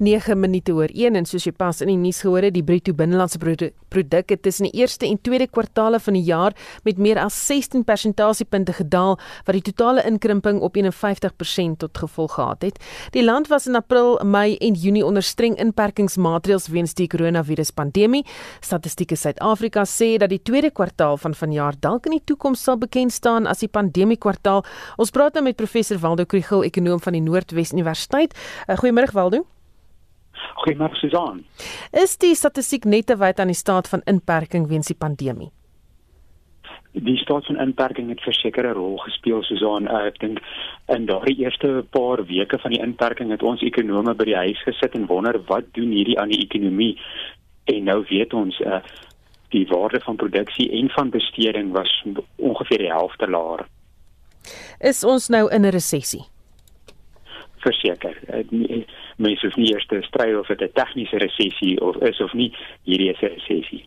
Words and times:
9 0.00 0.38
minute 0.40 0.72
oor 0.72 0.88
1 0.88 1.18
en 1.18 1.26
soos 1.28 1.44
jy 1.44 1.52
pas 1.52 1.82
in 1.84 1.90
die 1.92 1.98
nuus 2.00 2.22
gehoor 2.24 2.46
het, 2.46 2.54
die 2.56 2.64
bruto 2.64 2.94
binnelandse 2.96 3.38
produk 3.40 4.32
het 4.32 4.42
tussen 4.42 4.70
die 4.70 4.80
eerste 4.80 5.04
en 5.06 5.18
tweede 5.20 5.46
kwartaale 5.46 6.00
van 6.00 6.16
die 6.16 6.24
jaar 6.24 6.56
met 6.86 6.98
meer 6.98 7.20
as 7.20 7.36
16 7.46 7.84
persentasiepunte 7.84 8.72
gedaal 8.78 9.18
wat 9.44 9.58
die 9.58 9.64
totale 9.68 10.04
inkrimping 10.08 10.62
op 10.64 10.78
51% 10.80 11.76
tot 11.84 12.00
gevolg 12.00 12.38
gehad 12.38 12.64
het. 12.64 12.80
Die 13.12 13.24
land 13.24 13.50
was 13.52 13.68
in 13.68 13.76
April, 13.76 14.16
Mei 14.24 14.56
en 14.56 14.74
Junie 14.74 15.04
onder 15.04 15.22
streng 15.22 15.58
inperkingsmaatreëls 15.60 16.70
weens 16.72 16.96
die 16.96 17.08
koronaviruspandemie. 17.10 18.24
Statistieke 18.64 19.16
Suid-Afrika 19.20 19.84
sê 19.84 20.14
dat 20.16 20.32
die 20.32 20.40
tweede 20.42 20.72
kwartaal 20.72 21.20
van 21.20 21.36
vanjaar 21.36 21.76
dalk 21.80 22.08
in 22.08 22.16
die 22.16 22.24
toekoms 22.24 22.64
sal 22.64 22.80
bekend 22.80 23.12
staan 23.12 23.46
as 23.46 23.60
die 23.60 23.68
pandemie 23.68 24.18
kwartaal. 24.18 24.64
Ons 24.96 25.12
praat 25.12 25.36
nou 25.36 25.44
met 25.44 25.60
professor 25.60 26.00
Waldo 26.00 26.24
Krugel, 26.24 26.64
ekonom 26.64 27.00
van 27.04 27.18
die 27.18 27.24
Noordwes 27.24 27.76
Universiteit. 27.76 28.36
Uh, 28.66 28.78
Goeiemôre 28.80 29.12
Waldo. 29.12 29.59
Goeiemôre 30.64 30.96
Susan. 31.00 31.44
Is 31.92 32.16
die 32.16 32.34
statistiek 32.34 32.84
net 32.84 33.06
te 33.06 33.16
wyd 33.16 33.40
aan 33.40 33.52
die 33.52 33.58
staat 33.58 33.88
van 33.88 34.02
inperking 34.06 34.68
weens 34.68 34.86
die 34.92 34.98
pandemie? 34.98 35.50
Die 36.92 37.16
staat 37.22 37.46
van 37.46 37.60
inperking 37.62 38.08
het 38.08 38.20
verseker 38.20 38.66
'n 38.66 38.74
rol 38.74 38.98
gespeel 38.98 39.42
Susan. 39.42 39.86
Uh, 39.86 40.06
ek 40.06 40.18
dink 40.18 40.40
in 40.88 41.06
daardie 41.06 41.38
eerste 41.38 41.84
paar 41.90 42.24
weke 42.26 42.58
van 42.58 42.70
die 42.70 42.82
inperking 42.82 43.30
het 43.30 43.42
ons 43.42 43.62
ekonome 43.62 44.14
by 44.14 44.24
die 44.24 44.36
huis 44.36 44.62
gesit 44.62 44.94
en 44.94 45.06
wonder 45.06 45.38
wat 45.46 45.64
doen 45.72 45.90
hierdie 45.90 46.18
aan 46.18 46.28
die 46.28 46.42
ekonomie? 46.42 46.98
En 47.64 47.84
nou 47.84 48.04
weet 48.08 48.34
ons 48.34 48.60
uh, 48.60 48.80
die 49.50 49.66
waarde 49.66 50.00
van 50.00 50.16
produksie 50.16 50.70
en 50.70 50.90
van 50.90 51.10
besteding 51.10 51.72
was 51.72 52.04
ongeveer 52.36 52.78
die 52.78 52.92
helfte 52.92 53.30
laer. 53.30 53.66
Is 54.80 55.04
ons 55.04 55.28
nou 55.28 55.48
in 55.52 55.62
'n 55.62 55.70
resessie? 55.70 56.24
Verseker. 57.60 58.16
Uh, 58.32 58.84
mense 59.16 59.46
hoef 59.46 59.56
nie 59.56 59.72
eers 59.72 59.86
te 59.86 60.02
stry 60.02 60.32
of 60.34 60.46
dit 60.46 60.62
'n 60.62 60.72
tegniese 60.74 61.18
resessie 61.18 61.80
of 61.80 61.96
is 62.02 62.20
of 62.20 62.32
nie, 62.32 62.52
hierdie 62.84 63.10
is 63.10 63.22
'n 63.22 63.34
resessie. 63.36 63.84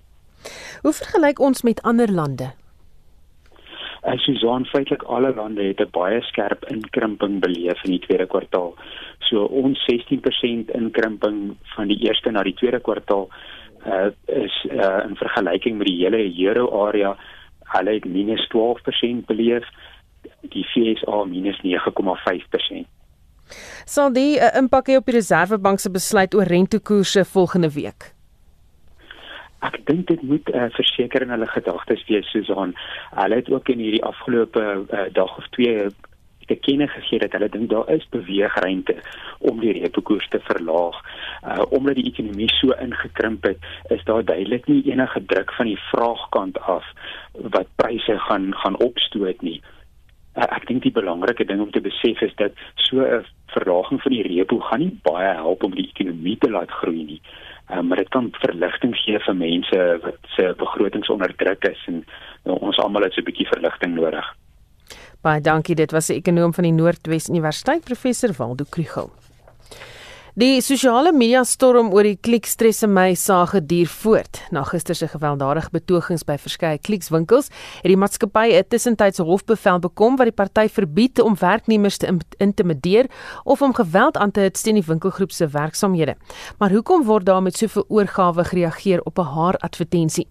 Hoe 0.81 0.93
vergelyk 0.93 1.39
ons 1.39 1.63
met 1.63 1.81
ander 1.81 2.11
lande? 2.11 2.51
As 4.03 4.25
jy 4.27 4.35
sien 4.35 4.65
feitelik 4.65 5.03
alle 5.03 5.33
lande 5.35 5.63
het 5.63 5.79
'n 5.79 5.91
baie 5.91 6.21
skerp 6.21 6.65
inkrimping 6.65 7.39
beleef 7.39 7.83
in 7.83 7.91
die 7.91 7.99
tweede 7.99 8.27
kwartaal. 8.27 8.75
So 9.19 9.45
ons 9.45 9.79
16% 9.85 10.71
inkrimping 10.71 11.55
van 11.75 11.87
die 11.87 11.99
eerste 12.07 12.31
na 12.31 12.43
die 12.43 12.53
tweede 12.53 12.79
kwartaal 12.79 13.29
uh, 13.85 14.09
is 14.25 14.65
uh, 14.71 15.03
in 15.07 15.15
vergelyking 15.15 15.77
met 15.77 15.87
die 15.87 16.03
hele 16.03 16.23
euro 16.47 16.87
area 16.87 17.15
hulle 17.75 17.93
het 17.93 18.05
minus 18.05 18.47
12% 18.55 19.25
beleef 19.25 19.67
die 20.41 20.65
FSA 20.73 21.23
minus 21.25 21.59
9,5% 21.63 22.85
sal 23.85 24.13
die 24.13 24.37
'n 24.39 24.43
uh, 24.43 24.57
impak 24.61 24.87
hê 24.87 24.97
op 24.97 25.05
die 25.05 25.15
Reserwebank 25.15 25.79
se 25.79 25.89
besluit 25.89 26.35
oor 26.35 26.47
rentekoerse 26.47 27.25
volgende 27.25 27.71
week? 27.73 28.13
Ek 29.63 29.79
dink 29.85 30.07
dit 30.07 30.21
moet 30.21 30.49
uh, 30.49 30.67
verseker 30.75 31.21
in 31.21 31.29
hulle 31.29 31.47
gedagtes 31.47 32.03
wees 32.07 32.27
Susan. 32.31 32.75
Hulle 33.15 33.35
het 33.35 33.49
ook 33.49 33.69
in 33.69 33.79
hierdie 33.79 34.03
afgelope 34.03 34.59
uh, 34.59 35.07
dag 35.13 35.37
of 35.37 35.47
twee 35.55 35.89
te 36.45 36.55
kenne 36.55 36.87
gegee 36.87 37.19
dat 37.19 37.31
hulle 37.31 37.49
dink 37.49 37.69
daar 37.69 37.89
is 37.89 38.05
beweegruimte 38.09 38.95
om 39.39 39.59
die 39.59 39.73
reepekoers 39.79 40.27
te 40.27 40.39
verlaag. 40.49 40.99
Uh 41.43 41.63
omdat 41.69 41.95
die 41.95 42.07
ekonomie 42.11 42.49
so 42.59 42.75
ingekrimp 42.79 43.43
het, 43.43 43.57
is 43.95 44.03
daar 44.03 44.25
duidelik 44.25 44.67
nie 44.67 44.83
enige 44.91 45.25
druk 45.25 45.53
van 45.57 45.71
die 45.71 45.79
vraagkant 45.91 46.59
af 46.59 46.85
wat 47.55 47.71
pryse 47.75 48.19
gaan 48.27 48.51
gaan 48.63 48.79
opstoot 48.79 49.41
nie. 49.41 49.61
Uh, 50.35 50.47
ek 50.49 50.67
dink 50.67 50.83
die 50.83 50.91
belangrike 50.91 51.45
ding 51.45 51.61
om 51.61 51.71
te 51.71 51.81
besef 51.81 52.21
is 52.21 52.35
dat 52.35 52.51
so 52.75 53.01
'n 53.05 53.25
verlaging 53.53 54.01
van 54.01 54.11
die 54.11 54.23
repo 54.27 54.59
gaan 54.59 54.79
nie 54.79 54.99
baie 55.03 55.33
help 55.33 55.63
om 55.63 55.75
die 55.75 55.89
ekonomie 55.93 56.37
te 56.37 56.49
laat 56.49 56.71
groei 56.71 57.03
nie. 57.03 57.21
Um, 57.71 57.87
maar 57.87 57.97
dit 57.97 58.09
kan 58.09 58.31
verligting 58.31 58.95
gee 58.95 59.19
vir 59.19 59.35
mense 59.35 59.99
wat 60.03 60.19
se 60.35 60.53
begrotings 60.57 61.09
onder 61.09 61.35
druk 61.35 61.63
is 61.63 61.83
en 61.87 62.05
nou, 62.43 62.57
ons 62.59 62.77
almal 62.77 63.03
het 63.03 63.13
so 63.13 63.21
'n 63.21 63.29
bietjie 63.29 63.47
verligting 63.47 63.95
nodig. 63.95 64.25
Baie 65.21 65.41
dankie, 65.41 65.75
dit 65.75 65.91
was 65.91 66.09
'n 66.09 66.19
ekonom 66.19 66.53
van 66.53 66.63
die 66.63 66.73
Noordwes 66.73 67.29
Universiteit 67.29 67.83
professor 67.85 68.33
Waldo 68.37 68.65
Krugel. 68.69 69.11
Die 70.33 70.63
sosiale 70.65 71.11
media 71.13 71.43
storm 71.45 71.91
oor 71.93 72.07
die 72.07 72.15
klikstress 72.17 72.79
in 72.81 72.89
my 72.89 73.11
sage 73.13 73.59
duur 73.69 73.89
voort. 74.01 74.39
Na 74.49 74.63
gister 74.65 74.97
se 74.97 75.05
gewelddadige 75.11 75.69
betogings 75.75 76.23
by 76.25 76.39
verskeie 76.41 76.79
klikswinkels 76.81 77.51
het 77.51 77.91
die 77.91 77.97
maatskappy 78.01 78.47
'n 78.57 78.65
tussentydse 78.65 79.21
hofbevel 79.27 79.77
bekom 79.83 80.17
wat 80.17 80.25
die 80.25 80.33
party 80.33 80.65
verbied 80.69 81.21
om 81.21 81.37
werknemers 81.37 81.97
te 81.97 82.17
intimideer 82.39 83.11
of 83.45 83.61
om 83.61 83.73
geweld 83.73 84.17
aan 84.17 84.31
te 84.31 84.39
hit 84.39 84.63
teen 84.63 84.81
die 84.81 84.87
winkelgroep 84.87 85.31
se 85.31 85.47
werksamehede. 85.47 86.15
Maar 86.57 86.71
hoekom 86.71 87.03
word 87.03 87.25
daar 87.25 87.43
met 87.43 87.57
soveel 87.57 87.85
oorgawe 87.87 88.43
gereageer 88.43 89.01
op 89.05 89.19
'n 89.19 89.33
haar 89.35 89.57
advertensie? 89.57 90.27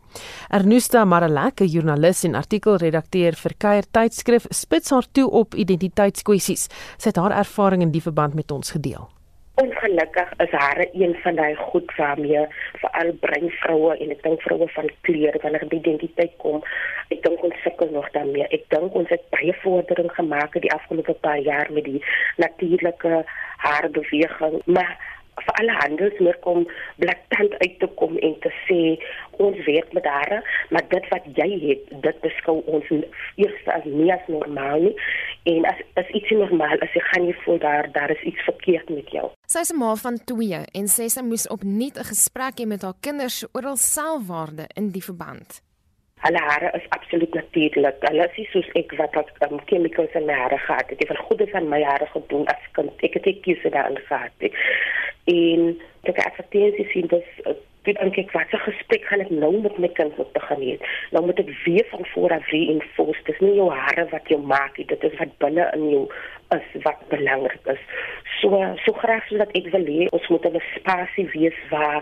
Ernusta 0.51 1.05
Maralek, 1.05 1.61
'n 1.61 1.69
joernalis 1.69 2.25
en 2.25 2.35
artikelredakteur 2.35 3.35
vir 3.35 3.53
Kuier 3.59 3.85
tydskrif, 3.91 4.47
spits 4.51 4.91
haar 4.91 5.07
toe 5.12 5.31
op 5.31 5.55
identiteitskwessies. 5.55 6.69
Sy 6.99 7.09
het 7.09 7.17
haar 7.17 7.39
ervaring 7.39 7.83
in 7.83 7.93
die 7.93 8.03
verband 8.03 8.35
met 8.35 8.51
ons 8.51 8.71
gedeel. 8.71 9.09
Ongelukkig 9.55 10.33
is 10.37 10.51
hare 10.51 10.89
een 10.93 11.15
van 11.23 11.35
daai 11.35 11.55
goed 11.55 11.95
waarmee 11.97 12.47
veral 12.73 13.13
brein 13.21 13.51
vroue 13.51 13.97
en 13.97 14.11
ek 14.15 14.23
dink 14.25 14.41
vroue 14.41 14.69
van 14.77 14.89
kleur 15.05 15.37
wanneer 15.43 15.67
by 15.69 15.77
identiteit 15.77 16.33
kom, 16.45 16.63
ek 17.13 17.21
dink 17.27 17.45
ons 17.45 17.59
sukkel 17.65 17.93
nog 17.93 18.09
daarmee. 18.17 18.49
Ek 18.49 18.65
dink 18.73 18.97
ons 18.97 19.12
het 19.12 19.27
baie 19.35 19.53
vordering 19.61 20.09
gemaak 20.17 20.57
die 20.57 20.73
afgelope 20.73 21.12
paar 21.27 21.43
jaar 21.45 21.69
met 21.77 21.85
die 21.85 22.01
natuurlike 22.41 23.25
haarbeweging, 23.67 24.57
maar 24.65 24.97
vir 25.41 25.54
alle 25.60 25.75
handelsmerk 25.81 26.47
om 26.47 26.66
blaatant 27.03 27.54
uit 27.65 27.78
te 27.78 27.88
kom 28.00 28.19
en 28.19 28.34
te 28.44 28.53
sê 28.66 28.81
ons 29.43 29.59
werk 29.66 29.93
met 29.97 30.04
hare, 30.04 30.43
maar 30.70 30.84
dit 30.93 31.09
wat 31.10 31.25
jy 31.38 31.48
het, 31.66 31.88
dit 32.04 32.20
beskou 32.25 32.60
ons 32.66 32.91
eers 32.93 33.66
as 33.76 33.87
nie 33.88 34.12
as 34.12 34.28
normaal 34.28 34.88
nie 34.88 34.94
en 35.50 35.66
as 35.66 35.81
as 36.00 36.12
iets 36.19 36.31
normaal 36.37 36.78
as 36.84 36.94
jy 36.94 37.03
gaan 37.09 37.26
jy 37.26 37.34
voel 37.44 37.59
daar 37.65 37.88
daar 37.97 38.12
is 38.15 38.22
iets 38.28 38.44
verkeerd 38.47 38.93
met 38.94 39.10
jou. 39.10 39.26
Sy 39.48 39.65
is 39.66 39.72
'n 39.72 39.78
ma 39.78 39.94
van 39.94 40.19
2 40.25 40.62
en 40.78 40.87
sê 40.97 41.09
sy 41.09 41.22
moes 41.22 41.49
opnuut 41.49 41.97
'n 41.99 42.10
gesprek 42.12 42.60
hê 42.60 42.66
met 42.66 42.82
haar 42.82 42.99
kinders 43.00 43.44
oor 43.53 43.62
hul 43.62 43.76
selfwaarde 43.76 44.66
in 44.76 44.91
die 44.91 45.03
verband. 45.03 45.62
Hulle 46.22 46.38
hare 46.38 46.71
is 46.78 46.87
absoluut 46.88 47.34
natuurlik. 47.34 47.97
Hulle 48.06 48.28
is 48.37 48.50
soos 48.55 48.69
ek 48.78 48.94
wat 49.00 49.15
wat 49.19 49.31
um, 49.49 49.59
chemicals 49.66 50.15
in 50.19 50.28
my 50.28 50.37
hare 50.38 50.59
gehad 50.59 50.91
het. 50.91 51.03
Ek 51.03 51.10
het 51.10 51.25
goeie 51.27 51.49
van 51.50 51.69
my 51.69 51.83
hare 51.83 52.06
gedoen 52.15 52.47
as 52.53 52.69
kind. 52.78 52.94
Ek 53.03 53.19
het 53.19 53.27
ek 53.27 53.43
kies 53.43 53.65
daarin 53.66 53.99
gehad. 54.06 54.49
En 55.32 55.69
ek 56.03 56.16
het 56.16 56.25
advertensies 56.27 56.91
sien 56.94 57.11
dat 57.11 57.27
dit 57.87 57.99
dink 57.99 58.19
ek 58.22 58.31
wat 58.37 58.55
'n 58.55 58.66
gesprek 58.69 59.05
gaan 59.11 59.25
ek 59.25 59.31
nou 59.31 59.53
met 59.62 59.78
my 59.78 59.88
kind 59.88 60.16
moet 60.16 60.32
begin 60.32 60.61
hê. 60.62 60.75
Nou 61.11 61.25
moet 61.27 61.38
ek 61.38 61.50
weer 61.65 61.87
van 61.91 62.06
voor 62.15 62.32
af 62.38 62.50
fos. 62.94 63.19
Dis 63.25 63.41
nie 63.41 63.55
jou 63.55 63.71
hare 63.71 64.06
wat 64.11 64.28
jou 64.28 64.41
maak 64.41 64.77
nie. 64.77 64.87
Dit 64.87 65.03
is 65.05 65.19
wat 65.19 65.38
binne 65.38 65.71
in 65.75 65.91
jou 65.91 66.05
is 66.57 66.83
wat 66.85 67.01
belangrik 67.09 67.67
is. 67.75 67.83
So 68.41 68.51
so 68.85 68.93
graag 68.93 69.27
soos 69.29 69.43
dat 69.43 69.55
ek 69.59 69.71
wil 69.75 69.87
hê 69.87 70.09
ons 70.17 70.29
moet 70.29 70.47
'n 70.47 70.61
spasie 70.77 71.29
wees 71.35 71.59
waar 71.71 72.01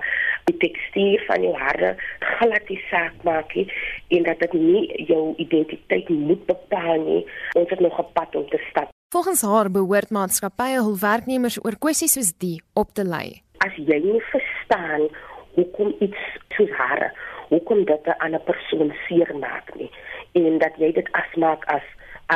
die 0.49 0.57
tekstuur 0.57 1.25
van 1.27 1.43
jou 1.43 1.55
hare 1.55 1.97
glad 2.19 2.67
die 2.67 2.81
saak 2.91 3.15
maak 3.23 3.55
nie, 3.55 3.69
en 4.09 4.23
dat 4.23 4.39
dit 4.39 4.53
nie 4.53 5.05
jou 5.07 5.35
identiteit 5.37 6.09
moet 6.09 6.47
bepaal 6.47 6.99
nie. 7.05 7.27
Ons 7.55 7.71
het 7.71 7.81
nog 7.81 7.99
'n 7.99 8.13
pad 8.13 8.35
om 8.35 8.49
te 8.49 8.61
stap. 8.71 8.89
Volgens 9.15 9.43
haar 9.43 9.71
behoort 9.71 10.11
maatskappye 10.11 10.79
hul 10.83 10.99
werknemers 10.99 11.59
oor 11.65 11.77
kwessies 11.79 12.13
soos 12.13 12.33
die 12.39 12.63
op 12.75 12.89
te 12.95 13.05
lei. 13.05 13.43
As 13.59 13.75
jy 13.77 13.99
nie 13.99 14.23
verstaan 14.31 15.09
hoekom 15.55 15.95
iets 16.01 16.21
soos 16.57 16.71
hare, 16.71 17.13
hoekom 17.49 17.85
dit 17.85 18.07
'n 18.07 18.19
ander 18.19 18.41
persoon 18.41 18.93
seermaak 19.09 19.75
nie 19.75 19.91
en 20.33 20.59
dat 20.59 20.77
jy 20.79 20.93
dit 20.93 21.09
asmaak 21.13 21.65
as 21.65 21.83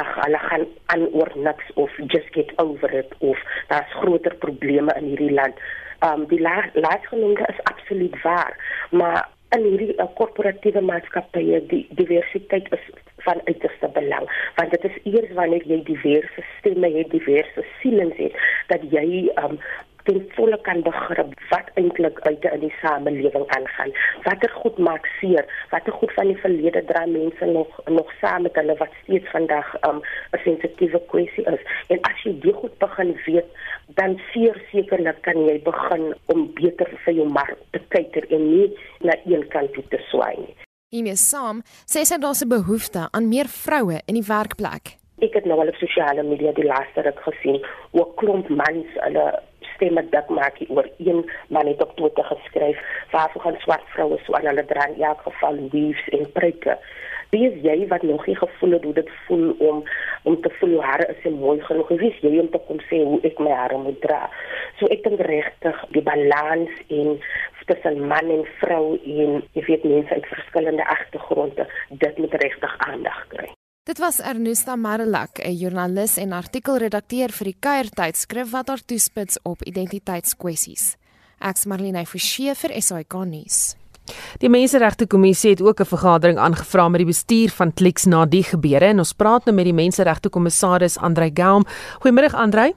ag 0.00 0.10
hulle 0.22 0.40
gaan 0.48 0.66
aan 0.94 1.06
oor 1.12 1.32
niks 1.36 1.72
of 1.74 1.90
just 2.06 2.30
get 2.36 2.52
over 2.62 2.92
it 3.02 3.14
of 3.18 3.38
daar's 3.68 3.96
groter 4.00 4.34
probleme 4.46 4.94
in 4.98 5.12
hierdie 5.12 5.32
land. 5.32 5.54
Um 6.06 6.26
die 6.28 6.40
laasgenoemde 6.40 7.46
is 7.52 7.62
absoluut 7.70 8.22
waar, 8.22 8.58
maar 8.90 9.28
in 9.54 9.64
hierdie 9.68 9.94
uh, 9.98 10.06
korporatiewe 10.18 10.82
maatskappye 10.84 11.60
die 11.70 11.84
diversiteit 11.98 12.70
is 12.76 12.84
van 13.26 13.40
uiterste 13.48 13.90
belang 13.96 14.26
want 14.58 14.74
dit 14.74 14.86
is 14.90 14.96
eers 15.10 15.32
wanneer 15.38 15.66
jy 15.70 15.80
diverse 15.88 16.46
stemme 16.58 16.90
het 16.96 17.12
diverse 17.14 17.66
sielens 17.80 18.16
het 18.20 18.38
dat 18.72 18.86
jy 18.94 19.06
um, 19.42 19.58
ten 20.04 20.20
volle 20.36 20.58
kan 20.66 20.82
begrip 20.82 21.32
wat 21.50 21.70
eintlik 21.80 22.20
buite 22.24 22.50
in 22.56 22.60
die 22.60 22.74
samelewing 22.80 23.46
aangaan. 23.56 23.92
Watter 24.24 24.52
goed 24.62 24.78
maak 24.78 25.06
seer? 25.20 25.44
Watter 25.70 25.92
goed 25.92 26.12
van 26.16 26.32
die 26.32 26.40
verlede 26.44 26.84
dra 26.90 27.06
mense 27.06 27.44
nog 27.44 27.80
nog 27.98 28.12
saam 28.20 28.42
met 28.42 28.56
hulle 28.60 28.76
wat 28.82 28.92
steeds 29.02 29.30
vandag 29.36 29.74
'n 29.74 29.88
um, 29.88 30.00
sensitiewe 30.44 31.00
kwessie 31.12 31.46
is? 31.54 31.62
En 31.88 32.00
as 32.10 32.22
jy 32.24 32.34
dit 32.40 32.54
goed 32.54 32.78
begin 32.78 33.16
weet, 33.26 33.48
dan 33.86 34.20
seer 34.32 34.56
sekerlik 34.72 35.22
kan 35.22 35.46
jy 35.46 35.60
begin 35.62 36.14
om 36.26 36.50
beter 36.54 36.90
vir 37.04 37.14
jou 37.14 37.28
mark 37.28 37.58
te 37.70 37.80
kyk 37.88 38.16
en 38.30 38.50
nie 38.50 38.68
na 39.00 39.16
een 39.24 39.48
kant 39.48 39.72
toe 39.72 39.84
te 39.88 39.98
swaai 40.10 40.36
nie. 40.36 40.54
Hiermee 40.94 41.16
saam 41.16 41.62
sê 41.92 42.04
sy 42.04 42.18
daar's 42.18 42.42
'n 42.44 42.48
behoefte 42.48 43.08
aan 43.10 43.28
meer 43.28 43.48
vroue 43.48 43.98
in 44.06 44.14
die 44.14 44.28
werkplek. 44.28 44.84
Ek 45.22 45.34
het 45.34 45.44
nou 45.44 45.60
al 45.60 45.68
op 45.68 45.74
sosiale 45.74 46.22
media 46.22 46.52
die 46.52 46.64
laaste 46.64 47.00
ruk 47.02 47.20
gesien 47.26 47.58
hoe 47.90 48.06
klomp 48.14 48.48
mans 48.48 48.86
hulle 49.04 49.26
stemme 49.74 50.04
dik 50.10 50.28
maak 50.28 50.58
hier 50.58 50.70
oor 50.70 50.88
een 50.98 51.24
man 51.48 51.66
het 51.66 51.82
op 51.82 51.96
Twitter 51.96 52.24
geskryf 52.24 52.78
waarvoor 53.10 53.42
gaan 53.42 53.62
swart 53.66 53.88
vroue 53.94 54.18
so 54.24 54.32
aan 54.32 54.46
hulle 54.50 54.64
dra 54.64 54.86
in 54.88 55.02
elk 55.02 55.20
geval 55.28 55.58
weaves 55.72 56.08
en 56.18 56.32
pryke 56.32 56.78
wie 57.34 57.48
is 57.50 57.56
jy 57.66 57.86
wat 57.90 58.02
nog 58.06 58.26
nie 58.26 58.36
gevoel 58.38 58.76
het 58.76 58.84
hoe 58.84 58.94
dit 58.94 59.10
voel 59.26 59.54
om 59.58 59.82
om 60.22 60.36
te 60.40 60.50
voel 60.58 60.82
hare 60.82 61.06
is 61.12 61.32
mooi 61.32 61.60
genoeg. 61.60 61.88
Wie 61.88 62.10
is 62.12 62.20
jy 62.22 62.38
om 62.40 62.50
te 62.50 62.60
kom 62.68 62.78
sê 62.88 63.00
hoe 63.04 63.18
ek 63.28 63.40
my 63.42 63.50
hare 63.50 63.76
moet 63.78 63.98
dra? 64.00 64.20
So 64.78 64.86
ek 64.94 65.02
dink 65.04 65.20
regtig 65.26 65.82
die 65.96 66.04
balans 66.06 66.70
en 66.88 67.18
tussen 67.66 68.06
man 68.08 68.30
en 68.30 68.46
vrou 68.60 68.98
en 69.04 69.42
jy 69.52 69.64
weet 69.68 69.84
mense 69.84 70.14
uit 70.14 70.26
verskillende 70.26 70.86
agtergronde 70.96 71.68
dit 71.88 72.18
moet 72.18 72.40
regtig 72.46 72.78
aandag 72.88 73.26
kry 73.28 73.52
Dit 73.84 73.98
was 73.98 74.20
Ernusta 74.20 74.76
Marelak, 74.76 75.38
'n 75.38 75.52
joernalis 75.52 76.16
en 76.16 76.32
artikelredakteur 76.32 77.28
vir 77.28 77.44
die 77.44 77.56
Kuier 77.60 77.88
tydskrif 77.88 78.50
wat 78.50 78.68
haar 78.68 78.80
toespits 78.84 79.38
op 79.42 79.62
identiteitskwessies. 79.62 80.96
Ek's 81.38 81.66
Marlene 81.66 82.06
Forsie 82.06 82.54
vir 82.54 82.82
SAK 82.82 83.12
nuus. 83.12 83.76
Die 84.38 84.48
Menseregte 84.48 85.06
Kommissie 85.06 85.50
het 85.50 85.60
ook 85.60 85.80
'n 85.80 85.84
vergadering 85.84 86.38
aangevra 86.38 86.88
met 86.88 86.98
die 86.98 87.06
bestuur 87.06 87.50
van 87.50 87.74
Clicks 87.74 88.04
na 88.04 88.24
die 88.24 88.42
gebeure 88.42 88.84
en 88.84 88.98
ons 88.98 89.12
praat 89.12 89.44
nou 89.44 89.54
met 89.54 89.64
die 89.64 89.74
Menseregte 89.74 90.30
Kommissaris 90.30 90.96
Andrei 90.96 91.30
Gaum. 91.34 91.64
Goeiemôre 92.00 92.32
Andrei. 92.32 92.72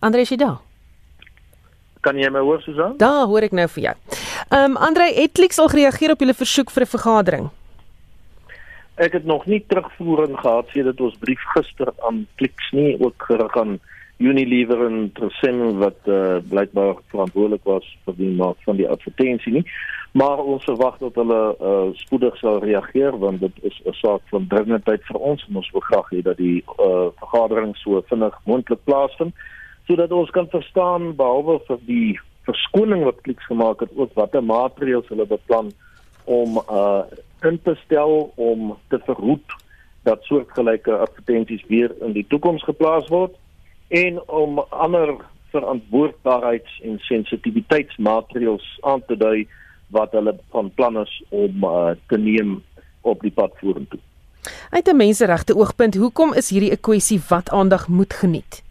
Andrei 0.00 0.36
daar? 0.36 0.60
Kan 2.00 2.16
jy 2.16 2.30
my 2.30 2.40
hoor 2.40 2.60
Susan? 2.62 2.96
Daar 2.96 3.26
hoor 3.26 3.42
ek 3.42 3.52
nou 3.52 3.68
vir 3.68 3.82
jou. 3.82 3.94
Ehm 4.48 4.70
um, 4.70 4.76
Andrei, 4.76 5.14
het 5.14 5.32
Clicks 5.32 5.58
al 5.58 5.68
gereageer 5.68 6.10
op 6.10 6.20
julle 6.20 6.34
versoek 6.34 6.70
vir 6.70 6.82
'n 6.82 6.86
vergadering? 6.86 7.50
Ek 8.96 9.12
het 9.12 9.24
nog 9.24 9.44
nie 9.46 9.64
terugvoering 9.68 10.38
gehad 10.40 10.70
sedert 10.72 11.00
ons 11.04 11.16
brief 11.20 11.42
gister 11.52 11.90
aan 12.08 12.22
Clicks 12.40 12.70
nie, 12.72 12.96
ook 12.96 13.24
gerig 13.28 13.56
aan 13.60 13.76
Unilever 14.16 14.86
en 14.86 15.10
Tresem 15.12 15.58
wat 15.82 16.08
uh, 16.08 16.38
blykbaar 16.48 17.02
verantwoordelik 17.12 17.64
was 17.68 17.84
vir 18.06 18.16
die 18.16 18.30
maak 18.38 18.56
van 18.64 18.80
die 18.80 18.88
advertensie 18.88 19.52
nie. 19.58 19.64
Maar 20.16 20.40
ons 20.40 20.64
verwag 20.64 20.96
dat 21.02 21.18
hulle 21.20 21.40
uh, 21.60 21.90
spoedig 22.00 22.38
sal 22.40 22.62
reageer 22.64 23.18
want 23.20 23.44
dit 23.44 23.60
is 23.68 23.76
'n 23.84 23.92
saak 24.00 24.24
van 24.32 24.48
dringendheid 24.48 25.04
vir 25.10 25.20
ons 25.20 25.44
en 25.48 25.60
ons 25.60 25.70
wil 25.76 25.84
graag 25.90 26.08
hê 26.16 26.22
dat 26.24 26.40
die 26.40 26.64
uh, 26.80 27.12
vergadering 27.20 27.76
so 27.76 28.00
vinnig 28.08 28.40
moontlik 28.48 28.80
plaasvind 28.88 29.36
sodat 29.86 30.12
ons 30.12 30.30
kan 30.30 30.48
verstaan 30.48 31.12
behalwe 31.16 31.60
vir 31.68 31.78
die 31.84 32.18
verskoning 32.48 33.04
wat 33.04 33.20
Clicks 33.20 33.44
gemaak 33.44 33.80
het 33.84 33.92
ook 33.92 34.14
watter 34.14 34.42
maatreëls 34.42 35.08
hulle 35.12 35.28
beplan 35.28 35.68
om 36.24 36.56
uh 36.64 37.04
in 37.48 37.60
te 37.62 37.74
stel 37.84 38.32
om 38.34 38.76
te 38.88 38.98
verhoed 39.04 39.56
dat 40.02 40.22
soortgelyke 40.22 40.92
advertensies 40.92 41.64
weer 41.68 41.94
in 42.00 42.12
die 42.12 42.26
toekoms 42.28 42.64
geplaas 42.64 43.08
word 43.08 43.34
en 43.88 44.20
om 44.28 44.58
ander 44.58 45.16
verantwoordbaarheids- 45.54 46.80
en 46.82 46.98
sensitiwiteitsmaatreëls 46.98 48.78
aan 48.80 49.02
te 49.06 49.16
dui 49.16 49.46
wat 49.94 50.12
hulle 50.12 50.34
van 50.50 50.70
plan 50.74 50.98
is 50.98 51.22
om 51.28 51.64
uh, 51.64 51.94
te 52.10 52.18
neem 52.18 52.62
op 53.00 53.20
die 53.22 53.30
pad 53.30 53.54
vorentoe. 53.62 54.00
Uit 54.70 54.88
'n 54.88 54.96
menseregte 54.96 55.56
oogpunt, 55.56 55.94
hoekom 55.94 56.34
is 56.34 56.50
hierdie 56.50 56.72
'n 56.72 56.80
kwessie 56.80 57.20
wat 57.28 57.50
aandag 57.50 57.88
moet 57.88 58.12
geniet? 58.12 58.65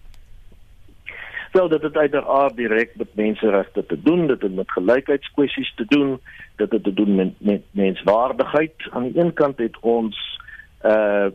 Wel, 1.55 1.67
dit 1.67 1.81
het 1.81 1.95
uiteraard 1.95 2.55
direk 2.55 2.95
met 2.95 3.15
menseregte 3.15 3.85
te 3.85 4.01
doen, 4.01 4.27
dit 4.27 4.41
het 4.41 4.55
met 4.55 4.71
gelykheidskwessies 4.71 5.73
te 5.75 5.85
doen, 5.87 6.19
dit 6.55 6.71
het 6.71 6.83
te 6.83 6.93
doen 6.93 7.15
met 7.15 7.33
met 7.37 7.61
menswaardigheid. 7.71 8.73
Aan 8.89 9.03
die 9.03 9.21
een 9.21 9.33
kant 9.33 9.57
het 9.57 9.79
ons 9.79 10.39
uh 10.83 11.27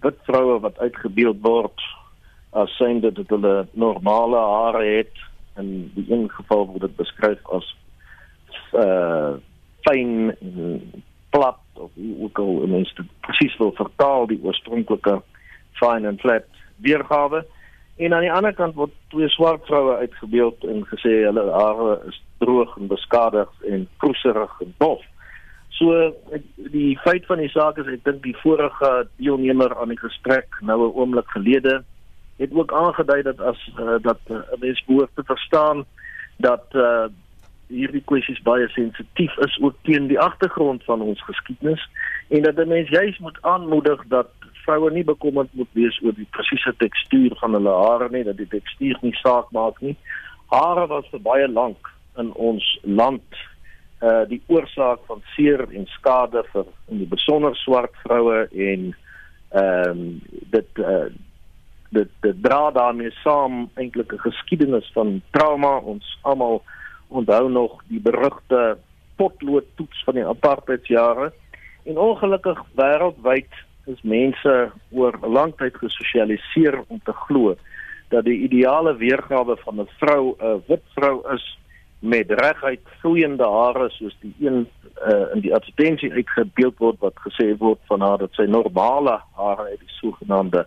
wit 0.00 0.18
vroue 0.22 0.60
wat 0.60 0.78
uitgebeeld 0.78 1.36
word 1.40 1.82
as 2.50 2.76
synde 2.76 3.12
dat 3.12 3.28
hulle 3.28 3.66
normale 3.72 4.38
hare 4.38 4.84
het 4.84 5.18
en 5.54 5.90
in 5.94 6.06
een 6.08 6.30
geval 6.30 6.66
word 6.66 6.80
dit 6.80 6.96
beskryf 6.96 7.46
as 7.46 7.76
uh 8.72 9.32
fyn 9.88 10.30
plat 11.30 11.58
of 11.72 11.90
ook 12.20 12.38
al 12.38 12.66
mense 12.76 13.06
presies 13.26 13.58
wil 13.58 13.74
vertaal 13.74 14.26
die 14.26 14.38
oorspronklike 14.42 15.18
fine 15.82 16.08
and 16.08 16.20
flat 16.20 16.46
weergawe. 16.76 17.42
En 17.96 18.14
aan 18.14 18.24
die 18.24 18.32
ander 18.32 18.54
kant 18.54 18.74
word 18.74 18.92
twee 19.08 19.28
swart 19.28 19.66
vroue 19.66 19.96
uitgebeeld 19.96 20.64
en 20.64 20.84
gesê 20.88 21.22
hulle 21.26 21.44
hare 21.52 22.00
is 22.08 22.22
droog 22.38 22.76
en 22.76 22.86
beskadig 22.86 23.50
en 23.68 23.88
kroeserig 23.96 24.60
en 24.60 24.74
dof. 24.78 25.02
So 25.68 26.14
die 26.56 26.98
feit 27.04 27.26
van 27.26 27.38
die 27.38 27.52
saak 27.52 27.78
is 27.78 27.88
ek 27.92 28.04
dink 28.04 28.22
die 28.22 28.36
vorige 28.40 28.92
deelnemer 29.16 29.76
aan 29.76 29.92
die 29.92 30.00
gesprek 30.00 30.60
nou 30.60 30.78
'n 30.80 30.94
oomblik 30.94 31.28
gelede 31.36 31.82
het 32.36 32.52
ook 32.52 32.72
aangedui 32.72 33.22
dat 33.22 33.40
as 33.40 33.60
uh, 33.78 33.96
dat 34.00 34.20
uh, 34.30 34.40
mens 34.58 34.84
behoort 34.84 35.10
te 35.14 35.24
verstaan 35.24 35.84
dat 36.36 36.64
uh, 36.72 37.06
hierdie 37.66 38.02
kwessies 38.04 38.42
baie 38.42 38.68
sensitief 38.68 39.36
is 39.46 39.58
ook 39.60 39.76
teen 39.82 40.06
die 40.06 40.20
agtergrond 40.20 40.84
van 40.84 41.00
ons 41.00 41.22
geskiedenis 41.24 41.88
en 42.28 42.42
dat 42.42 42.56
'n 42.56 42.68
mens 42.68 42.88
juis 42.88 43.18
moet 43.18 43.38
aanmoedig 43.40 44.02
dat 44.06 44.30
vroue 44.64 44.90
nie 44.90 45.04
bekommerd 45.04 45.52
moet 45.52 45.70
wees 45.78 45.98
oor 46.02 46.14
die 46.16 46.28
presiese 46.30 46.74
tekstuur 46.78 47.36
van 47.40 47.54
hulle 47.58 47.74
hare 47.86 48.08
nie, 48.10 48.24
dat 48.24 48.36
die 48.36 48.50
tekstuur 48.50 48.98
nie 49.02 49.14
saak 49.20 49.50
maak 49.56 49.80
nie. 49.80 49.96
Hare 50.52 50.86
was 50.86 51.08
vir 51.10 51.22
baie 51.24 51.48
lank 51.48 51.88
in 52.20 52.32
ons 52.50 52.66
land 52.84 53.40
uh 54.02 54.24
die 54.28 54.40
oorsaak 54.50 55.04
van 55.06 55.22
seer 55.34 55.62
en 55.70 55.86
skade 55.94 56.42
vir 56.52 56.66
in 56.90 56.98
die 57.04 57.10
besonder 57.10 57.54
swart 57.56 57.94
vroue 58.02 58.48
en 58.50 58.88
ehm 59.52 59.90
um, 59.90 60.00
dit 60.54 60.82
uh 60.82 61.06
dit 61.92 62.10
dit 62.24 62.42
dra 62.42 62.70
daarmee 62.70 63.12
saam 63.22 63.68
eintlik 63.76 64.12
'n 64.12 64.24
geskiedenis 64.26 64.90
van 64.94 65.20
trauma 65.30 65.76
ons 65.78 66.18
almal 66.22 66.62
onthou 67.08 67.48
nog 67.48 67.82
die 67.88 68.00
berugte 68.00 68.78
potlood 69.16 69.66
toets 69.76 70.04
van 70.04 70.14
die 70.14 70.26
apartheidsjare 70.26 71.32
en 71.84 71.98
ongelukkig 71.98 72.58
wêreldwyd 72.80 73.52
is 73.86 74.02
mense 74.02 74.70
oor 74.90 75.18
'n 75.22 75.32
lang 75.32 75.56
tyd 75.56 75.76
gesosialiseer 75.76 76.84
om 76.88 77.00
te 77.04 77.12
glo 77.12 77.56
dat 78.08 78.24
die 78.24 78.42
ideale 78.48 78.96
weergawe 78.96 79.56
van 79.56 79.80
'n 79.80 79.88
vrou 79.98 80.36
'n 80.38 80.62
wit 80.66 80.84
vrou 80.94 81.22
is 81.34 81.58
met 81.98 82.30
reguit 82.30 82.80
vloeiende 83.00 83.46
hare 83.46 83.90
soos 83.90 84.16
die 84.20 84.34
een 84.40 84.66
uh, 85.06 85.34
in 85.34 85.40
die 85.40 85.54
advertensie 85.54 86.12
uitgebeeld 86.12 86.78
word 86.78 86.98
wat 86.98 87.14
gesê 87.26 87.56
word 87.58 87.78
van 87.86 88.00
haar 88.00 88.18
dat 88.18 88.34
sy 88.34 88.42
normale 88.42 89.20
hare 89.38 89.70
het 89.70 89.80
die 89.80 89.94
sogenaamde 90.00 90.66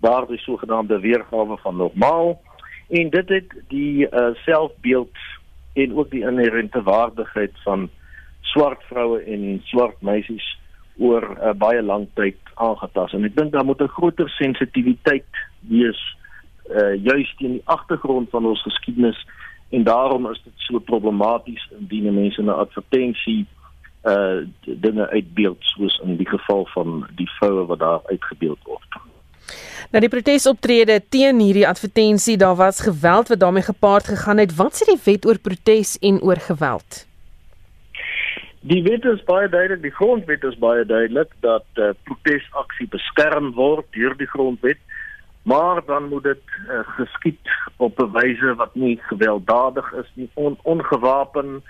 daar 0.00 0.26
die 0.26 0.38
sogenaamde 0.38 1.00
weergawe 1.00 1.56
van 1.56 1.76
normaal. 1.76 2.40
En 2.88 3.10
dit 3.10 3.28
het 3.28 3.54
die 3.68 4.06
uh, 4.06 4.34
selfbeeld 4.34 5.16
en 5.72 5.96
ook 5.96 6.10
die 6.10 6.22
inherente 6.22 6.82
waardigheid 6.82 7.52
van 7.64 7.90
swart 8.40 8.82
vroue 8.82 9.22
en 9.22 9.60
swart 9.64 10.00
meisies 10.00 10.58
oor 10.98 11.22
'n 11.22 11.48
uh, 11.48 11.52
baie 11.52 11.82
lang 11.82 12.06
tyd 12.14 12.36
aangetast 12.54 13.14
en 13.14 13.24
ek 13.24 13.36
dink 13.36 13.52
daar 13.52 13.64
moet 13.64 13.80
'n 13.82 13.96
groter 13.96 14.28
sensitiwiteit 14.28 15.32
wees 15.60 16.00
uh 16.70 16.94
juis 16.96 17.34
teen 17.38 17.52
die 17.58 17.66
agtergrond 17.68 18.30
van 18.30 18.46
ons 18.46 18.62
geskiedenis 18.62 19.26
en 19.70 19.84
daarom 19.84 20.30
is 20.30 20.40
dit 20.44 20.52
so 20.56 20.78
problematies 20.78 21.68
indien 21.78 22.14
mense 22.14 22.42
'n 22.42 22.48
advertensie 22.48 23.46
uh 24.04 24.44
dinge 24.64 25.08
uitbeeld 25.10 25.58
soos 25.60 26.00
in 26.04 26.16
die 26.16 26.28
geval 26.28 26.66
van 26.66 27.06
die 27.16 27.30
vroue 27.38 27.66
wat 27.66 27.78
daar 27.78 28.00
uitgebeeld 28.04 28.58
word. 28.64 28.90
Nou 29.90 30.00
die 30.00 30.08
protesoptrede 30.08 31.02
teen 31.08 31.40
hierdie 31.40 31.68
advertensie, 31.68 32.36
daar 32.36 32.56
was 32.56 32.80
geweld 32.80 33.28
wat 33.28 33.40
daarmee 33.40 33.62
gepaard 33.62 34.06
gegaan 34.06 34.38
het. 34.38 34.56
Wat 34.56 34.74
sê 34.74 34.84
die 34.84 35.00
wet 35.04 35.26
oor 35.26 35.38
protes 35.38 35.98
en 35.98 36.20
oor 36.22 36.36
geweld? 36.36 37.06
Die 38.64 38.80
wet 38.82 39.04
is 39.04 39.20
baie 39.28 39.48
duidelik, 39.48 39.82
die 39.84 39.92
grondwet 39.92 40.44
is 40.48 40.54
baie 40.56 40.86
duidelik 40.88 41.34
dat 41.44 41.66
uh, 41.76 41.90
protesaksie 42.08 42.86
beskerm 42.88 43.50
word 43.58 43.84
deur 43.92 44.14
die 44.16 44.28
grondwet, 44.30 44.80
maar 45.44 45.82
dan 45.84 46.08
moet 46.08 46.24
dit 46.24 46.54
uh, 46.72 46.78
geskied 46.96 47.50
op 47.76 48.00
'n 48.00 48.08
wyse 48.14 48.54
wat 48.56 48.72
nie 48.74 48.96
gewelddadig 49.10 49.92
is 50.00 50.08
nie, 50.14 50.30
on, 50.34 50.56
ongewapen 50.62 51.60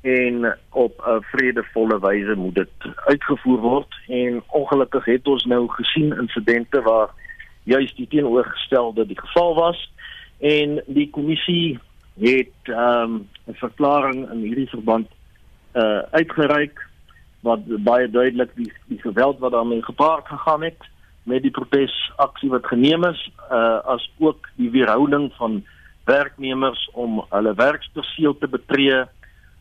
en 0.00 0.56
op 0.72 0.96
'n 1.04 1.20
vredevolle 1.34 2.00
wyse 2.00 2.34
moet 2.34 2.54
dit 2.54 2.88
uitgevoer 3.04 3.60
word. 3.60 3.92
En 4.08 4.42
ongelukkig 4.46 5.04
het 5.04 5.28
ons 5.28 5.44
nou 5.44 5.68
gesien 5.68 6.16
insidente 6.16 6.80
waar 6.82 7.12
juist 7.64 7.96
die 7.96 8.08
teenoorgestelde 8.08 9.06
die 9.06 9.20
geval 9.20 9.54
was 9.54 9.92
en 10.38 10.82
die 10.86 11.10
kommissie 11.10 11.78
het 12.16 12.56
ehm, 12.64 13.12
'n 13.12 13.28
um, 13.46 13.54
verklaring 13.54 14.30
in 14.30 14.40
hierdie 14.40 14.68
verband 14.68 15.08
uh 15.78 16.02
uitgereik 16.10 16.84
wat 17.46 17.66
baie 17.86 18.10
duidelik 18.10 18.54
die 18.54 18.72
die 18.90 19.00
geweld 19.00 19.38
wat 19.38 19.52
daarmee 19.52 19.82
gepaard 19.82 20.26
gegaan 20.26 20.62
het 20.62 20.88
met 21.22 21.42
die 21.42 21.54
protesaksie 21.54 22.50
wat 22.50 22.66
geneem 22.66 23.04
is 23.04 23.20
uh 23.50 23.78
as 23.94 24.10
ook 24.18 24.48
die 24.56 24.70
weerhouding 24.70 25.30
van 25.36 25.62
werknemers 26.04 26.88
om 26.92 27.22
hulle 27.30 27.54
werksperseel 27.54 28.38
te 28.38 28.48
betree 28.48 29.04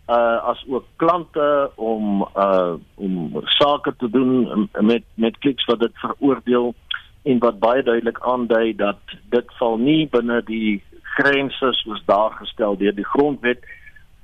uh 0.08 0.38
as 0.52 0.64
ook 0.68 0.86
klante 0.96 1.72
om 1.76 2.28
uh 2.36 2.74
om 2.96 3.42
sake 3.60 3.94
te 3.98 4.10
doen 4.10 4.70
met 4.80 5.04
met 5.14 5.38
kliks 5.38 5.66
wat 5.66 5.80
dit 5.80 6.04
veroordeel 6.04 6.74
en 7.24 7.40
wat 7.40 7.60
baie 7.60 7.84
duidelik 7.84 8.20
aandui 8.20 8.76
dat 8.76 9.18
dit 9.30 9.58
val 9.60 9.78
nie 9.78 10.08
binne 10.08 10.42
die 10.48 10.84
grense 11.18 11.74
soos 11.82 12.04
daar 12.06 12.32
gestel 12.40 12.78
deur 12.78 12.96
die 12.96 13.12
grondwet 13.16 13.68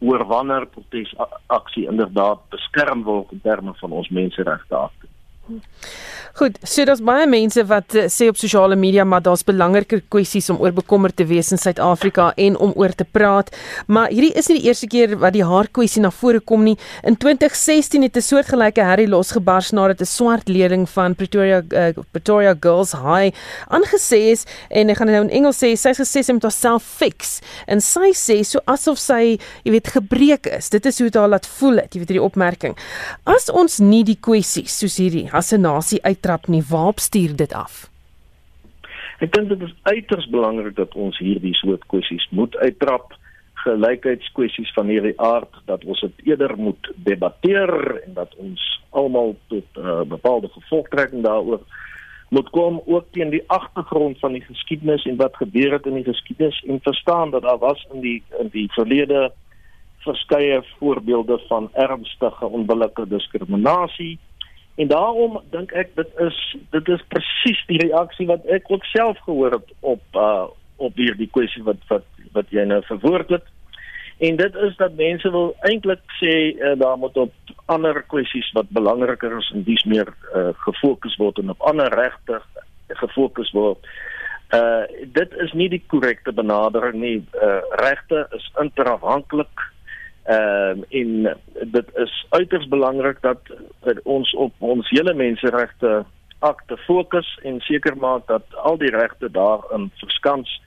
oor 0.03 0.25
wanneer 0.27 0.65
protesaksie 0.67 1.87
inderdaad 1.87 2.43
beskerm 2.51 3.03
word 3.07 3.31
in 3.31 3.41
terme 3.43 3.73
van 3.79 3.91
ons 3.91 4.09
menseregte. 4.09 4.89
Goed, 6.33 6.55
so 6.65 6.81
daar's 6.87 7.01
baie 7.05 7.27
mense 7.29 7.61
wat 7.69 7.93
uh, 7.93 8.07
sê 8.09 8.25
op 8.31 8.37
sosiale 8.41 8.73
media 8.79 9.03
maar 9.05 9.21
daar's 9.21 9.43
belangriker 9.45 9.99
kwessies 10.09 10.47
om 10.49 10.57
oor 10.63 10.71
bekommerd 10.73 11.13
te 11.19 11.27
wees 11.29 11.51
in 11.53 11.59
Suid-Afrika 11.61 12.31
en 12.41 12.55
om 12.57 12.71
oor 12.79 12.95
te 12.97 13.05
praat. 13.05 13.51
Maar 13.85 14.09
hierdie 14.09 14.31
is 14.39 14.47
nie 14.49 14.57
die 14.57 14.71
eerste 14.71 14.87
keer 14.89 15.13
wat 15.21 15.35
die 15.35 15.43
haar 15.45 15.67
kwessie 15.69 16.01
na 16.01 16.09
vore 16.09 16.39
kom 16.41 16.63
nie. 16.65 16.73
In 17.05 17.19
2016 17.21 18.07
het 18.07 18.17
'n 18.17 18.25
soortgelyke 18.25 18.81
herrie 18.81 19.07
losgebars 19.07 19.69
nadat 19.77 20.01
'n 20.01 20.09
swart 20.09 20.47
leerling 20.47 20.87
van 20.89 21.13
Pretoria 21.15 21.61
uh, 21.69 21.93
Pretoria 22.11 22.55
Girls 22.59 22.93
High 22.93 23.35
aangesê 23.69 24.31
is 24.31 24.45
en 24.71 24.89
ek 24.89 24.97
gaan 24.97 25.07
nou 25.07 25.23
in 25.23 25.29
Engels 25.29 25.61
sê 25.61 25.75
sy 25.77 25.89
het 25.89 25.99
gesê 26.01 26.23
sy 26.23 26.33
moet 26.33 26.49
haarself 26.49 26.83
fix 26.83 27.41
en 27.67 27.81
sy 27.81 28.09
sê 28.13 28.43
so 28.43 28.59
asof 28.65 28.97
sy, 28.97 29.37
jy 29.63 29.71
weet, 29.71 29.87
gebreek 29.87 30.47
is. 30.47 30.69
Dit 30.69 30.85
is 30.85 30.97
hoe 30.97 31.09
dit 31.11 31.19
haar 31.19 31.29
laat 31.29 31.45
voel, 31.45 31.83
jy 31.91 31.99
weet 31.99 32.09
hierdie 32.09 32.25
opmerking. 32.25 32.75
As 33.25 33.49
ons 33.49 33.79
nie 33.79 34.03
die 34.03 34.17
kwessies 34.17 34.79
soos 34.79 34.97
hierdie 34.97 35.29
as 35.33 35.51
'n 35.51 35.61
nasie 35.61 36.01
uit 36.03 36.13
uittrap 36.13 36.47
nie, 36.47 36.63
waar 36.69 36.93
stuur 36.95 37.35
dit 37.35 37.53
af? 37.53 37.89
Ek 39.19 39.33
dink 39.33 39.49
dit 39.49 39.61
is 39.61 39.75
uiters 39.81 40.27
belangrik 40.29 40.75
dat 40.75 40.95
ons 40.95 41.17
hierdie 41.17 41.53
soort 41.55 41.85
kwessies 41.87 42.27
moet 42.31 42.55
uittrap. 42.55 43.13
Gelykheidskwessies 43.63 44.73
van 44.73 44.87
hierdie 44.87 45.19
aard 45.21 45.61
dat 45.65 45.83
ons 45.85 46.01
dit 46.01 46.25
eerder 46.27 46.57
moet 46.57 46.91
debatteer 46.95 48.01
en 48.05 48.13
dat 48.13 48.35
ons 48.35 48.81
almal 48.89 49.35
tot 49.47 49.65
'n 49.75 49.79
uh, 49.79 50.01
bepaalde 50.01 50.49
gevolgtrekking 50.49 51.23
daaroor 51.23 51.61
moet 52.29 52.49
kom. 52.49 52.81
Ook 52.85 53.05
teen 53.11 53.29
die 53.29 53.43
agtergrond 53.47 54.19
van 54.19 54.33
die 54.33 54.43
geskiedenis 54.43 55.05
en 55.05 55.15
wat 55.15 55.35
gebeur 55.35 55.71
het 55.71 55.85
in 55.85 55.93
die 55.93 56.03
geskiedenis 56.03 56.63
en 56.67 56.79
verstaan 56.81 57.31
dat 57.31 57.41
daar 57.41 57.57
was 57.57 57.87
in 57.93 58.01
die 58.01 58.23
in 58.39 58.49
die 58.51 58.67
verlede 58.71 59.31
verskeie 60.03 60.63
voorbeelde 60.77 61.39
van 61.47 61.69
ernstige 61.73 62.45
onbillike 62.45 63.07
diskriminasie 63.07 64.19
En 64.75 64.87
daarom 64.87 65.41
dink 65.51 65.71
ek 65.71 65.95
dit 65.95 66.19
is 66.19 66.37
dit 66.73 66.87
is 66.87 67.07
presies 67.13 67.59
die 67.69 67.81
reaksie 67.83 68.25
wat 68.29 68.45
ek 68.49 68.71
ook 68.73 68.85
self 68.89 69.19
gehoor 69.25 69.59
het 69.59 69.73
op 69.79 70.03
uh 70.17 70.45
op 70.81 70.95
hierdie 70.97 71.29
kwessie 71.31 71.61
wat 71.63 71.83
wat 71.87 72.07
wat 72.33 72.49
jy 72.49 72.63
nou 72.65 72.81
verwoord 72.87 73.29
het. 73.29 73.45
En 74.17 74.35
dit 74.35 74.55
is 74.55 74.75
dat 74.77 74.95
mense 74.97 75.29
wil 75.31 75.53
eintlik 75.69 76.01
sê 76.17 76.33
uh, 76.53 76.73
daar 76.79 76.97
moet 76.97 77.17
op 77.17 77.53
ander 77.65 78.01
kwessies 78.09 78.49
wat 78.57 78.73
belangriker 78.73 79.37
is 79.37 79.51
en 79.53 79.63
dis 79.63 79.83
meer 79.83 80.09
uh 80.33 80.49
gefokus 80.65 81.19
word 81.21 81.37
en 81.37 81.53
op 81.53 81.61
ander 81.61 81.93
regte 81.93 82.41
gefokus 82.87 83.53
word. 83.53 83.85
Uh 84.53 84.89
dit 85.19 85.37
is 85.45 85.53
nie 85.53 85.69
die 85.69 85.83
korrekte 85.87 86.33
benadering 86.33 86.97
nie. 86.97 87.19
Uh 87.37 87.61
regte 87.85 88.25
is 88.33 88.49
interafhanklik 88.61 89.69
Ehm 90.23 90.83
uh, 90.89 90.99
en 90.99 91.37
dit 91.71 91.95
is 91.95 92.25
uiters 92.29 92.67
belangrik 92.67 93.21
dat 93.21 93.39
ons 94.03 94.33
op 94.33 94.53
ons 94.59 94.89
hele 94.89 95.13
menseregte 95.13 96.05
akte 96.39 96.77
fokus 96.77 97.39
en 97.43 97.59
seker 97.59 97.97
maak 97.97 98.27
dat 98.27 98.55
al 98.55 98.77
die 98.77 98.91
regte 98.91 99.31
daarin 99.31 99.91
verskans 99.99 100.61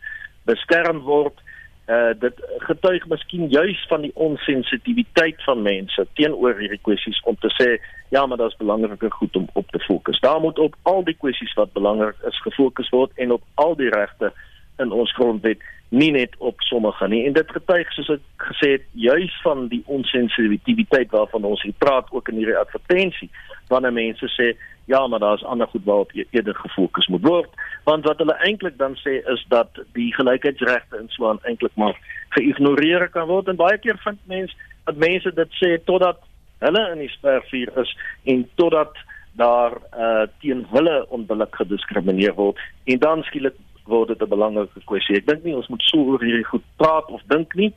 beskerm 0.44 1.00
word. 1.08 1.40
Uh 1.86 2.12
dit 2.18 2.40
getuig 2.68 3.06
miskien 3.06 3.48
juis 3.48 3.84
van 3.88 4.04
die 4.04 4.12
onsensitiwiteit 4.14 5.42
van 5.44 5.62
mense 5.62 6.06
teenoor 6.18 6.58
hierdie 6.58 6.82
kwessies 6.82 7.20
om 7.24 7.36
te 7.40 7.52
sê 7.56 7.68
ja, 8.10 8.26
maar 8.26 8.36
dit 8.36 8.50
is 8.50 8.56
belangriker 8.56 9.10
goed 9.10 9.36
om 9.36 9.48
op 9.52 9.70
te 9.70 9.78
fokus. 9.78 10.20
Daar 10.20 10.40
moet 10.40 10.58
op 10.58 10.76
al 10.82 11.04
die 11.04 11.16
kwessies 11.16 11.54
wat 11.54 11.72
belangrik 11.72 12.16
is 12.28 12.42
gefokus 12.42 12.90
word 12.90 13.12
en 13.14 13.32
op 13.32 13.42
al 13.54 13.76
die 13.76 13.90
regte 13.90 14.32
in 14.78 14.92
ons 14.92 15.14
grondwet 15.14 15.62
nie 15.88 16.10
net 16.10 16.34
op 16.38 16.60
sommige 16.60 17.08
nie. 17.08 17.26
En 17.26 17.32
dit 17.32 17.50
getuig 17.50 17.92
soos 17.94 18.08
ek 18.16 18.46
gesê 18.48 18.70
het 18.76 18.86
juis 18.92 19.34
van 19.42 19.68
die 19.70 19.82
onsensitiwiteit 19.86 21.10
waarvan 21.10 21.44
ons 21.44 21.62
hier 21.62 21.76
praat 21.78 22.10
ook 22.10 22.28
in 22.28 22.40
hierdie 22.42 22.58
advertensie 22.58 23.30
wanneer 23.70 23.92
mense 23.92 24.28
sê 24.34 24.52
ja 24.86 25.06
maar 25.06 25.22
daar's 25.22 25.44
ander 25.44 25.66
goed 25.66 25.84
waarop 25.84 26.12
eerder 26.14 26.54
gefokus 26.54 27.06
moet 27.06 27.26
word. 27.26 27.50
Want 27.84 28.04
wat 28.04 28.18
hulle 28.18 28.38
eintlik 28.46 28.78
dan 28.78 28.94
sê 29.02 29.18
is 29.32 29.44
dat 29.48 29.78
die 29.98 30.12
gelykheidsregte 30.14 30.98
in 30.98 31.08
Swaan 31.08 31.42
eintlik 31.42 31.74
maar 31.74 31.98
geïgnoreer 32.28 33.08
kan 33.08 33.26
word. 33.26 33.48
En 33.48 33.58
baie 33.58 33.78
keer 33.78 33.98
vind 34.04 34.18
mense 34.24 34.54
dat 34.84 34.96
mense 34.96 35.34
dit 35.34 35.58
sê 35.62 35.76
totdat 35.84 36.22
hulle 36.58 36.82
in 36.92 37.02
die 37.04 37.12
spervuur 37.12 37.72
is 37.82 37.96
en 38.24 38.46
totdat 38.54 38.94
daar 39.36 39.74
uh, 39.92 40.24
teen 40.40 40.64
hulle 40.70 41.06
onbillik 41.12 41.54
gediskrimineer 41.54 42.34
word. 42.34 42.60
En 42.84 42.98
dan 42.98 43.22
skielik 43.22 43.54
word 43.86 44.08
dit 44.08 44.22
'n 44.22 44.28
belangrike 44.28 44.80
kwessie. 44.84 45.16
Ek 45.16 45.26
dink 45.26 45.44
nie 45.44 45.56
ons 45.56 45.68
moet 45.68 45.82
so 45.82 45.98
oor 45.98 46.20
hierdie 46.20 46.44
goed 46.44 46.64
praat 46.76 47.10
of 47.10 47.22
dink 47.28 47.54
nie. 47.54 47.72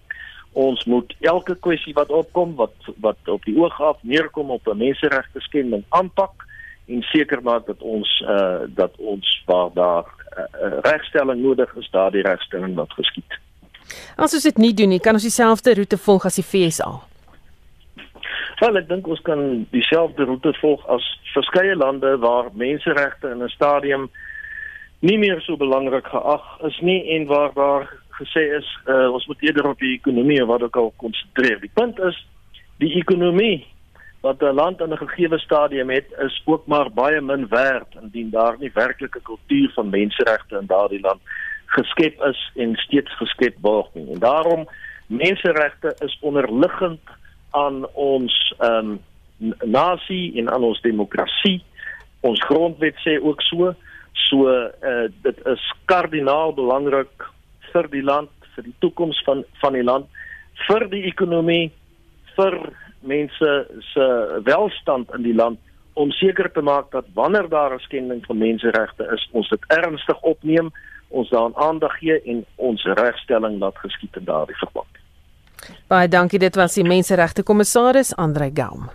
Ons 0.53 0.85
moet 0.85 1.15
elke 1.21 1.55
kwessie 1.55 1.93
wat 1.93 2.09
opkom 2.09 2.55
wat 2.55 2.75
wat 3.01 3.17
op 3.27 3.45
die 3.45 3.57
oog 3.57 3.81
af 3.81 3.97
neerkom 4.01 4.49
op 4.49 4.67
'n 4.67 4.77
menseregte 4.77 5.39
skending 5.39 5.83
aanpak 5.89 6.45
en 6.87 7.01
seker 7.01 7.41
maak 7.41 7.65
dat 7.65 7.81
ons 7.81 8.23
uh 8.27 8.61
dat 8.67 8.91
ons 8.97 9.43
waar 9.45 9.69
daar 9.73 10.05
uh, 10.37 10.79
regstelling 10.81 11.41
nodig 11.41 11.75
is, 11.75 11.89
daardie 11.89 12.21
regstelling 12.21 12.75
wat 12.75 12.93
geskied. 12.93 13.39
As 14.15 14.33
ons 14.33 14.43
dit 14.43 14.57
nie 14.57 14.73
doen 14.73 14.89
nie, 14.89 14.99
kan 14.99 15.17
ons 15.17 15.25
dieselfde 15.25 15.73
roete 15.73 15.97
volg 15.97 16.25
as 16.25 16.35
die 16.35 16.45
FSA. 16.45 16.89
Wel, 18.59 18.77
ek 18.81 18.89
dink 18.89 19.07
ons 19.07 19.21
kan 19.23 19.43
dieselfde 19.71 20.25
roete 20.27 20.51
volg 20.59 20.83
as 20.91 21.05
verskeie 21.33 21.75
lande 21.79 22.17
waar 22.19 22.49
menseregte 22.53 23.31
in 23.31 23.43
'n 23.43 23.49
stadium 23.55 24.09
nie 24.99 25.17
meer 25.17 25.41
so 25.41 25.57
belangrik 25.57 26.07
geag 26.07 26.45
is 26.67 26.79
nie 26.79 26.99
en 27.15 27.25
waar 27.25 27.53
daar 27.53 27.87
gesê 28.19 28.43
is 28.57 28.67
uh, 28.85 29.11
ons 29.13 29.25
moet 29.27 29.41
eerder 29.41 29.69
op 29.69 29.79
die 29.79 29.95
ekonomie 29.95 30.43
wat 30.45 30.63
ook 30.63 30.75
al 30.75 30.93
konsentreer. 30.95 31.59
Die 31.59 31.71
punt 31.73 31.99
is 31.99 32.17
die 32.83 32.93
ekonomie 32.99 33.67
wat 34.21 34.41
'n 34.43 34.55
land 34.55 34.81
in 34.81 34.91
'n 34.93 34.97
gegeewe 34.97 35.39
stadium 35.39 35.89
het 35.89 36.09
is 36.19 36.41
ook 36.45 36.67
maar 36.67 36.91
baie 36.91 37.21
min 37.21 37.47
werd 37.47 37.95
indien 38.01 38.29
daar 38.29 38.55
nie 38.59 38.71
werklike 38.73 39.19
kultuur 39.21 39.71
van 39.75 39.89
menseregte 39.89 40.57
in 40.57 40.67
daardie 40.67 40.99
land 40.99 41.21
geskep 41.65 42.21
is 42.23 42.51
en 42.55 42.75
steeds 42.75 43.15
geskep 43.17 43.55
word 43.61 43.93
nie. 43.93 44.11
En 44.13 44.19
daarom 44.19 44.67
menseregte 45.07 45.95
is 45.99 46.17
onderliggend 46.21 46.99
aan 47.51 47.87
ons 47.93 48.53
ehm 48.57 48.89
um, 48.89 48.99
nasie 49.63 50.35
en 50.35 50.51
aan 50.51 50.63
ons 50.63 50.81
demokrasie. 50.81 51.63
Ons 52.19 52.43
grondwet 52.43 52.95
sê 52.95 53.21
ook 53.21 53.41
so 53.41 53.75
So 54.13 54.49
uh 54.49 55.07
dit 55.23 55.45
is 55.45 55.73
kardinaal 55.85 56.53
belangrik 56.53 57.29
vir 57.71 57.87
die 57.89 58.03
land, 58.03 58.29
vir 58.55 58.63
die 58.63 58.75
toekoms 58.79 59.23
van 59.25 59.43
van 59.61 59.73
die 59.73 59.83
land, 59.83 60.05
vir 60.67 60.87
die 60.89 61.03
ekonomie, 61.03 61.71
vir 62.35 62.59
mense 62.99 63.49
se 63.93 64.05
welstand 64.43 65.11
in 65.15 65.23
die 65.23 65.35
land 65.35 65.59
om 65.99 66.11
seker 66.15 66.51
te 66.51 66.61
maak 66.61 66.91
dat 66.91 67.05
wanneer 67.13 67.49
daar 67.49 67.73
'n 67.73 67.79
skending 67.79 68.25
van 68.25 68.37
menseregte 68.37 69.03
is, 69.13 69.29
ons 69.31 69.49
dit 69.49 69.63
ernstig 69.67 70.21
opneem, 70.21 70.71
ons 71.07 71.29
daaraan 71.29 71.55
aandag 71.55 71.97
gee 71.99 72.21
en 72.21 72.45
ons 72.55 72.83
regstelling 72.83 73.59
laat 73.59 73.77
geskied 73.77 74.15
in 74.15 74.23
daardie 74.23 74.57
verband. 74.57 74.93
Baie 75.87 76.07
dankie, 76.07 76.39
dit 76.39 76.55
was 76.55 76.73
die 76.73 76.83
menseregte 76.83 77.43
kommissaris 77.43 78.15
Andre 78.15 78.51
Galm. 78.53 78.89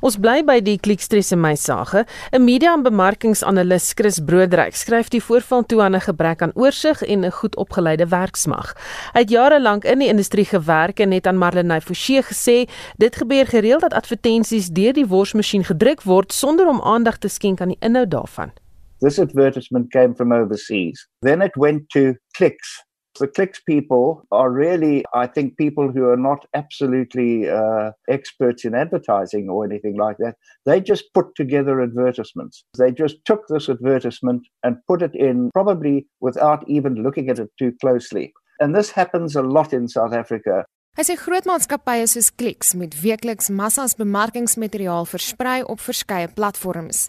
Ons 0.00 0.16
bly 0.16 0.42
by 0.44 0.60
die 0.60 0.78
klikstress 0.78 1.32
in 1.32 1.40
my 1.40 1.54
sake. 1.54 2.04
'n 2.32 2.44
Media 2.44 2.72
en 2.74 2.82
bemarkingsanalis 2.82 3.92
Chris 3.94 4.20
Broodryk 4.20 4.74
skryf 4.74 5.08
die 5.08 5.22
voorval 5.22 5.66
toe 5.66 5.82
aan 5.82 5.94
'n 5.94 6.00
gebrek 6.00 6.42
aan 6.42 6.52
oorsig 6.54 7.02
en 7.02 7.24
'n 7.24 7.30
goed 7.30 7.56
opgeleide 7.56 8.06
werksmag. 8.06 8.74
Hy 9.12 9.20
het 9.20 9.30
jare 9.30 9.60
lank 9.60 9.84
in 9.84 9.98
die 9.98 10.08
industrie 10.08 10.44
gewerk 10.44 11.00
en 11.00 11.12
het 11.12 11.26
aan 11.26 11.38
Marlenae 11.38 11.80
Forsie 11.80 12.22
gesê 12.22 12.68
dit 12.96 13.16
gebeur 13.16 13.46
gereeld 13.46 13.80
dat 13.80 13.94
advertensies 13.94 14.68
deur 14.68 14.92
die 14.92 15.06
worsmasjien 15.06 15.64
gedruk 15.64 16.02
word 16.02 16.32
sonder 16.32 16.66
om 16.68 16.80
aandag 16.80 17.18
te 17.18 17.28
skenk 17.28 17.60
aan 17.60 17.68
die 17.68 17.80
inhoud 17.80 18.10
daarvan. 18.10 18.52
This 19.00 19.18
advertisement 19.18 19.90
came 19.90 20.14
from 20.14 20.32
overseas. 20.32 21.08
Then 21.20 21.42
it 21.42 21.54
went 21.54 21.88
to 21.90 22.14
clicks 22.30 22.84
The 23.20 23.28
clicks 23.28 23.60
people 23.60 24.26
are 24.32 24.50
really, 24.50 25.04
I 25.14 25.26
think, 25.28 25.56
people 25.56 25.92
who 25.92 26.08
are 26.08 26.16
not 26.16 26.46
absolutely 26.52 27.48
uh, 27.48 27.92
experts 28.08 28.64
in 28.64 28.74
advertising 28.74 29.48
or 29.48 29.64
anything 29.64 29.96
like 29.96 30.16
that. 30.18 30.34
They 30.66 30.80
just 30.80 31.04
put 31.14 31.34
together 31.36 31.80
advertisements. 31.80 32.64
They 32.76 32.90
just 32.90 33.24
took 33.24 33.46
this 33.48 33.68
advertisement 33.68 34.46
and 34.64 34.78
put 34.88 35.02
it 35.02 35.14
in, 35.14 35.50
probably 35.54 36.06
without 36.20 36.68
even 36.68 37.02
looking 37.02 37.30
at 37.30 37.38
it 37.38 37.50
too 37.58 37.72
closely. 37.80 38.32
And 38.60 38.74
this 38.74 38.90
happens 38.90 39.36
a 39.36 39.42
lot 39.42 39.72
in 39.72 39.88
South 39.88 40.12
Africa. 40.12 40.64
Hy 40.94 41.02
sê 41.02 41.16
groot 41.18 41.46
maatskappye 41.50 42.06
soos 42.06 42.28
Clicks 42.38 42.68
met 42.78 42.94
weekliks 43.02 43.48
massas 43.50 43.96
bemarkingsmateriaal 43.98 45.08
versprei 45.10 45.64
op 45.66 45.82
verskeie 45.82 46.28
platforms. 46.30 47.08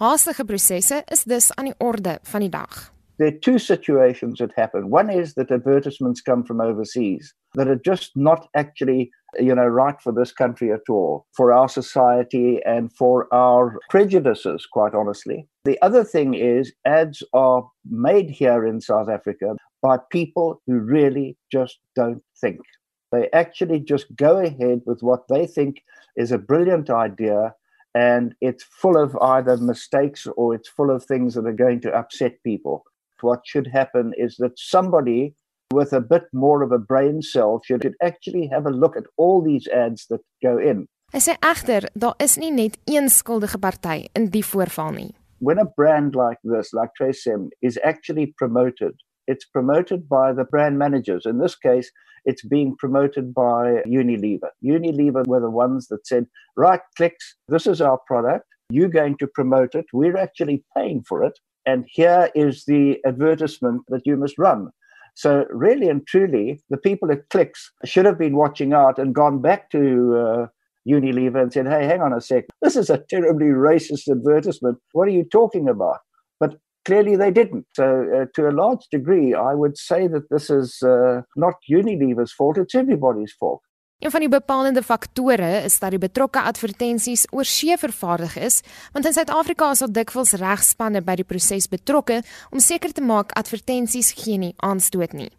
Haastige 0.00 0.44
prosesse 0.48 1.02
is 1.12 1.24
dus 1.28 1.50
aan 1.54 1.68
die 1.68 1.76
orde 1.76 2.18
van 2.32 2.40
die 2.40 2.52
dag. 2.52 2.95
There 3.18 3.28
are 3.28 3.38
two 3.42 3.58
situations 3.58 4.38
that 4.38 4.52
happen. 4.56 4.90
One 4.90 5.10
is 5.10 5.34
that 5.34 5.50
advertisements 5.50 6.20
come 6.20 6.44
from 6.44 6.60
overseas 6.60 7.32
that 7.54 7.68
are 7.68 7.80
just 7.84 8.12
not 8.14 8.48
actually, 8.54 9.10
you 9.38 9.54
know, 9.54 9.66
right 9.66 10.00
for 10.00 10.12
this 10.12 10.32
country 10.32 10.72
at 10.72 10.88
all, 10.88 11.26
for 11.34 11.52
our 11.52 11.68
society 11.68 12.60
and 12.66 12.92
for 12.92 13.32
our 13.32 13.78
prejudices, 13.88 14.66
quite 14.70 14.94
honestly. 14.94 15.48
The 15.64 15.80
other 15.82 16.04
thing 16.04 16.34
is 16.34 16.72
ads 16.84 17.22
are 17.32 17.66
made 17.88 18.30
here 18.30 18.66
in 18.66 18.80
South 18.80 19.08
Africa 19.08 19.56
by 19.82 19.98
people 20.10 20.60
who 20.66 20.78
really 20.78 21.36
just 21.50 21.78
don't 21.94 22.22
think. 22.40 22.60
They 23.12 23.30
actually 23.32 23.80
just 23.80 24.14
go 24.16 24.38
ahead 24.38 24.82
with 24.84 25.00
what 25.00 25.28
they 25.28 25.46
think 25.46 25.82
is 26.16 26.32
a 26.32 26.38
brilliant 26.38 26.90
idea 26.90 27.54
and 27.94 28.34
it's 28.42 28.64
full 28.64 29.02
of 29.02 29.16
either 29.22 29.56
mistakes 29.56 30.26
or 30.36 30.54
it's 30.54 30.68
full 30.68 30.90
of 30.90 31.04
things 31.04 31.34
that 31.34 31.46
are 31.46 31.52
going 31.52 31.80
to 31.80 31.96
upset 31.96 32.42
people. 32.44 32.84
What 33.22 33.40
should 33.44 33.66
happen 33.66 34.12
is 34.16 34.36
that 34.38 34.58
somebody 34.58 35.34
with 35.72 35.92
a 35.92 36.00
bit 36.00 36.24
more 36.32 36.62
of 36.62 36.72
a 36.72 36.78
brain 36.78 37.22
cell 37.22 37.60
should 37.64 37.94
actually 38.02 38.46
have 38.48 38.66
a 38.66 38.70
look 38.70 38.96
at 38.96 39.04
all 39.16 39.42
these 39.42 39.66
ads 39.68 40.06
that 40.10 40.20
go 40.42 40.58
in. 40.58 40.86
Hy 41.12 41.20
sê 41.22 41.36
egter, 41.42 41.86
daar 41.94 42.16
is 42.18 42.36
nie 42.36 42.50
net 42.50 42.76
een 42.90 43.08
skuldige 43.08 43.58
party 43.62 44.08
in 44.18 44.30
die 44.34 44.42
voorval 44.44 44.92
nie. 44.94 45.14
When 45.38 45.58
a 45.58 45.64
brand 45.64 46.16
like 46.16 46.38
this, 46.42 46.72
like 46.72 46.90
Tracem, 46.98 47.50
is 47.62 47.78
actually 47.84 48.34
promoted, 48.38 48.94
it's 49.26 49.44
promoted 49.44 50.08
by 50.08 50.32
the 50.32 50.44
brand 50.44 50.78
managers. 50.78 51.26
In 51.26 51.38
this 51.38 51.54
case, 51.54 51.90
it's 52.24 52.44
being 52.44 52.74
promoted 52.76 53.32
by 53.34 53.82
Unilever. 53.86 54.50
Unilever 54.64 55.26
were 55.26 55.40
the 55.40 55.50
ones 55.50 55.88
that 55.88 56.06
said, 56.06 56.26
right, 56.56 56.80
clicks, 56.96 57.36
this 57.48 57.66
is 57.66 57.80
our 57.80 57.98
product. 58.06 58.46
You're 58.68 58.88
going 58.88 59.16
to 59.18 59.28
promote 59.28 59.76
it. 59.76 59.86
We're 59.92 60.16
actually 60.16 60.64
paying 60.76 61.04
for 61.06 61.22
it. 61.22 61.38
And 61.66 61.84
here 61.88 62.30
is 62.34 62.64
the 62.64 62.98
advertisement 63.04 63.82
that 63.88 64.06
you 64.06 64.16
must 64.16 64.38
run. 64.38 64.70
So, 65.14 65.46
really 65.50 65.88
and 65.88 66.06
truly, 66.06 66.62
the 66.70 66.76
people 66.76 67.10
at 67.10 67.28
Clicks 67.30 67.72
should 67.84 68.04
have 68.04 68.18
been 68.18 68.36
watching 68.36 68.72
out 68.72 68.98
and 68.98 69.14
gone 69.14 69.40
back 69.40 69.70
to 69.70 70.16
uh, 70.16 70.46
Unilever 70.86 71.42
and 71.42 71.52
said, 71.52 71.66
hey, 71.66 71.86
hang 71.86 72.02
on 72.02 72.12
a 72.12 72.20
sec. 72.20 72.44
This 72.62 72.76
is 72.76 72.90
a 72.90 73.02
terribly 73.10 73.46
racist 73.46 74.10
advertisement. 74.10 74.78
What 74.92 75.08
are 75.08 75.12
you 75.12 75.24
talking 75.24 75.68
about? 75.68 75.98
But 76.38 76.58
clearly 76.84 77.16
they 77.16 77.30
didn't. 77.30 77.66
So, 77.74 78.06
uh, 78.14 78.26
to 78.34 78.48
a 78.48 78.52
large 78.52 78.86
degree, 78.92 79.34
I 79.34 79.54
would 79.54 79.78
say 79.78 80.06
that 80.06 80.28
this 80.30 80.50
is 80.50 80.82
uh, 80.82 81.22
not 81.34 81.54
Unilever's 81.68 82.32
fault, 82.32 82.58
it's 82.58 82.74
everybody's 82.74 83.32
fault. 83.32 83.62
Een 83.98 84.10
van 84.10 84.20
die 84.20 84.28
bepalende 84.28 84.82
faktore 84.82 85.62
is 85.64 85.78
dat 85.78 85.90
die 85.90 85.98
betrokke 85.98 86.40
advertensies 86.40 87.22
oorsee 87.32 87.78
vervaardig 87.80 88.34
is, 88.36 88.60
want 88.92 89.06
in 89.08 89.14
Suid-Afrika 89.16 89.70
is 89.72 89.80
daar 89.80 89.92
dikwels 89.92 90.34
regspanne 90.36 91.00
by 91.00 91.14
die 91.16 91.24
proses 91.24 91.64
betrokke 91.72 92.18
om 92.52 92.60
seker 92.60 92.92
te 92.92 93.00
maak 93.00 93.32
advertensies 93.40 94.12
geen 94.18 94.44
nie 94.44 94.52
aanstoot 94.68 95.16
nie. 95.16 95.30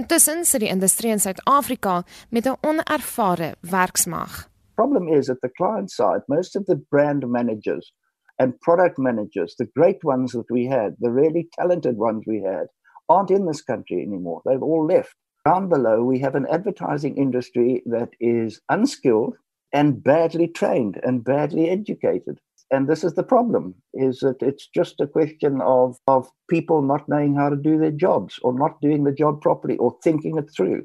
Intussen 0.00 0.46
sit 0.48 0.64
die 0.64 0.72
industrie 0.72 1.12
in 1.12 1.20
Suid-Afrika 1.20 2.02
met 2.30 2.48
'n 2.48 2.56
onervare 2.64 3.54
werksmag. 3.60 4.48
Problem 4.74 5.08
is 5.08 5.28
at 5.28 5.40
the 5.40 5.52
client 5.52 5.90
side, 5.90 6.22
most 6.28 6.56
of 6.56 6.64
the 6.64 6.80
brand 6.88 7.28
managers 7.28 7.92
and 8.38 8.58
product 8.60 8.96
managers, 8.96 9.54
the 9.56 9.70
great 9.74 10.02
ones 10.02 10.32
that 10.32 10.48
we 10.48 10.64
had, 10.64 10.96
the 11.00 11.10
really 11.10 11.46
talented 11.50 11.96
ones 11.98 12.24
we 12.24 12.40
had, 12.40 12.68
aren't 13.06 13.30
in 13.30 13.46
this 13.46 13.62
country 13.62 14.00
anymore. 14.00 14.40
They've 14.44 14.64
all 14.64 14.86
left. 14.86 15.14
Down 15.48 15.70
below, 15.70 16.04
we 16.04 16.18
have 16.18 16.34
an 16.34 16.46
advertising 16.50 17.16
industry 17.16 17.82
that 17.86 18.10
is 18.20 18.60
unskilled 18.68 19.34
and 19.72 20.04
badly 20.04 20.46
trained 20.46 21.00
and 21.02 21.24
badly 21.24 21.70
educated. 21.70 22.38
And 22.70 22.86
this 22.86 23.02
is 23.02 23.14
the 23.14 23.22
problem, 23.22 23.74
is 23.94 24.18
that 24.18 24.42
it's 24.42 24.68
just 24.68 25.00
a 25.00 25.06
question 25.06 25.62
of, 25.62 25.96
of 26.06 26.28
people 26.50 26.82
not 26.82 27.08
knowing 27.08 27.34
how 27.34 27.48
to 27.48 27.56
do 27.56 27.78
their 27.78 27.90
jobs 27.90 28.38
or 28.42 28.52
not 28.52 28.78
doing 28.82 29.04
the 29.04 29.12
job 29.12 29.40
properly 29.40 29.78
or 29.78 29.96
thinking 30.04 30.36
it 30.36 30.50
through. 30.54 30.82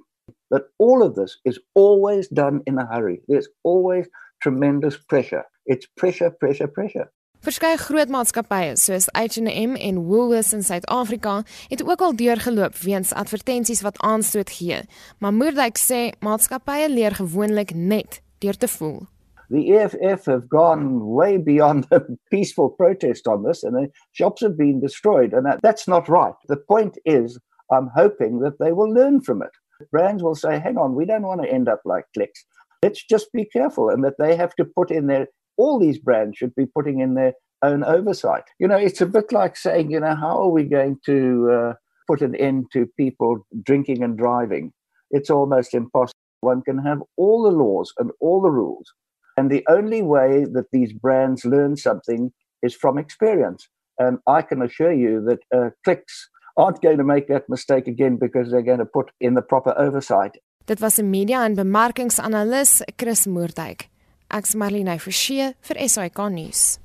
But 0.50 0.70
all 0.80 1.04
of 1.04 1.16
this 1.16 1.40
is 1.44 1.60
always 1.76 2.30
done 2.30 2.62
in 2.66 2.78
a 2.78 2.86
hurry. 2.86 3.20
There's 3.28 3.50
always 3.66 4.08
tremendous 4.42 4.96
pressure. 4.96 5.44
It's 5.66 5.88
pressure, 5.98 6.32
pressure, 6.32 6.70
pressure. 6.70 7.12
Verskeie 7.44 7.76
groot 7.76 8.08
maatskappye 8.08 8.78
soos 8.80 9.10
H&M 9.12 9.74
en 9.76 9.98
Woolworths 10.08 10.54
in 10.56 10.62
Suid-Afrika 10.64 11.42
het 11.68 11.82
ook 11.84 12.02
al 12.02 12.16
deurgeloop 12.16 12.78
weens 12.86 13.12
advertensies 13.12 13.82
wat 13.84 14.00
aanstoot 14.00 14.50
gee, 14.50 14.78
maar 15.20 15.34
Moerdijk 15.36 15.76
sê 15.76 16.00
maatskappye 16.24 16.88
leer 16.88 17.18
gewoonlik 17.20 17.74
net 17.76 18.22
deur 18.40 18.56
te 18.56 18.70
voel. 18.78 19.02
The 19.50 19.66
EFF 19.76 20.26
have 20.32 20.48
gone 20.48 21.04
way 21.04 21.36
beyond 21.36 21.92
a 21.92 22.00
peaceful 22.32 22.70
protest 22.70 23.28
on 23.28 23.44
this 23.44 23.64
and 23.64 23.76
the 23.76 23.92
shops 24.12 24.42
have 24.42 24.56
been 24.56 24.80
destroyed 24.80 25.34
and 25.34 25.44
that, 25.46 25.60
that's 25.62 25.86
not 25.86 26.08
right. 26.08 26.40
The 26.48 26.64
point 26.72 26.98
is 27.04 27.38
I'm 27.70 27.92
hoping 27.94 28.40
that 28.40 28.58
they 28.60 28.72
will 28.72 28.94
learn 28.94 29.20
from 29.20 29.44
it. 29.44 29.52
Brands 29.92 30.24
will 30.24 30.36
say, 30.36 30.60
hang 30.60 30.78
on, 30.78 30.96
we 30.96 31.06
don't 31.06 31.28
want 31.28 31.42
to 31.42 31.52
end 31.52 31.68
up 31.68 31.82
like 31.84 32.06
clicks. 32.14 32.46
Let's 32.82 33.04
just 33.04 33.34
be 33.34 33.44
careful 33.44 33.90
and 33.90 34.02
that 34.06 34.16
they 34.18 34.38
have 34.38 34.56
to 34.56 34.64
put 34.64 34.92
in 34.92 35.08
their 35.08 35.28
all 35.58 35.80
these 35.80 36.00
brands 36.00 36.38
should 36.38 36.56
be 36.56 36.66
putting 36.66 37.00
in 37.00 37.14
their 37.16 37.34
own 37.62 37.84
oversight. 37.84 38.44
You 38.60 38.68
know, 38.68 38.78
it's 38.78 39.02
a 39.02 39.06
bit 39.06 39.32
like 39.32 39.56
saying, 39.56 39.92
you 39.92 40.00
know, 40.00 40.16
how 40.16 40.42
are 40.42 40.50
we 40.50 40.64
going 40.64 41.00
to 41.06 41.52
uh, 41.52 41.74
put 42.08 42.22
an 42.22 42.36
end 42.36 42.68
to 42.74 42.88
people 42.98 43.46
drinking 43.64 44.04
and 44.04 44.18
driving? 44.18 44.74
It's 45.12 45.30
almost 45.30 45.74
impossible. 45.74 46.14
One 46.42 46.62
can 46.62 46.80
have 46.80 47.02
all 47.16 47.44
the 47.44 47.52
laws 47.52 47.94
and 47.98 48.12
all 48.20 48.42
the 48.42 48.52
rules. 48.52 48.92
And 49.38 49.50
the 49.50 49.66
only 49.70 50.02
way 50.02 50.46
that 50.54 50.72
these 50.72 50.94
brands 50.94 51.46
learn 51.46 51.78
something 51.78 52.32
is 52.62 52.76
from 52.76 52.98
experience. 52.98 53.68
And 53.98 54.20
I 54.28 54.42
can 54.42 54.62
assure 54.62 54.92
you 54.92 55.24
that 55.26 55.40
uh, 55.56 55.70
clicks 55.84 56.30
aren't 56.58 56.82
going 56.82 56.98
to 56.98 57.04
make 57.04 57.28
that 57.28 57.50
mistake 57.50 57.88
again 57.88 58.18
because 58.18 58.52
they're 58.52 58.62
going 58.62 58.80
to 58.80 58.86
put 58.86 59.12
in 59.20 59.34
the 59.34 59.42
proper 59.42 59.74
oversight. 59.78 60.38
Dit 60.66 60.80
was 60.80 60.98
'n 60.98 61.10
media 61.10 61.44
en 61.44 61.56
bemarkingsanalis 61.56 62.82
Chris 62.96 63.26
Moerdijk. 63.26 63.93
Ek's 64.34 64.56
Marlene 64.58 64.96
Forsie 64.98 65.52
vir 65.68 65.78
SAK 65.86 66.18
nuus. 66.34 66.80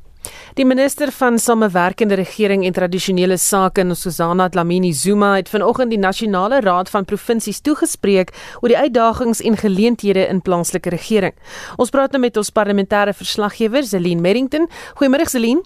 Die 0.58 0.66
minister 0.68 1.08
van 1.14 1.38
Samewerkende 1.40 2.18
Regering 2.18 2.66
en 2.66 2.74
Tradisionele 2.76 3.38
Sake, 3.38 3.84
Susana 3.94 4.48
Dlamini 4.48 4.92
Zuma, 4.92 5.36
het 5.36 5.48
vanoggend 5.48 5.90
die 5.90 5.98
Nasionale 5.98 6.60
Raad 6.60 6.90
van 6.90 7.06
Provinsies 7.08 7.62
toegespreek 7.64 8.34
oor 8.60 8.68
die 8.68 8.76
uitdagings 8.76 9.40
en 9.40 9.56
geleenthede 9.56 10.26
in 10.28 10.42
plaaslike 10.42 10.90
regering. 10.92 11.32
Ons 11.78 11.94
praat 11.94 12.12
nou 12.12 12.20
met 12.20 12.36
ons 12.36 12.52
parlementêre 12.52 13.14
verslaggewer, 13.16 13.86
Zelin 13.86 14.20
Merrington. 14.20 14.68
Goeiemôre 15.00 15.24
Zelin. 15.24 15.62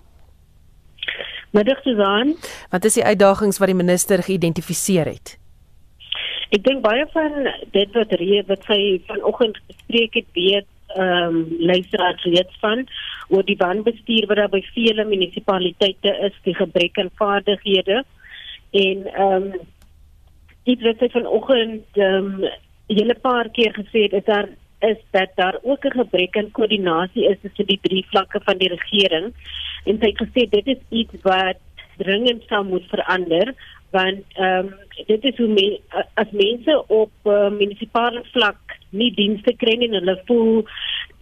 Middag 1.51 1.83
Susan. 1.83 2.37
Wat 2.71 2.85
is 2.85 3.01
die 3.01 3.05
uitdagings 3.05 3.59
wat 3.59 3.73
die 3.73 3.77
minister 3.77 4.23
geïdentifiseer 4.23 5.11
het? 5.17 5.39
Ek 6.53 6.63
dink 6.63 6.85
baie 6.85 7.09
van 7.15 7.49
dit 7.73 7.95
wat 7.97 8.13
reeds 8.21 8.49
wat 8.53 8.63
sy 8.69 9.01
vanoggend 9.09 9.59
bespreek 9.67 10.21
het, 10.21 10.31
weet 10.37 10.69
ehm 10.97 11.37
um, 11.37 11.47
luisteraars 11.59 12.25
weet 12.25 12.53
van 12.61 12.87
oor 13.29 13.45
die 13.45 13.57
wanbestuur 13.57 14.27
wat 14.27 14.37
daar 14.37 14.49
by 14.49 14.63
vele 14.75 15.05
munisipaliteite 15.05 16.17
is, 16.29 16.35
die 16.43 16.55
gebrek 16.55 16.99
aan 16.99 17.11
vaardighede 17.15 18.05
en 18.71 19.07
ehm 19.07 19.33
um, 19.33 19.61
dit 20.65 20.81
het 20.81 20.99
sy 20.99 21.09
vanoggend 21.09 21.85
ehm 21.93 22.15
um, 22.15 22.45
'n 22.89 22.99
hele 22.99 23.15
paar 23.15 23.49
keer 23.49 23.73
gesê 23.75 24.09
dat 24.11 24.27
daar 24.27 24.49
is 24.81 25.01
dat 25.11 25.31
daar 25.35 25.59
ook 25.63 25.85
'n 25.85 25.99
gebrek 26.01 26.37
aan 26.37 26.51
koördinasie 26.51 27.29
is 27.29 27.39
tussen 27.43 27.67
die 27.67 27.79
drie 27.83 28.05
vlakke 28.09 28.41
van 28.45 28.59
die 28.59 28.69
regering 28.69 29.33
en 29.85 29.99
sy 30.01 30.07
het 30.07 30.23
gesê 30.25 30.49
dit 30.51 30.67
is 30.67 30.83
iets 30.89 31.15
wat 31.23 31.59
dringend 31.97 32.43
sou 32.49 32.65
moet 32.65 32.87
verander 32.89 33.55
want 33.91 34.25
ehm 34.35 34.67
um, 34.67 34.75
dit 35.07 35.25
is 35.25 35.37
hoe 35.37 35.49
me, 35.49 35.81
as 36.15 36.31
mense 36.31 36.85
op 36.87 37.13
uh, 37.25 37.51
munisipale 37.51 38.25
vlak 38.33 38.79
nie 38.93 39.11
dienste 39.17 39.55
kry 39.61 39.77
nie 39.79 39.89
en 39.91 39.99
hulle 40.01 40.17
voel 40.29 40.63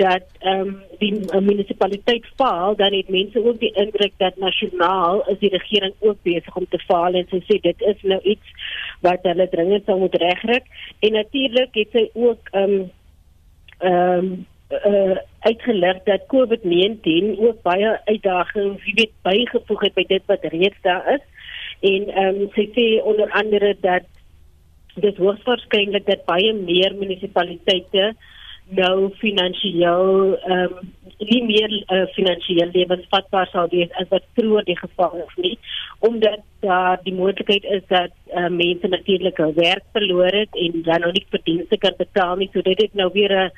dat 0.02 0.26
ehm 0.40 0.68
um, 0.68 0.76
die 1.00 1.12
uh, 1.18 1.40
munisipaliteit 1.44 2.28
faal 2.40 2.76
dan 2.76 2.96
het 2.96 3.08
mense 3.08 3.44
ook 3.44 3.58
die 3.60 3.72
indruk 3.84 4.14
dat 4.22 4.36
nasionaal 4.36 5.24
is 5.32 5.40
die 5.42 5.52
regering 5.56 5.94
ook 5.98 6.22
besig 6.22 6.56
om 6.56 6.68
te 6.68 6.80
faal 6.86 7.18
en 7.18 7.26
sy 7.32 7.42
sê 7.48 7.60
dit 7.66 7.88
is 7.92 8.06
nou 8.12 8.20
iets 8.34 8.70
wat 9.06 9.26
hulle 9.28 9.48
dringend 9.52 9.84
sou 9.88 9.98
moet 10.00 10.16
regkry 10.22 10.60
en 11.00 11.18
natuurlik 11.18 11.76
het 11.82 11.98
sy 11.98 12.06
ook 12.14 12.54
ehm 12.54 12.78
um, 12.78 12.88
ehm 13.80 14.24
um, 14.24 14.32
uh, 14.70 15.16
uitgelig 15.40 16.02
dat 16.04 16.26
COVID-19 16.26 17.38
ook 17.38 17.62
baie 17.62 18.00
uitdagings, 18.04 18.84
jy 18.84 18.94
weet, 18.94 19.12
bygevoeg 19.26 19.84
het 19.86 19.94
by 19.94 20.04
dit 20.08 20.26
wat 20.30 20.46
reeds 20.54 20.82
daar 20.86 21.06
is. 21.16 21.24
En 21.80 22.08
ehm 22.08 22.42
um, 22.44 22.48
sy 22.54 22.66
sê 22.76 22.86
onder 23.02 23.30
andere 23.30 23.74
dat 23.80 24.06
dit 25.00 25.16
hoogs 25.16 25.46
waarskynlik 25.48 26.06
dat 26.06 26.26
baie 26.28 26.52
meer 26.54 26.94
munisipaliteite 26.98 28.12
nou 28.80 29.10
finansiëel 29.22 30.36
ehm 30.38 30.80
um, 30.80 30.96
nie 31.20 31.42
meer 31.44 31.72
uh, 31.92 32.06
finansiëel 32.14 32.70
lewensvatbaar 32.72 33.48
sal 33.52 33.66
wees 33.68 33.90
as 34.00 34.08
wat 34.08 34.24
vroeër 34.38 34.64
die 34.64 34.76
geval 34.78 35.10
was 35.18 35.34
nie 35.36 35.58
omdat 36.08 36.40
daar 36.64 37.00
die 37.04 37.12
moontlikheid 37.12 37.66
is 37.76 37.82
dat 37.88 38.14
uh, 38.32 38.48
mense 38.48 38.88
natuurlik 38.88 39.36
hul 39.42 39.52
werk 39.58 39.84
verloor 39.92 40.32
het 40.42 40.56
en 40.64 40.82
dan 40.86 41.04
nou 41.04 41.10
nie 41.12 41.26
verdienste 41.34 41.76
kan 41.82 41.98
betaal 41.98 42.36
nie 42.40 42.48
so 42.52 42.62
dit 42.64 42.80
het 42.80 42.94
nou 42.94 43.10
weer 43.12 43.34
'n 43.36 43.50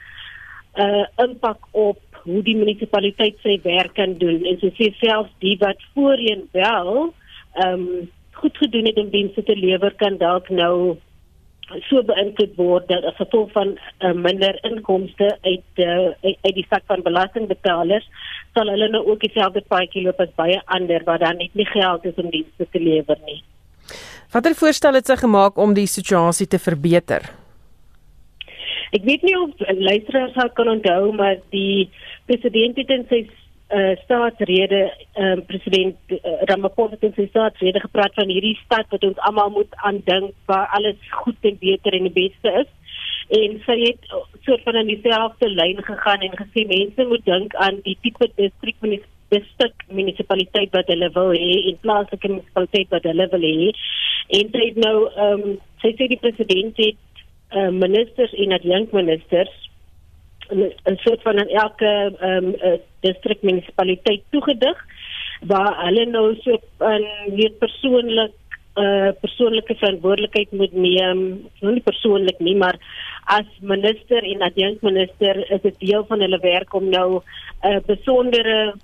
uh, 0.83 1.05
impak 1.27 1.69
op 1.71 2.01
hoe 2.25 2.43
die 2.43 2.57
munisipaliteit 2.57 3.39
sy 3.43 3.59
werk 3.65 3.95
kan 3.99 4.15
doen. 4.19 4.45
En 4.47 4.59
so 4.61 4.71
sê 4.79 4.93
selfs 5.01 5.33
die 5.45 5.57
wat 5.61 5.81
voorheen 5.95 6.49
wel 6.53 7.15
ehm 7.53 7.73
um, 7.73 8.11
goed 8.43 8.57
gedoen 8.57 8.87
het 8.89 8.97
om 8.99 9.11
dienste 9.11 9.43
te 9.43 9.55
lewer 9.57 9.93
kan 9.95 10.17
dalk 10.19 10.49
nou 10.49 10.97
so 11.89 12.03
beïnvloed 12.09 12.55
word 12.59 12.89
dat 12.91 13.05
as 13.09 13.17
gevolg 13.21 13.53
van 13.55 13.75
uh, 13.77 14.13
minder 14.13 14.59
inkomste 14.69 15.29
uit, 15.47 15.83
uh, 15.85 16.13
uit 16.25 16.39
uit 16.47 16.55
die 16.59 16.67
sak 16.69 16.85
van 16.91 17.05
belastingbetalers 17.07 18.09
sal 18.57 18.69
hulle 18.69 18.89
nou 18.93 19.03
ook 19.07 19.21
dieselfde 19.25 19.63
paadjie 19.69 20.05
loop 20.07 20.21
as 20.21 20.33
baie 20.37 20.61
ander 20.77 21.05
waar 21.09 21.23
dan 21.23 21.41
net 21.41 21.55
nie 21.59 21.69
geld 21.71 22.05
is 22.09 22.19
om 22.21 22.31
dienste 22.31 22.67
te 22.71 22.81
lewer 22.81 23.19
nie. 23.27 23.41
Watter 24.33 24.57
voorstel 24.57 24.97
het 24.97 25.09
sy 25.09 25.17
gemaak 25.21 25.59
om 25.61 25.75
die 25.77 25.89
situasie 25.91 26.49
te 26.49 26.61
verbeter? 26.63 27.29
Ek 28.93 29.05
weet 29.09 29.25
nie 29.25 29.37
of 29.41 29.57
luisteraars 29.61 30.35
sal 30.37 30.51
kan 30.57 30.69
onthou 30.69 31.13
maar 31.17 31.39
die 31.55 31.89
president 32.29 32.77
het 32.81 32.93
in 32.93 33.07
sy 33.09 33.23
uh, 33.73 33.95
staatsrede 34.05 34.83
uh, 35.17 35.37
president 35.47 35.97
uh, 36.09 36.19
Ramaphosa 36.51 36.97
het 36.99 37.09
in 37.09 37.17
sy 37.17 37.27
staatsrede 37.31 37.81
gepraat 37.81 38.15
van 38.19 38.31
hierdie 38.33 38.59
stad 38.65 38.91
wat 38.95 39.05
ons 39.09 39.23
almal 39.29 39.51
moet 39.57 39.81
aandink 39.89 40.35
waar 40.51 40.69
alles 40.77 41.01
goed 41.23 41.49
en 41.51 41.59
beter 41.61 41.97
en 41.99 42.09
die 42.09 42.17
beste 42.19 42.53
is. 42.63 42.71
En 43.33 43.57
sy 43.65 43.79
het 43.81 44.13
soort 44.45 44.65
van 44.67 44.77
in 44.83 44.91
dieselfde 44.93 45.49
lyn 45.49 45.81
gegaan 45.87 46.25
en 46.27 46.39
gesê 46.43 46.67
mense 46.69 47.09
moet 47.09 47.25
dink 47.25 47.55
aan 47.67 47.81
die 47.87 47.97
tipe 48.05 48.29
distrik 48.37 48.79
distrik 49.33 49.87
munisipaliteit 49.89 50.75
wat 50.77 50.91
hulle 50.93 51.09
wil 51.15 51.33
hê 51.33 51.53
en 51.71 51.79
plaaslike 51.85 52.29
munisipaliteit 52.29 52.91
wat 52.93 53.07
hulle 53.09 53.29
wil 53.33 53.47
hê. 53.49 53.71
En 54.39 54.53
sy 54.53 54.67
het 54.69 54.81
nou 54.85 54.97
ehm 55.09 55.47
um, 55.49 55.59
sy 55.83 55.95
sê 55.99 56.07
die 56.11 56.21
president 56.21 56.77
het 56.79 57.01
uh, 57.57 57.71
ministers 57.75 58.35
en 58.45 58.53
adjunkministers 58.59 59.55
'n 60.55 60.97
soort 61.05 61.23
van 61.23 61.37
'n 61.37 61.49
elke 61.49 61.91
ehm 62.21 62.45
um, 62.45 62.55
uh, 62.63 62.79
distrik 63.01 63.43
munisipaliteit 63.43 64.23
toegedig 64.31 64.79
waar 65.41 65.85
hulle 65.85 66.07
nou 66.07 66.37
so 66.43 66.59
'n 66.81 67.07
meer 67.35 67.53
persoonlik 67.59 68.33
uh 68.77 69.11
persoonlike 69.21 69.75
verantwoordelikheid 69.75 70.53
moet 70.53 70.73
neem, 70.73 71.19
nou 71.61 71.73
nie 71.73 71.85
persoonlik 71.85 72.39
nie, 72.39 72.57
maar 72.57 72.79
as 73.25 73.49
minister 73.61 74.25
en 74.25 74.43
adjunkminister 74.43 75.51
is 75.53 75.61
dit 75.63 75.79
deel 75.79 76.05
van 76.09 76.21
hulle 76.25 76.39
werk 76.41 76.75
om 76.75 76.89
nou 76.89 77.21
'n 77.21 77.69
uh, 77.69 77.81
besondere 77.87 78.75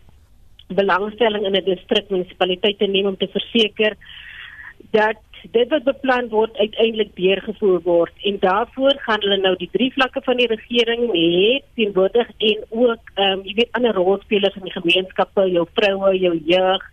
belangstelling 0.69 1.47
in 1.47 1.57
'n 1.57 1.65
distrik 1.65 2.11
munisipaliteit 2.11 2.79
te 2.79 2.87
neem 2.87 3.07
om 3.07 3.17
te 3.17 3.29
verseker 3.29 3.97
dat 4.91 5.28
dit 5.43 5.69
wat 5.69 5.85
beplan 5.85 6.29
word 6.29 6.57
uiteindelik 6.57 7.11
deurgevoer 7.17 7.81
word 7.85 8.29
en 8.31 8.39
daarvoor 8.43 8.99
gaan 9.07 9.23
hulle 9.25 9.41
nou 9.43 9.55
die 9.61 9.71
drie 9.73 9.91
vlakke 9.93 10.23
van 10.27 10.37
die 10.41 10.51
regering 10.51 11.09
hê 11.15 11.61
teenwoordig 11.79 12.31
en 12.51 12.65
ook 12.69 13.13
ehm 13.15 13.39
um, 13.39 13.45
jy 13.47 13.55
weet 13.61 13.75
ander 13.79 13.95
rolspelers 13.95 14.57
in 14.61 14.69
die 14.69 14.77
gemeenskappe 14.77 15.49
jou 15.53 15.67
vroue 15.79 16.15
jou 16.19 16.35
jeug 16.53 16.85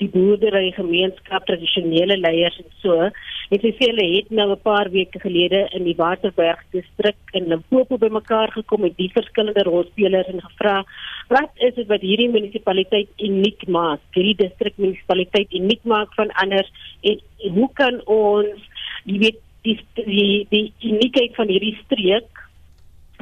die 0.00 0.08
boerdery 0.10 0.72
gemeenskap 0.74 1.46
tradisionele 1.46 2.16
leiers 2.18 2.56
en 2.58 2.70
so. 2.82 3.08
En 3.50 3.60
sy 3.62 3.70
sê 3.76 3.90
hulle 3.90 4.06
het 4.16 4.30
nou 4.30 4.50
'n 4.50 4.62
paar 4.62 4.90
weke 4.90 5.20
gelede 5.20 5.68
in 5.72 5.84
die 5.84 5.96
Waterberg 5.96 6.60
distrik 6.72 7.16
in 7.32 7.48
Limpopo 7.48 7.98
bymekaar 7.98 8.50
gekom 8.52 8.80
met 8.80 8.96
die 8.96 9.10
verskillende 9.12 9.62
rolspelers 9.62 10.28
en 10.28 10.40
gevra 10.40 10.84
wat 11.28 11.50
is 11.56 11.74
dit 11.74 11.86
wat 11.86 12.00
hierdie 12.00 12.28
munisipaliteit 12.28 13.08
uniek 13.18 13.66
maak? 13.66 14.00
Hierdie 14.12 14.48
distrik 14.48 14.76
munisipaliteit 14.76 15.52
uniek 15.52 15.84
maak 15.84 16.14
van 16.14 16.30
ander 16.42 16.66
en 17.02 17.20
hoe 17.52 17.70
kan 17.74 18.00
ons 18.06 18.60
jy 19.04 19.18
weet 19.18 19.40
die 19.62 19.78
die 19.94 20.46
die 20.50 20.72
uniekheid 20.82 21.34
van 21.34 21.48
hierdie 21.48 21.78
streek 21.84 22.44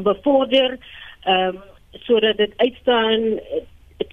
bevorder 0.03 0.79
ehm 1.25 1.57
um, 1.57 1.61
sodat 2.07 2.39
dit 2.41 2.53
uitstaan 2.57 3.39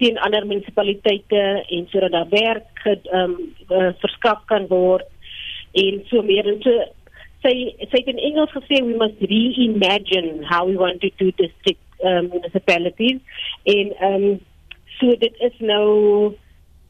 teen 0.00 0.18
ander 0.18 0.46
munisipaliteite 0.46 1.42
en 1.68 1.86
sodat 1.90 2.12
daar 2.12 2.28
werk 2.30 2.84
ehm 2.84 3.20
um, 3.20 3.36
uh, 3.70 3.92
verskaf 4.02 4.44
kan 4.44 4.66
word 4.68 5.06
en 5.72 6.02
so 6.10 6.22
meer 6.22 6.46
en 6.46 6.62
so 6.62 6.72
sy 7.44 7.54
sy 7.88 8.02
het 8.02 8.12
in 8.12 8.22
Engels 8.30 8.52
gesê 8.56 8.82
we 8.84 8.96
must 9.00 9.20
reimagine 9.32 10.44
how 10.50 10.66
we 10.68 10.76
want 10.76 11.00
to 11.00 11.10
do 11.16 11.32
district 11.36 11.82
um, 12.04 12.30
municipalities 12.36 13.20
en 13.64 13.92
ehm 13.96 14.14
um, 14.14 14.38
so 15.00 15.16
dit 15.16 15.34
is 15.48 15.58
nou 15.58 15.88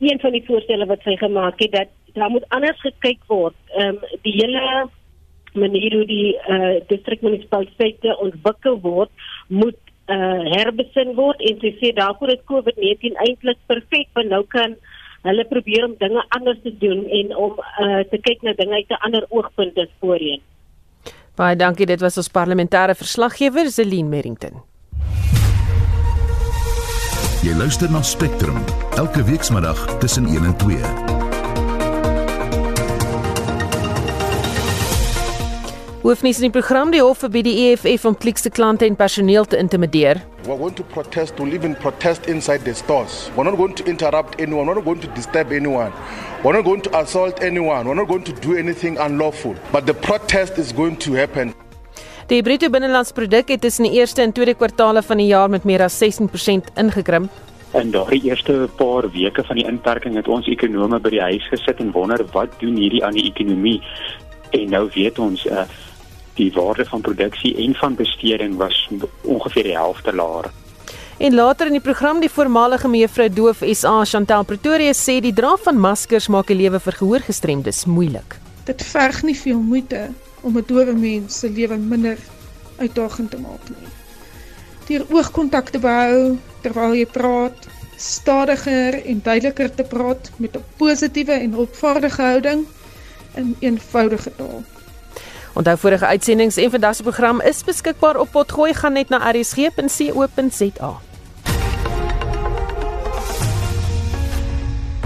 een 0.01 0.21
van 0.21 0.33
die 0.33 0.45
voorstelle 0.47 0.87
wat 0.87 1.03
sy 1.05 1.17
gemaak 1.21 1.61
het 1.61 1.73
dat 1.73 1.91
daar 2.13 2.31
moet 2.31 2.49
anders 2.49 2.81
gekyk 2.81 3.21
word. 3.27 3.55
Ehm 3.77 3.89
um, 3.89 3.99
die 4.23 4.33
hele 4.33 4.89
manier 5.53 5.95
hoe 5.95 6.07
die 6.07 6.39
eh 6.39 6.55
uh, 6.55 6.81
distrikmunisipaliteite 6.87 8.19
ontwikkel 8.19 8.81
word, 8.81 9.11
moet 9.47 9.75
eh 9.75 9.90
uh, 10.11 10.43
herbesin 10.55 11.15
word 11.19 11.41
en 11.49 11.61
sy 11.63 11.73
sê 11.81 11.93
daarvoor 11.97 12.35
is 12.35 12.47
COVID-19 12.51 13.19
eintlik 13.27 13.61
perfek 13.71 14.09
want 14.19 14.33
nou 14.35 14.43
kan 14.55 14.77
hulle 15.29 15.45
probeer 15.49 15.85
om 15.85 15.97
dinge 16.01 16.25
anders 16.37 16.61
te 16.65 16.73
doen 16.81 17.05
en 17.21 17.37
om 17.37 17.59
uh, 17.59 18.01
te 18.13 18.21
kyk 18.29 18.43
na 18.47 18.57
dinge 18.59 18.75
uit 18.81 18.91
'n 18.91 19.03
ander 19.07 19.27
oogpunt 19.29 19.79
as 19.79 19.93
voorheen. 20.01 20.41
Baie 21.37 21.57
dankie, 21.57 21.87
dit 21.87 22.01
was 22.01 22.17
ons 22.17 22.29
parlementêre 22.29 22.95
verslaggewer 22.95 23.71
Zelin 23.71 24.09
Merrington. 24.09 24.63
Jy 27.41 27.55
luister 27.57 27.91
na 27.91 28.03
Spectrum 28.03 28.59
elke 28.97 29.25
weekmiddag 29.25 29.99
tussen 29.99 30.27
1 30.27 30.45
en 30.45 30.57
2. 30.57 31.10
Hoofnuus 36.01 36.39
in 36.41 36.47
die 36.47 36.55
program 36.55 36.89
die 36.95 37.03
hof 37.05 37.19
verbied 37.21 37.45
die 37.45 37.67
EFF 37.67 38.07
om 38.09 38.15
klikste 38.17 38.49
klante 38.49 38.87
en 38.87 38.95
personeel 38.97 39.45
te 39.45 39.59
intimideer. 39.61 40.23
We're 40.47 40.57
going 40.57 40.73
to 40.79 40.85
protest 40.95 41.35
to 41.37 41.45
live 41.45 41.67
in 41.67 41.75
protest 41.77 42.25
inside 42.25 42.65
the 42.65 42.73
stores. 42.73 43.29
We're 43.37 43.45
not 43.45 43.59
going 43.59 43.75
to 43.77 43.85
interrupt 43.85 44.41
anyone. 44.41 44.65
We're 44.65 44.79
not 44.79 44.87
going 44.87 45.03
to 45.03 45.11
disturb 45.13 45.53
anyone. 45.53 45.93
We're 46.43 46.57
not 46.57 46.65
going 46.65 46.81
to 46.89 46.97
assault 46.97 47.43
anyone. 47.45 47.85
We're 47.85 47.99
not 48.01 48.09
going 48.09 48.25
to 48.25 48.33
do 48.33 48.57
anything 48.57 48.97
unlawful. 48.97 49.55
But 49.73 49.85
the 49.85 49.93
protest 49.93 50.57
is 50.57 50.73
going 50.73 50.97
to 51.05 51.13
happen. 51.21 51.53
Die 52.33 52.41
bruto 52.43 52.73
binnelandse 52.73 53.13
produk 53.13 53.53
het 53.53 53.61
tussen 53.61 53.91
die 53.91 54.01
eerste 54.01 54.25
en 54.25 54.33
tweede 54.33 54.55
kwartaale 54.55 55.03
van 55.03 55.21
die 55.21 55.29
jaar 55.29 55.53
met 55.53 55.69
meer 55.69 55.85
as 55.85 56.01
16% 56.01 56.73
ingekrimp. 56.81 57.29
In 57.77 57.93
daardie 57.93 58.23
eerste 58.31 58.71
paar 58.81 59.11
weke 59.13 59.45
van 59.45 59.61
die 59.61 59.69
inperking 59.69 60.17
het 60.17 60.33
ons 60.33 60.49
ekonome 60.49 60.97
by 61.05 61.13
die 61.13 61.23
huis 61.27 61.53
gesit 61.53 61.85
en 61.85 61.93
wonder 61.93 62.25
wat 62.33 62.57
doen 62.65 62.81
hierdie 62.81 63.05
aan 63.05 63.21
die 63.21 63.29
ekonomie. 63.29 63.83
En 64.57 64.73
nou 64.73 64.87
weet 64.95 65.19
ons 65.23 65.45
uh, 65.47 65.69
die 66.41 66.53
waarde 66.57 66.87
van 66.89 67.05
produksie 67.05 67.53
en 67.65 67.75
van 67.75 67.95
besteding 67.95 68.57
was 68.57 68.89
ongeveer 69.23 69.71
die 69.71 69.77
helfte 69.77 70.15
laer. 70.15 70.51
En 71.21 71.35
later 71.35 71.69
in 71.69 71.77
die 71.77 71.85
program 71.85 72.21
die 72.23 72.33
voormalige 72.33 72.89
mevrou 72.89 73.29
Doof 73.29 73.61
SA 73.77 73.99
Chantel 74.09 74.47
Pretoria 74.49 74.95
sê 74.97 75.19
die 75.21 75.35
dra 75.37 75.53
van 75.61 75.77
maskers 75.77 76.31
maak 76.33 76.49
die 76.49 76.57
lewe 76.63 76.81
vir 76.81 76.97
gehoorgestremdes 76.97 77.85
moeilik. 77.85 78.39
Dit 78.65 78.81
verg 78.89 79.21
nie 79.29 79.37
veel 79.37 79.61
moeite 79.61 80.09
om 80.41 80.57
'n 80.57 80.65
dowe 80.67 80.95
mens 80.97 81.39
se 81.39 81.51
lewe 81.51 81.77
minder 81.77 82.17
uitdagend 82.79 83.31
te 83.31 83.41
maak 83.41 83.69
nie. 83.69 83.93
Deur 84.89 85.05
oogkontak 85.13 85.69
te 85.71 85.79
behou 85.79 86.39
terwyl 86.63 86.95
jy 86.95 87.07
praat, 87.07 87.69
stadiger 87.97 88.97
en 89.05 89.21
duideliker 89.23 89.75
te 89.75 89.85
praat 89.85 90.31
met 90.37 90.57
'n 90.57 90.65
positiewe 90.77 91.33
en 91.33 91.57
opvaardige 91.57 92.23
houding 92.23 92.67
in 93.35 93.57
eenvoudige 93.61 94.33
taal. 94.37 94.65
Onthou 95.53 95.79
vorige 95.79 96.07
uitsendings 96.07 96.57
en 96.57 96.71
vandag 96.71 96.95
se 96.95 97.03
program 97.03 97.41
is 97.41 97.65
beskikbaar 97.65 98.17
op 98.17 98.31
potgooi. 98.31 98.75
Gaan 98.75 98.93
net 98.93 99.09
na 99.09 99.31
rsg.co.za. 99.31 101.01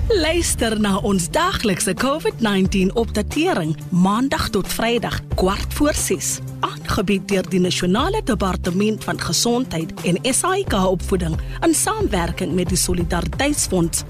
Luister 0.09 0.81
na 0.81 0.99
ons 1.03 1.31
daglikse 1.33 1.95
COVID-19 1.97 2.93
opdatering 2.95 3.73
maandag 3.91 4.51
tot 4.55 4.69
Vrydag 4.69 5.17
kwart 5.35 5.75
voor 5.75 5.95
6 5.95 6.39
aangebied 6.61 7.29
deur 7.29 7.49
die 7.49 7.61
Nasionale 7.61 8.21
Departement 8.23 9.05
van 9.05 9.21
Gesondheid 9.21 9.93
en 10.05 10.35
SAIK 10.35 10.73
opvoeding 10.73 11.35
in 11.61 11.75
samewerking 11.75 12.55
met 12.55 12.69
die 12.69 12.79
Solidariteitsfonds 12.79 14.05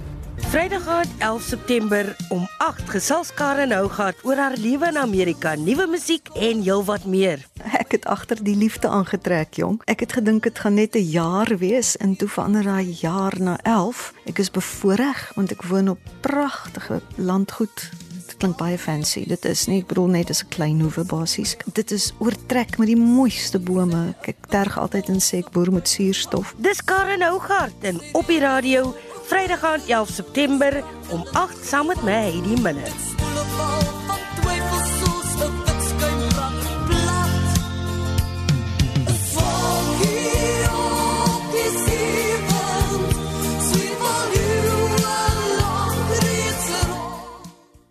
Vrydag 0.51 0.87
aand 0.89 1.11
11 1.19 1.43
September 1.43 2.17
om 2.29 2.49
8 2.59 2.91
gesels 2.91 3.31
Karen 3.35 3.69
nou 3.73 3.89
gehad 3.89 4.21
oor 4.23 4.37
haar 4.37 4.57
lewe 4.59 4.87
in 4.91 4.99
Amerika, 4.99 5.55
nuwe 5.55 5.87
musiek 5.91 6.29
en 6.35 6.63
heelwat 6.63 7.05
meer. 7.05 7.43
Ek 7.79 7.97
het 7.97 8.07
agter 8.11 8.43
die 8.45 8.57
liefde 8.57 8.89
aangetrek, 8.89 9.59
jong. 9.61 9.81
Ek 9.91 10.05
het 10.05 10.13
gedink 10.19 10.43
dit 10.47 10.59
gaan 10.59 10.75
net 10.75 10.97
'n 10.97 11.07
jaar 11.11 11.51
wees 11.59 11.97
en 11.97 12.17
toe 12.17 12.29
verander 12.29 12.63
daai 12.63 12.97
jaar 13.01 13.35
na 13.39 13.59
11. 13.63 14.13
Ek 14.27 14.39
is 14.39 14.51
bevoorreg 14.51 15.33
want 15.35 15.51
ek 15.51 15.63
woon 15.63 15.89
op 15.89 15.99
pragtige 16.21 17.01
landgoed. 17.17 17.91
Dit 18.27 18.37
klink 18.37 18.57
baie 18.57 18.79
fancy. 18.79 19.27
Dit 19.27 19.45
is 19.45 19.67
nie, 19.67 19.81
ek 19.81 19.87
bedoel 19.87 20.07
net 20.07 20.31
as 20.31 20.43
'n 20.43 20.49
klein 20.49 20.81
hoewe 20.81 21.05
basies. 21.05 21.57
Dit 21.73 21.91
is 21.91 22.13
oortrek 22.19 22.79
met 22.79 22.87
die 22.87 22.97
mooiste 22.97 23.59
bome. 23.59 24.15
Ek 24.23 24.37
terg 24.49 24.79
altyd 24.79 25.09
en 25.09 25.21
sê 25.21 25.39
ek 25.39 25.51
boer 25.51 25.73
met 25.73 25.89
suurstof. 25.89 26.55
Dis 26.59 26.85
Karen 26.85 27.23
Hougaard 27.23 27.85
en 27.85 28.01
op 28.13 28.27
die 28.27 28.41
radio 28.41 28.95
Vrydag 29.27 29.65
aan 29.65 29.81
11 29.87 30.11
September 30.11 30.85
om 31.09 31.25
8 31.33 31.67
saam 31.67 31.87
met 31.87 32.03
my 32.03 32.13
Heidi 32.13 32.61
Miller. 32.61 32.93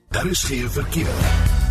Daar 0.09 0.31
RSG 0.31 0.71
verkeer. 0.71 1.62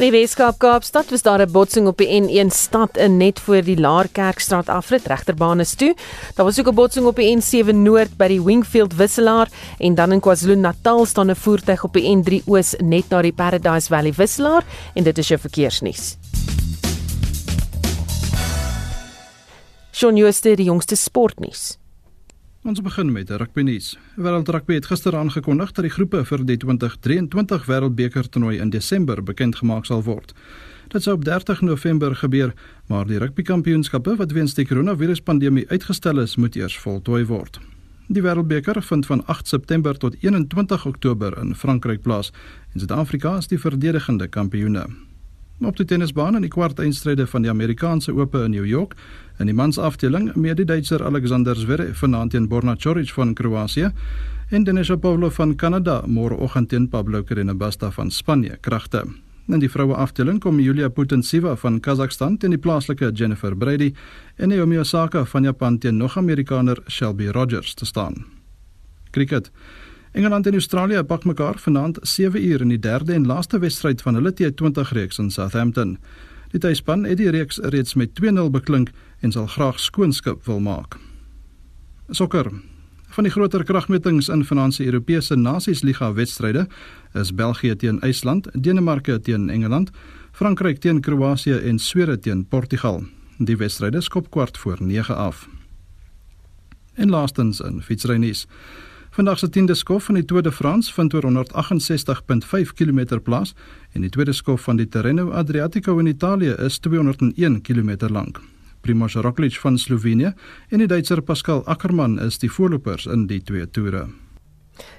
In 0.00 0.06
die 0.06 0.14
Weskaap 0.16 0.56
Kaapstad 0.56 1.10
was 1.12 1.22
daar 1.22 1.42
'n 1.44 1.52
botsing 1.52 1.86
op 1.86 1.98
die 1.98 2.08
N1 2.08 2.50
stad 2.50 2.96
in 2.96 3.16
net 3.16 3.38
voor 3.40 3.62
die 3.62 3.76
Laarkerkstraat 3.76 4.68
afrit 4.68 5.06
regterbaan 5.06 5.60
is 5.60 5.74
toe. 5.74 5.94
Daar 6.34 6.44
was 6.44 6.58
ook 6.58 6.68
'n 6.68 6.74
botsing 6.74 7.06
op 7.06 7.16
die 7.16 7.36
N7 7.36 7.82
Noord 7.82 8.16
by 8.16 8.28
die 8.28 8.42
Wingfield 8.42 8.96
wisselaar 8.96 9.48
en 9.78 9.94
dan 9.94 10.12
in 10.12 10.20
KwaZulu-Natal 10.20 11.04
staan 11.06 11.30
'n 11.30 11.36
voertuig 11.36 11.84
op 11.84 11.92
die 11.92 12.16
N3 12.16 12.42
Oos 12.46 12.74
net 12.78 13.08
na 13.08 13.22
die 13.22 13.32
Paradise 13.32 13.88
Valley 13.88 14.12
wisselaar 14.12 14.64
en 14.94 15.04
dit 15.04 15.18
is 15.18 15.28
jou 15.28 15.40
verkeersnuus. 15.40 16.16
Shaun 19.92 20.16
Jooste 20.16 20.56
die 20.56 20.64
jongste 20.64 20.96
sportnuus. 20.96 21.79
Ons 22.60 22.82
begin 22.84 23.08
met 23.08 23.30
rugby 23.30 23.62
nuus. 23.64 23.94
Wêreld 24.20 24.50
Rugby 24.52 24.74
het 24.76 24.86
gister 24.90 25.14
aangekondig 25.16 25.70
dat 25.72 25.86
die 25.86 25.92
groepe 25.94 26.20
vir 26.28 26.42
die 26.44 26.58
2023 26.60 27.64
Wêreldbeker 27.64 28.28
toernooi 28.28 28.58
in 28.60 28.68
Desember 28.68 29.22
bekend 29.24 29.56
gemaak 29.56 29.88
sal 29.88 30.04
word. 30.04 30.34
Dit 30.92 31.06
sou 31.06 31.16
op 31.16 31.24
30 31.24 31.64
November 31.64 32.12
gebeur, 32.12 32.52
maar 32.92 33.08
die 33.08 33.16
rugbykampioenskappe 33.16 34.18
wat 34.20 34.36
weens 34.36 34.58
die 34.60 34.68
koronaviruspandemie 34.68 35.70
uitgestel 35.72 36.20
is, 36.20 36.36
moet 36.36 36.60
eers 36.60 36.76
voltooi 36.76 37.24
word. 37.32 37.62
Die 38.12 38.20
Wêreldbeker 38.20 38.82
vind 38.84 39.08
van 39.08 39.24
8 39.24 39.48
September 39.48 39.96
tot 39.96 40.20
21 40.20 40.84
Oktober 40.86 41.40
in 41.40 41.54
Frankryk 41.56 42.04
plaas 42.04 42.28
en 42.74 42.84
Suid-Afrika 42.84 43.38
is 43.40 43.48
die 43.48 43.62
verdedigende 43.62 44.28
kampioene. 44.28 44.84
Op 45.60 45.76
die 45.76 45.84
tennisbaan 45.84 46.38
in 46.38 46.44
die 46.44 46.52
kwart 46.52 46.78
eindstryde 46.80 47.26
van 47.28 47.44
die 47.44 47.50
Amerikaanse 47.50 48.14
Ope 48.16 48.44
in 48.44 48.54
New 48.54 48.64
York, 48.64 48.94
in 49.40 49.48
die 49.48 49.56
mansafdeling 49.56 50.34
met 50.36 50.58
die 50.60 50.66
Duitser 50.68 51.00
Alexander 51.04 51.56
Zverev 51.56 51.96
vanaand 51.98 52.34
teen 52.34 52.48
Borna 52.48 52.74
Coric 52.76 53.12
van 53.16 53.32
Kroasie 53.34 53.88
en 54.50 54.64
Denis 54.64 54.90
Shapovalov 54.90 55.38
van 55.38 55.54
Kanada 55.56 56.02
môreoggend 56.06 56.68
teen 56.68 56.88
Pablo 56.88 57.22
Carreño 57.24 57.56
Busta 57.56 57.90
van 57.90 58.10
Spanje 58.10 58.58
kragte. 58.60 59.06
In 59.48 59.58
die 59.58 59.70
vroue 59.70 59.96
afdeling 59.96 60.40
kom 60.40 60.60
Julia 60.60 60.88
Putintseva 60.88 61.56
van 61.56 61.80
Kazakhstan 61.80 62.36
teen 62.38 62.52
die 62.52 62.60
plaaslike 62.60 63.12
Jennifer 63.14 63.56
Brady 63.56 63.94
en 64.36 64.52
Naomi 64.52 64.78
Osaka 64.78 65.24
van 65.24 65.48
Japan 65.48 65.78
teen 65.78 65.96
nog 65.96 66.18
Amerikaner 66.18 66.82
Shelby 66.88 67.30
Rogers 67.32 67.74
te 67.74 67.86
staan. 67.86 68.26
Cricket 69.10 69.50
Engeland 70.12 70.46
en 70.46 70.52
Australië 70.52 71.02
pak 71.02 71.24
mekaar 71.24 71.58
vanaand 71.58 71.98
7 72.02 72.44
uur 72.44 72.60
in 72.60 72.68
die 72.68 72.78
derde 72.78 73.12
en 73.12 73.26
laaste 73.26 73.58
wedstryd 73.58 74.02
van 74.02 74.14
hulle 74.14 74.34
T20 74.34 74.92
reeks 74.92 75.18
in 75.18 75.30
Southampton. 75.30 75.98
Die 76.50 76.60
tuisspan 76.60 77.04
het 77.06 77.20
die 77.20 77.30
reeks 77.30 77.60
reeds 77.62 77.94
met 77.94 78.10
2-0 78.18 78.50
beklink 78.50 78.90
en 79.20 79.32
sal 79.32 79.46
graag 79.46 79.80
skoonskip 79.80 80.44
wil 80.46 80.60
maak. 80.60 80.96
Sokker. 82.10 82.50
Van 83.10 83.26
die 83.26 83.32
groter 83.32 83.64
kragmetings 83.66 84.28
in 84.30 84.44
finansie 84.46 84.86
Europese 84.86 85.36
Nasiesliga 85.36 86.12
wedstryde 86.14 86.66
is 87.14 87.34
België 87.34 87.76
teen 87.76 88.00
IJsland, 88.00 88.48
Denemarke 88.54 89.20
teen 89.20 89.48
Engeland, 89.50 89.90
Frankryk 90.32 90.78
teen 90.78 91.00
Kroasie 91.00 91.58
en 91.58 91.78
Swede 91.78 92.18
teen 92.18 92.44
Portugal. 92.48 93.02
Die 93.38 93.56
wedstryde 93.56 94.00
skop 94.00 94.30
kwart 94.30 94.58
voor 94.58 94.76
9 94.80 95.16
af. 95.16 95.48
En 96.94 97.10
laastens 97.10 97.60
in 97.60 97.82
fietsrynuus. 97.82 98.46
Vandag 99.10 99.38
se 99.38 99.48
10de 99.48 99.74
skof 99.74 100.04
van 100.04 100.14
die 100.14 100.24
Tour 100.24 100.42
de 100.42 100.52
France 100.52 100.92
vind 100.92 101.14
oor 101.14 101.22
168.5 101.22 102.74
km 102.74 103.18
plaas 103.22 103.54
en 103.92 104.00
die 104.00 104.10
tweede 104.10 104.32
skof 104.32 104.62
van 104.62 104.76
die 104.76 104.88
Tirreno 104.88 105.30
Adriatico 105.30 105.98
in 105.98 106.06
Italië 106.06 106.54
is 106.58 106.78
201 106.78 107.60
km 107.62 108.06
lank. 108.08 108.40
Primož 108.80 109.14
Roglič 109.14 109.58
van 109.60 109.78
Slovenië 109.78 110.32
en 110.70 110.78
die 110.78 110.88
Duitser 110.88 111.20
Pascal 111.22 111.64
Ackermann 111.66 112.18
is 112.18 112.38
die 112.38 112.50
voorlopers 112.50 113.06
in 113.06 113.26
die 113.26 113.42
twee 113.42 113.68
toere. 113.70 114.08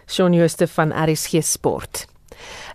Shaun 0.07 0.33
Jooste 0.33 0.67
van 0.67 0.93
RSG 0.93 1.41
Sport. 1.43 2.05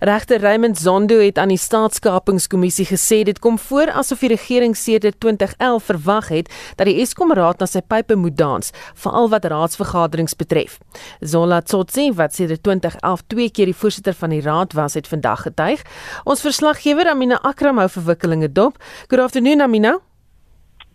Regter 0.00 0.40
Raymond 0.40 0.78
Zondo 0.78 1.18
het 1.18 1.38
aan 1.38 1.48
die 1.48 1.58
staatskapingskommissie 1.58 2.86
gesê 2.86 3.22
dit 3.24 3.38
kom 3.38 3.58
voor 3.58 3.90
asof 3.90 4.22
die 4.24 4.30
regering 4.34 4.76
sedert 4.76 5.20
2011 5.20 5.84
verwag 5.90 6.28
het 6.28 6.50
dat 6.76 6.86
die 6.86 6.98
Eskom 7.02 7.32
raad 7.34 7.60
na 7.60 7.68
sy 7.70 7.80
pype 7.80 8.16
moet 8.16 8.36
dans, 8.36 8.72
veral 8.94 9.30
wat 9.32 9.48
raadsvergaderings 9.50 10.36
betref. 10.36 10.78
Zola 11.20 11.62
Tsotsi, 11.62 12.10
wat 12.14 12.34
sedert 12.34 12.62
2011 12.62 13.24
twee 13.26 13.50
keer 13.50 13.72
die 13.72 13.78
voorsitter 13.78 14.14
van 14.14 14.34
die 14.34 14.42
raad 14.44 14.76
was, 14.76 14.94
het 14.94 15.08
vandag 15.08 15.46
getuig. 15.48 15.82
Ons 16.24 16.44
verslaggewer 16.44 17.10
Amina 17.10 17.40
Akram 17.42 17.80
hou 17.80 17.88
verwikkelinge 17.88 18.52
dop. 18.52 18.78
Good 19.08 19.20
afternoon 19.20 19.64
Amina. 19.64 19.98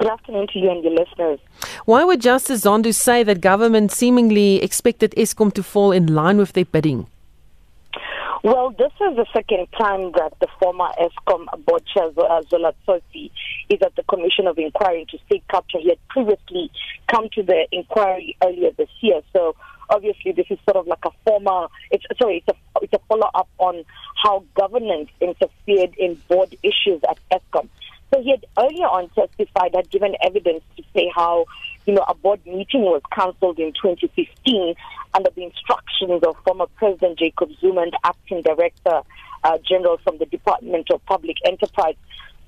Good 0.01 0.09
afternoon 0.09 0.47
to 0.53 0.57
you 0.57 0.71
and 0.71 0.83
your 0.83 0.93
listeners. 0.93 1.39
Why 1.85 2.03
would 2.03 2.21
Justice 2.21 2.61
Zondo 2.61 2.91
say 2.91 3.21
that 3.21 3.39
government 3.39 3.91
seemingly 3.91 4.55
expected 4.63 5.11
Eskom 5.15 5.53
to 5.53 5.61
fall 5.61 5.91
in 5.91 6.15
line 6.15 6.39
with 6.39 6.53
their 6.53 6.65
bidding? 6.65 7.05
Well, 8.43 8.71
this 8.71 8.91
is 8.93 9.15
the 9.15 9.27
second 9.31 9.67
time 9.77 10.11
that 10.13 10.33
the 10.39 10.47
former 10.59 10.87
ESCOM 10.99 11.45
board 11.67 11.83
chair 11.85 12.09
uh, 12.17 12.41
Zola 12.49 12.73
Tsosi 12.87 13.29
is 13.69 13.77
at 13.83 13.95
the 13.95 14.01
Commission 14.09 14.47
of 14.47 14.57
Inquiry 14.57 15.01
into 15.01 15.23
State 15.27 15.43
Capture. 15.51 15.77
He 15.77 15.89
had 15.89 15.99
previously 16.09 16.71
come 17.07 17.29
to 17.33 17.43
the 17.43 17.67
inquiry 17.71 18.35
earlier 18.43 18.71
this 18.71 18.89
year. 19.01 19.21
So 19.33 19.55
obviously 19.91 20.31
this 20.31 20.47
is 20.49 20.57
sort 20.65 20.77
of 20.77 20.87
like 20.87 21.05
a 21.05 21.11
former, 21.23 21.67
it's, 21.91 22.05
sorry, 22.19 22.43
it's 22.43 22.57
a, 22.57 22.79
it's 22.81 22.93
a 22.93 22.99
follow-up 23.07 23.49
on 23.59 23.85
how 24.23 24.43
government 24.55 25.09
interfered 25.19 25.93
in 25.99 26.19
board 26.27 26.55
issues 26.63 27.03
at 27.07 27.19
ESCOM. 27.31 27.69
So 28.13 28.21
he 28.21 28.31
had 28.31 28.45
earlier 28.57 28.87
on 28.87 29.09
testified, 29.09 29.73
had 29.73 29.89
given 29.89 30.15
evidence 30.21 30.63
to 30.75 30.83
say 30.93 31.09
how, 31.15 31.45
you 31.85 31.93
know, 31.93 32.03
a 32.07 32.13
board 32.13 32.45
meeting 32.45 32.81
was 32.81 33.01
cancelled 33.13 33.57
in 33.57 33.71
2015 33.73 34.75
under 35.13 35.29
the 35.35 35.43
instructions 35.43 36.21
of 36.23 36.35
former 36.45 36.65
President 36.75 37.19
Jacob 37.19 37.49
Zuma 37.61 37.83
and 37.83 37.93
acting 38.03 38.41
director 38.41 39.01
uh, 39.43 39.57
general 39.67 39.97
from 40.03 40.17
the 40.17 40.25
Department 40.25 40.91
of 40.91 41.03
Public 41.05 41.37
Enterprise. 41.45 41.95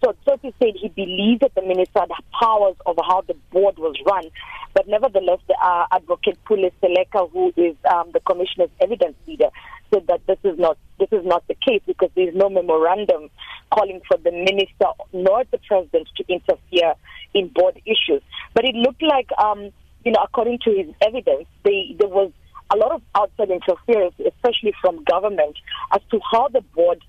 So 0.03 0.13
Tsopi 0.27 0.53
said 0.59 0.73
he 0.75 0.89
believed 0.89 1.41
that 1.41 1.55
the 1.55 1.61
minister 1.61 2.01
had 2.01 2.11
powers 2.37 2.75
over 2.85 3.01
how 3.01 3.21
the 3.21 3.35
board 3.51 3.79
was 3.79 3.95
run, 4.05 4.29
but 4.73 4.85
nevertheless, 4.85 5.39
the 5.47 5.55
uh, 5.63 5.85
advocate 5.93 6.37
Pule 6.45 6.69
Seleka, 6.81 7.31
who 7.31 7.53
is 7.55 7.75
um, 7.89 8.11
the 8.11 8.19
commissioner's 8.19 8.69
evidence 8.81 9.15
leader, 9.25 9.49
said 9.93 10.07
that 10.07 10.19
this 10.27 10.39
is 10.43 10.59
not 10.59 10.77
this 11.09 11.19
is 11.19 11.25
not 11.25 11.45
the 11.47 11.55
case 11.55 11.81
because 11.85 12.09
there 12.15 12.29
is 12.29 12.35
no 12.35 12.49
memorandum 12.49 13.29
calling 13.71 14.01
for 14.07 14.17
the 14.17 14.31
minister 14.31 14.87
nor 15.11 15.43
the 15.51 15.59
president 15.67 16.07
to 16.17 16.23
interfere 16.27 16.93
in 17.33 17.49
board 17.49 17.81
issues. 17.85 18.21
But 18.53 18.65
it 18.65 18.75
looked 18.75 19.01
like, 19.01 19.29
um, 19.37 19.71
you 20.05 20.11
know, 20.11 20.19
according 20.23 20.59
to 20.65 20.71
his 20.71 20.87
evidence, 21.01 21.45
they, 21.63 21.95
there 21.99 22.07
was 22.07 22.31
a 22.73 22.77
lot 22.77 22.91
of 22.91 23.01
outside 23.15 23.49
interference, 23.49 24.15
especially 24.19 24.73
from 24.81 25.03
government, 25.03 25.57
as 25.93 26.01
to 26.11 26.19
how 26.31 26.47
the 26.47 26.61
board 26.73 26.99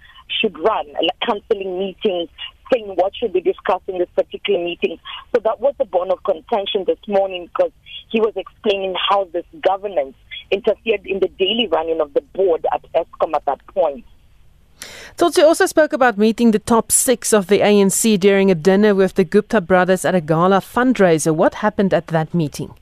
should 0.41 0.59
run, 0.59 0.87
like 0.93 1.19
cancelling 1.25 1.79
meetings, 1.79 2.29
saying 2.73 2.95
what 2.97 3.15
should 3.15 3.33
be 3.33 3.41
discussed 3.41 3.89
in 3.89 3.99
this 3.99 4.09
particular 4.15 4.63
meeting. 4.63 4.99
So 5.35 5.41
that 5.45 5.61
was 5.61 5.75
the 5.79 5.85
bone 5.85 6.11
of 6.11 6.23
contention 6.25 6.85
this 6.87 6.99
morning 7.09 7.47
because 7.47 7.73
he 8.11 8.21
was 8.21 8.33
explaining 8.37 8.95
how 9.09 9.25
this 9.33 9.45
governance 9.67 10.17
interfered 10.51 11.07
in 11.07 11.21
the 11.21 11.29
daily 11.29 11.69
running 11.71 12.01
of 12.01 12.15
the 12.15 12.21
board 12.21 12.67
at 12.73 12.85
ESCOM 12.95 13.35
at 13.35 13.45
that 13.47 13.67
point. 13.69 14.05
Tutsi 15.17 15.43
also 15.43 15.67
spoke 15.67 15.93
about 15.93 16.19
meeting 16.19 16.51
the 16.51 16.59
top 16.59 16.91
six 16.91 17.33
of 17.33 17.47
the 17.47 17.61
ANC 17.61 18.19
during 18.19 18.51
a 18.51 18.55
dinner 18.55 18.95
with 18.95 19.15
the 19.15 19.25
Gupta 19.25 19.61
brothers 19.61 20.05
at 20.05 20.15
a 20.15 20.21
gala 20.21 20.61
fundraiser. 20.61 21.35
What 21.35 21.55
happened 21.55 21.95
at 21.95 22.09
that 22.09 22.35
meeting? 22.35 22.75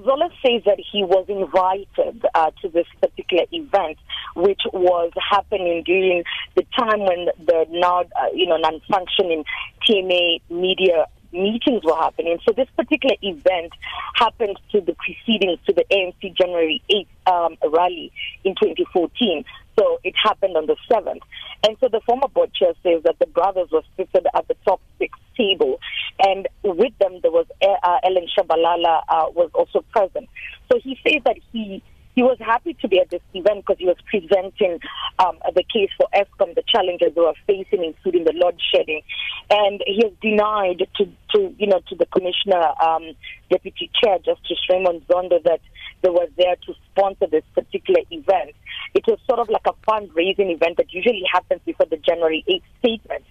Zola 0.00 0.30
says 0.44 0.62
that 0.64 0.78
he 0.78 1.04
was 1.04 1.26
invited 1.28 2.24
uh, 2.34 2.50
to 2.62 2.68
this 2.68 2.86
particular 3.00 3.44
event, 3.52 3.98
which 4.34 4.62
was 4.72 5.10
happening 5.30 5.82
during 5.84 6.24
the 6.54 6.64
time 6.78 7.00
when 7.00 7.26
the 7.44 7.66
now, 7.70 8.00
uh, 8.00 8.26
you 8.34 8.46
know, 8.46 8.56
non-functioning 8.56 9.44
TMA 9.88 10.40
media 10.50 11.06
meetings 11.32 11.82
were 11.82 11.96
happening. 11.96 12.38
So 12.46 12.52
this 12.54 12.68
particular 12.76 13.16
event 13.22 13.72
happened 14.14 14.58
to 14.72 14.80
the 14.80 14.94
preceding 14.94 15.56
to 15.66 15.72
the 15.72 15.84
ANC 15.90 16.36
January 16.36 16.82
8th 16.90 17.32
um, 17.32 17.56
rally 17.72 18.12
in 18.44 18.54
2014. 18.54 19.44
So 19.78 19.98
it 20.04 20.14
happened 20.22 20.56
on 20.56 20.66
the 20.66 20.76
7th. 20.90 21.20
And 21.66 21.76
so 21.80 21.88
the 21.88 22.00
former 22.04 22.28
board 22.28 22.52
chair 22.54 22.72
says 22.82 23.02
that 23.04 23.18
the 23.18 23.26
brothers 23.26 23.68
were 23.70 23.82
seated 23.96 24.26
at 24.34 24.48
the 24.48 24.56
top 24.64 24.80
six 24.98 25.18
table. 25.36 25.78
And 26.18 26.48
with 26.62 26.96
them, 26.98 27.20
there 27.22 27.30
was 27.30 27.46
uh, 27.62 27.98
Ellen 28.04 28.26
Shabalala 28.36 29.02
uh, 29.08 29.30
was 29.34 29.50
also 29.54 29.84
present. 29.92 30.28
So 30.70 30.78
he 30.82 30.98
says 31.04 31.22
that 31.24 31.36
he 31.52 31.82
he 32.14 32.22
was 32.22 32.36
happy 32.40 32.74
to 32.80 32.88
be 32.88 33.00
at 33.00 33.10
this 33.10 33.22
event 33.32 33.64
because 33.64 33.78
he 33.78 33.86
was 33.86 33.96
presenting 34.04 34.78
um, 35.18 35.38
the 35.54 35.64
case 35.72 35.88
for 35.96 36.06
ESCOM, 36.14 36.54
the 36.54 36.62
challenges 36.68 37.14
they 37.14 37.20
were 37.20 37.32
facing, 37.46 37.84
including 37.84 38.24
the 38.24 38.34
load 38.34 38.60
shedding. 38.72 39.00
And 39.48 39.82
he 39.86 40.02
has 40.04 40.12
denied 40.20 40.86
to, 40.96 41.04
to 41.34 41.54
you 41.58 41.66
know, 41.66 41.80
to 41.88 41.96
the 41.96 42.06
commissioner, 42.06 42.62
um, 42.82 43.12
deputy 43.50 43.90
chair, 44.02 44.18
Justice 44.18 44.60
Raymond 44.68 45.06
Zondo, 45.08 45.42
that 45.44 45.60
they 46.02 46.10
were 46.10 46.28
there 46.36 46.56
to 46.66 46.74
sponsor 46.90 47.26
this 47.30 47.44
particular 47.54 48.00
event. 48.10 48.54
It 48.94 49.04
was 49.06 49.18
sort 49.26 49.38
of 49.38 49.48
like 49.48 49.66
a 49.66 49.72
fundraising 49.88 50.52
event 50.52 50.76
that 50.76 50.92
usually 50.92 51.22
happens 51.32 51.60
before 51.64 51.86
the 51.88 51.96
January 51.96 52.44
8th 52.48 52.62
statement. 52.80 53.24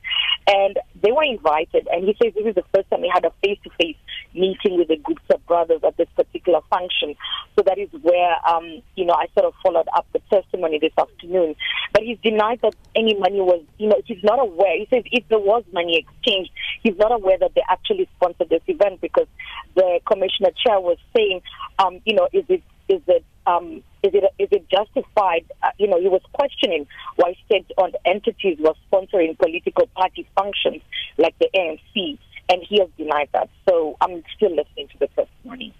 And 0.48 0.80
they 1.02 1.12
were 1.12 1.24
invited, 1.24 1.88
and 1.92 2.06
he 2.06 2.16
says 2.22 2.34
this 2.34 2.46
is 2.46 2.56
the 2.56 2.64
first 2.74 2.90
time 2.90 3.04
he 3.04 3.10
had 3.14 3.26
a 3.26 3.32
face 3.44 3.60
to 3.64 3.70
face 3.78 3.98
meeting 4.34 4.78
with 4.78 4.90
the 4.90 4.98
Gupta 4.98 5.40
brothers 5.48 5.82
at 5.86 5.96
this 5.98 6.10
particular 6.16 6.60
function. 6.70 7.16
So 7.56 7.64
that 7.66 7.78
is 7.78 7.90
where, 8.02 8.36
um, 8.48 8.82
you 8.96 9.06
know, 9.06 9.14
I 9.14 9.28
sort 9.34 9.46
of 9.46 9.54
followed 9.64 9.88
up 9.96 10.06
the 10.12 10.20
testimony 10.30 10.80
this 10.80 10.94
afternoon. 10.98 11.56
But 11.94 12.02
but 12.02 12.08
he's 12.08 12.18
denied 12.24 12.60
that 12.64 12.76
any 12.96 13.14
money 13.16 13.42
was, 13.42 13.62
you 13.78 13.88
know, 13.88 14.02
he's 14.06 14.24
not 14.24 14.40
aware. 14.40 14.76
He 14.78 14.88
says 14.90 15.04
if 15.12 15.24
there 15.30 15.40
was 15.40 15.64
money 15.72 16.00
exchanged, 16.00 16.50
he's 16.82 16.98
not 16.98 17.12
aware 17.12 17.38
that 17.38 17.54
they 17.54 17.62
actually 17.70 18.10
sponsored 18.16 18.50
this 18.50 18.64
event 18.68 19.02
because 19.02 19.28
the 19.76 20.00
commissioner 20.06 20.50
chair 20.66 20.80
was 20.80 20.98
saying, 21.16 21.42
um, 21.78 22.00
you 22.06 22.16
know, 22.16 22.28
is 22.34 22.44
it 22.50 22.64
is 22.90 23.02
it 23.08 23.24
um, 23.46 23.84
is 24.02 24.14
it 24.16 24.24
is 24.40 24.50
it 24.52 24.68
justified? 24.68 25.46
Uh, 25.62 25.70
you 25.78 25.88
know, 25.88 26.02
he 26.02 26.08
was 26.08 26.22
questioning 26.34 26.88
why 27.18 27.36
state-owned 27.46 27.98
entities 28.04 28.58
were 28.60 28.74
sponsoring 28.92 29.38
political 29.38 29.86
party 29.96 30.28
functions 30.36 30.82
like 31.20 31.36
the 31.38 31.50
ANC, 31.56 32.18
and 32.48 32.64
he 32.68 32.80
has 32.80 32.90
denied 32.98 33.30
that. 33.34 33.50
So 33.68 33.96
I'm 34.02 34.24
still 34.36 34.56
listening 34.56 34.88
to 34.90 34.98
the 35.00 35.10
testimony. 35.16 35.74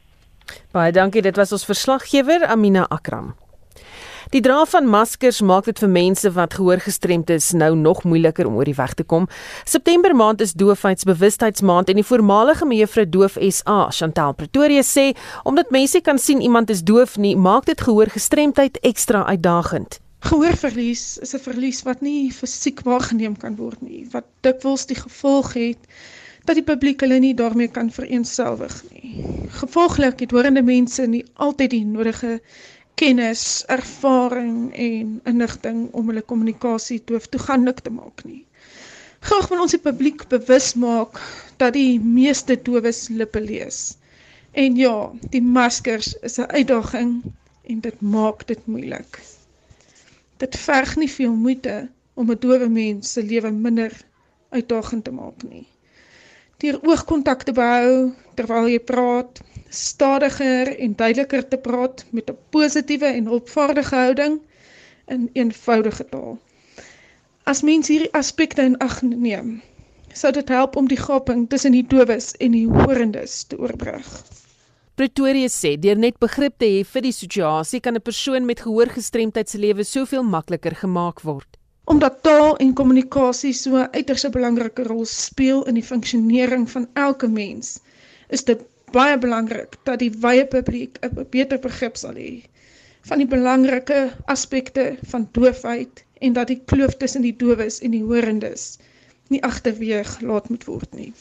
Baie 0.72 0.92
dankie, 0.92 1.22
dit 1.22 1.36
was 1.36 1.52
ons 1.52 1.66
verslaggewer 1.66 2.46
Amina 2.48 2.86
Akram. 2.90 3.34
Die 4.32 4.40
dra 4.40 4.62
van 4.64 4.86
maskers 4.88 5.42
maak 5.44 5.66
dit 5.68 5.80
vir 5.84 5.90
mense 5.92 6.30
wat 6.32 6.54
gehoorgestremd 6.56 7.34
is 7.34 7.50
nou 7.52 7.74
nog 7.76 8.06
moeiliker 8.08 8.48
om 8.48 8.56
oor 8.56 8.70
die 8.70 8.78
weg 8.78 8.94
te 8.96 9.04
kom. 9.04 9.26
September 9.68 10.16
maand 10.16 10.40
is 10.46 10.54
doofheidsbewustheidsmaand 10.56 11.92
en 11.92 12.00
die 12.00 12.06
voormalige 12.08 12.68
mevrou 12.70 13.04
Doof 13.04 13.36
SA, 13.42 13.90
Chantel 13.92 14.32
Pretoria 14.40 14.86
sê, 14.88 15.10
omdat 15.44 15.76
mense 15.76 16.00
kan 16.06 16.22
sien 16.22 16.40
iemand 16.40 16.72
is 16.72 16.86
doof 16.88 17.18
nie, 17.18 17.36
maak 17.36 17.68
dit 17.68 17.84
gehoorgestremdheid 17.84 18.80
ekstra 18.88 19.26
uitdagend. 19.28 20.00
Gehoorverlies 20.24 21.18
is 21.18 21.36
'n 21.36 21.44
verlies 21.44 21.84
wat 21.84 22.02
nie 22.02 22.32
fisiek 22.32 22.82
waargeneem 22.88 23.36
kan 23.36 23.56
word 23.56 23.82
nie, 23.82 24.08
wat 24.12 24.26
dikwels 24.42 24.86
die 24.86 24.96
gevolg 24.96 25.54
het 25.54 25.82
dat 26.46 26.58
die 26.58 26.66
publiek 26.66 27.02
hulle 27.06 27.20
nie 27.20 27.34
daarmee 27.38 27.68
kan 27.68 27.92
vereensgewig 27.92 28.76
nie. 28.90 29.26
Gevolglik 29.62 30.20
het 30.24 30.32
horende 30.32 30.64
mense 30.66 31.06
nie 31.08 31.26
altyd 31.34 31.70
die 31.76 31.86
nodige 31.86 32.40
kennis, 33.02 33.64
ervaring 33.68 34.74
en 34.74 35.20
inligting 35.30 35.88
om 35.98 36.10
hulle 36.12 36.22
kommunikasie 36.22 37.02
doof 37.06 37.28
toeganklik 37.34 37.80
te 37.86 37.94
maak 37.94 38.24
nie. 38.26 38.44
Graag 39.22 39.48
wil 39.52 39.62
ons 39.62 39.76
die 39.76 39.82
publiek 39.82 40.26
bewus 40.30 40.74
maak 40.82 41.20
dat 41.62 41.74
die 41.78 42.00
meeste 42.02 42.58
dowes 42.66 43.08
lippe 43.10 43.42
lees. 43.42 43.82
En 44.52 44.76
ja, 44.76 44.96
die 45.34 45.42
maskers 45.42 46.14
is 46.26 46.40
'n 46.40 46.50
uitdaging 46.58 47.12
en 47.64 47.80
dit 47.80 48.02
maak 48.02 48.48
dit 48.48 48.66
moeilik. 48.66 49.20
Dit 50.38 50.58
verg 50.58 50.96
nie 50.98 51.10
veel 51.10 51.36
moeite 51.36 51.90
om 52.14 52.32
'n 52.32 52.40
dowe 52.40 52.68
mens 52.68 53.12
se 53.14 53.24
lewe 53.24 53.52
minder 53.52 53.94
uitdagend 54.50 55.04
te 55.04 55.12
maak 55.12 55.44
nie. 55.44 55.68
Deur 56.62 56.78
oogkontak 56.86 57.44
te 57.44 57.54
behou 57.58 58.12
terwyl 58.38 58.68
jy 58.70 58.80
praat, 58.86 59.40
stadiger 59.74 60.70
en 60.78 60.92
duideliker 61.00 61.48
te 61.50 61.58
praat 61.58 62.04
met 62.14 62.30
'n 62.30 62.38
positiewe 62.54 63.10
en 63.18 63.30
hulpvaardige 63.32 63.96
houding 63.96 64.36
in 65.08 65.30
eenvoudige 65.34 66.06
taal. 66.10 66.38
As 67.44 67.62
mens 67.62 67.88
hierdie 67.88 68.14
aspekte 68.14 68.62
in 68.62 68.78
ag 68.78 69.02
neem, 69.02 69.62
sou 70.14 70.32
dit 70.32 70.50
help 70.50 70.76
om 70.76 70.88
die 70.88 71.02
gaping 71.02 71.50
tussen 71.50 71.72
die 71.72 71.88
dowes 71.88 72.36
en 72.38 72.52
die 72.52 72.68
hoorendes 72.68 73.44
te 73.44 73.58
oorbrug. 73.58 74.12
Pretoria 74.96 75.48
sê 75.50 75.80
deur 75.80 75.98
net 75.98 76.20
begrip 76.20 76.60
te 76.60 76.66
hê 76.70 76.84
vir 76.86 77.02
die 77.02 77.16
situasie 77.16 77.80
kan 77.80 77.96
'n 77.96 78.02
persoon 78.02 78.46
met 78.46 78.60
gehoorgestremdheid 78.60 79.50
se 79.50 79.58
lewe 79.58 79.84
soveel 79.84 80.24
makliker 80.24 80.76
gemaak 80.76 81.22
word. 81.22 81.58
Omdat 81.92 82.22
taal 82.24 82.54
en 82.64 82.70
kommunikasie 82.74 83.52
so 83.54 83.76
'n 83.76 83.90
uiters 83.92 84.24
belangrike 84.32 84.84
rol 84.84 85.06
speel 85.06 85.66
in 85.68 85.76
die 85.76 85.84
funksionering 85.84 86.70
van 86.72 86.88
elke 86.94 87.28
mens, 87.28 87.80
is 88.30 88.44
dit 88.44 88.62
baie 88.96 89.18
belangrik 89.18 89.76
dat 89.84 90.00
die 90.00 90.12
wye 90.24 90.46
publiek 90.48 90.96
'n 91.04 91.28
beter 91.30 91.60
begrip 91.60 91.98
sal 91.98 92.16
hê 92.16 92.44
van 93.10 93.18
die 93.18 93.28
belangrike 93.28 94.00
aspekte 94.26 94.98
van 95.12 95.28
doofheid 95.32 96.06
en 96.20 96.34
dat 96.34 96.48
die 96.48 96.62
kloof 96.66 96.96
tussen 96.96 97.22
die 97.22 97.36
dowes 97.36 97.80
en 97.80 97.92
die 97.92 98.04
hoorendes 98.04 98.78
nie 99.28 99.44
agterweeg 99.44 100.22
laat 100.22 100.50
moet 100.50 100.64
word 100.66 100.96
nie. 100.96 101.14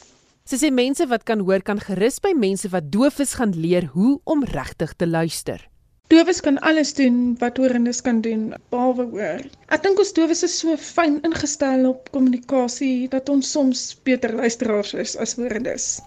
Sy 0.44 0.56
sê 0.56 0.70
mense 0.70 1.06
wat 1.06 1.24
kan 1.24 1.40
hoor 1.40 1.62
kan 1.62 1.80
gerus 1.80 2.20
by 2.20 2.33
mense 2.37 2.68
wat 2.68 2.92
doof 2.92 3.18
is 3.18 3.35
gaan 3.35 3.54
leer 3.54 3.90
hoe 3.92 4.20
om 4.24 4.44
regtig 4.44 4.94
te 4.94 5.06
luister. 5.06 5.69
Dowes 6.11 6.40
kan 6.42 6.59
alles 6.59 6.94
doen 6.99 7.37
wat 7.38 7.57
hoorendes 7.57 8.01
kan 8.03 8.20
doen 8.20 8.49
behalwe 8.68 9.05
hoor. 9.12 9.44
Ek 9.70 9.85
dink 9.85 10.01
ons 10.03 10.11
dowes 10.16 10.42
is 10.42 10.57
so 10.59 10.75
fyn 10.75 11.20
ingestel 11.23 11.87
op 11.87 12.11
kommunikasie 12.11 13.07
dat 13.12 13.31
ons 13.31 13.53
soms 13.55 13.85
beter 14.03 14.35
luisteraars 14.35 14.90
is 14.99 15.14
as 15.23 15.37
hoorendes. 15.38 16.01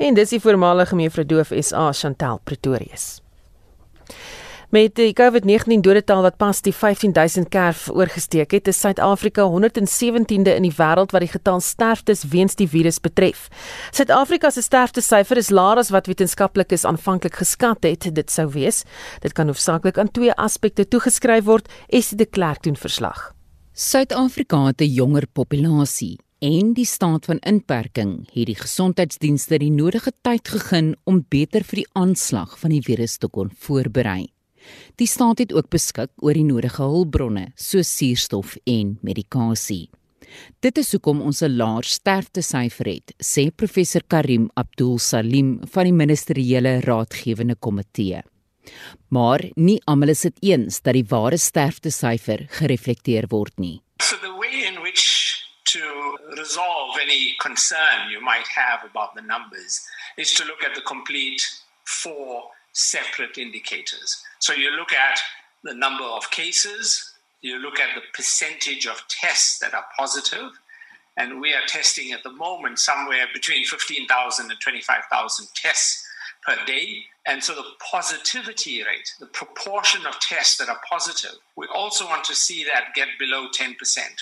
En 0.00 0.16
dis 0.16 0.32
die 0.32 0.40
voormalige 0.40 0.96
mevrou 0.96 1.26
Doof 1.28 1.52
SA 1.60 1.90
Chantel 1.92 2.40
Pretorius. 2.48 3.19
Met 4.70 4.94
die 4.94 5.10
COVID-19 5.10 5.80
dodetal 5.82 6.20
wat 6.22 6.36
pas 6.38 6.60
die 6.62 6.70
15000 6.70 7.48
kerf 7.50 7.88
oorgesteek 7.90 8.52
het, 8.54 8.68
is 8.70 8.78
Suid-Afrika 8.78 9.42
117de 9.50 10.54
in 10.54 10.62
die 10.62 10.76
wêreld 10.76 11.10
wat 11.10 11.24
die 11.24 11.32
getal 11.32 11.58
sterftes 11.58 12.22
weens 12.30 12.54
die 12.54 12.68
virus 12.70 13.00
betref. 13.02 13.48
Suid-Afrika 13.90 14.52
se 14.54 14.62
sterftesyfer 14.62 15.42
is 15.42 15.50
laer 15.50 15.82
as 15.82 15.90
wat 15.90 16.06
wetenskaplikes 16.06 16.86
aanvanklik 16.86 17.40
geskat 17.42 17.82
het 17.82 18.06
dit 18.14 18.30
sou 18.30 18.46
wees. 18.54 18.84
Dit 19.26 19.34
kan 19.34 19.50
hoofsaaklik 19.50 19.98
aan 19.98 20.14
twee 20.14 20.30
aspekte 20.38 20.86
toegeskryf 20.86 21.50
word, 21.50 21.66
es 21.88 22.14
die 22.14 22.30
Klerk 22.30 22.62
doen 22.62 22.78
verslag. 22.78 23.32
Suid-Afrika 23.74 24.66
het 24.70 24.80
'n 24.80 24.94
jonger 24.94 25.26
populasie 25.26 26.20
en 26.38 26.74
die 26.74 26.86
staat 26.86 27.24
van 27.24 27.38
inperking 27.38 28.28
het 28.32 28.46
die 28.46 28.54
gesondheidsdienste 28.54 29.58
die 29.58 29.70
nodige 29.70 30.12
tyd 30.22 30.48
gegee 30.48 30.94
om 31.04 31.26
beter 31.28 31.64
vir 31.64 31.76
die 31.76 31.90
aanslag 31.92 32.58
van 32.58 32.70
die 32.70 32.82
virus 32.82 33.18
te 33.18 33.26
kon 33.28 33.50
voorberei. 33.50 34.30
Die 34.96 35.06
staat 35.06 35.38
het 35.38 35.52
ook 35.52 35.70
beskik 35.70 36.10
oor 36.16 36.34
die 36.34 36.44
nodige 36.44 36.82
hulpbronne 36.82 37.52
soos 37.56 37.96
suurstof 37.96 38.56
en 38.64 38.98
medikasie. 39.02 39.88
Dit 40.60 40.78
is 40.78 40.92
hoekom 40.92 41.20
ons 41.20 41.42
'n 41.42 41.56
laer 41.56 41.84
sterftesyfer 41.84 42.86
het, 42.86 43.14
sê 43.18 43.50
professor 43.50 44.02
Karim 44.06 44.50
Abdul 44.54 44.98
Salim 44.98 45.60
van 45.72 45.84
die 45.84 45.92
ministeriële 45.92 46.80
raadgewende 46.80 47.56
komitee. 47.56 48.22
Maar 49.08 49.40
nie 49.56 49.80
almal 49.84 50.08
is 50.08 50.20
dit 50.20 50.36
eens 50.40 50.80
dat 50.82 50.94
die 50.94 51.06
ware 51.08 51.38
sterftesyfer 51.38 52.46
gereflekteer 52.48 53.26
word 53.28 53.58
nie. 53.58 53.82
So 53.98 54.16
the 54.16 54.34
way 54.38 54.66
in 54.66 54.80
which 54.82 55.04
to 55.72 55.80
resolve 56.36 57.00
any 57.00 57.34
concern 57.38 58.10
you 58.10 58.20
might 58.20 58.48
have 58.48 58.84
about 58.84 59.14
the 59.14 59.22
numbers 59.22 59.80
is 60.16 60.32
to 60.34 60.44
look 60.44 60.62
at 60.64 60.74
the 60.74 60.82
complete 60.82 61.42
four 61.84 62.50
separate 62.72 63.38
indicators. 63.38 64.22
So 64.38 64.52
you 64.52 64.70
look 64.72 64.92
at 64.92 65.18
the 65.64 65.74
number 65.74 66.04
of 66.04 66.30
cases, 66.30 67.12
you 67.42 67.58
look 67.58 67.80
at 67.80 67.94
the 67.94 68.02
percentage 68.14 68.86
of 68.86 69.02
tests 69.08 69.58
that 69.58 69.74
are 69.74 69.86
positive, 69.98 70.50
and 71.16 71.40
we 71.40 71.52
are 71.52 71.66
testing 71.66 72.12
at 72.12 72.22
the 72.22 72.32
moment 72.32 72.78
somewhere 72.78 73.26
between 73.32 73.64
15,000 73.64 74.50
and 74.50 74.60
25,000 74.60 75.48
tests 75.54 76.06
per 76.46 76.56
day. 76.64 77.04
And 77.26 77.42
so 77.42 77.54
the 77.54 77.64
positivity 77.90 78.82
rate, 78.82 79.14
the 79.18 79.26
proportion 79.26 80.06
of 80.06 80.18
tests 80.20 80.56
that 80.58 80.68
are 80.68 80.80
positive, 80.88 81.38
we 81.56 81.66
also 81.74 82.06
want 82.06 82.24
to 82.24 82.34
see 82.34 82.64
that 82.64 82.94
get 82.94 83.08
below 83.18 83.48
10%, 83.48 83.76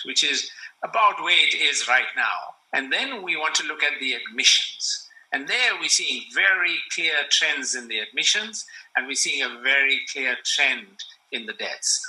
which 0.04 0.24
is 0.24 0.50
about 0.82 1.22
where 1.22 1.38
it 1.38 1.54
is 1.54 1.86
right 1.88 2.10
now. 2.16 2.54
And 2.72 2.92
then 2.92 3.22
we 3.22 3.36
want 3.36 3.54
to 3.56 3.66
look 3.66 3.82
at 3.82 4.00
the 4.00 4.14
admissions. 4.14 5.07
And 5.30 5.46
there 5.46 5.72
we're 5.80 5.88
seeing 5.88 6.22
very 6.34 6.76
clear 6.94 7.16
trends 7.28 7.74
in 7.74 7.88
the 7.88 8.00
admissions, 8.00 8.64
and 8.96 9.06
we're 9.06 9.22
seeing 9.26 9.42
a 9.42 9.60
very 9.62 10.00
clear 10.12 10.36
trend 10.44 11.04
in 11.32 11.46
the 11.46 11.52
deaths. 11.52 12.00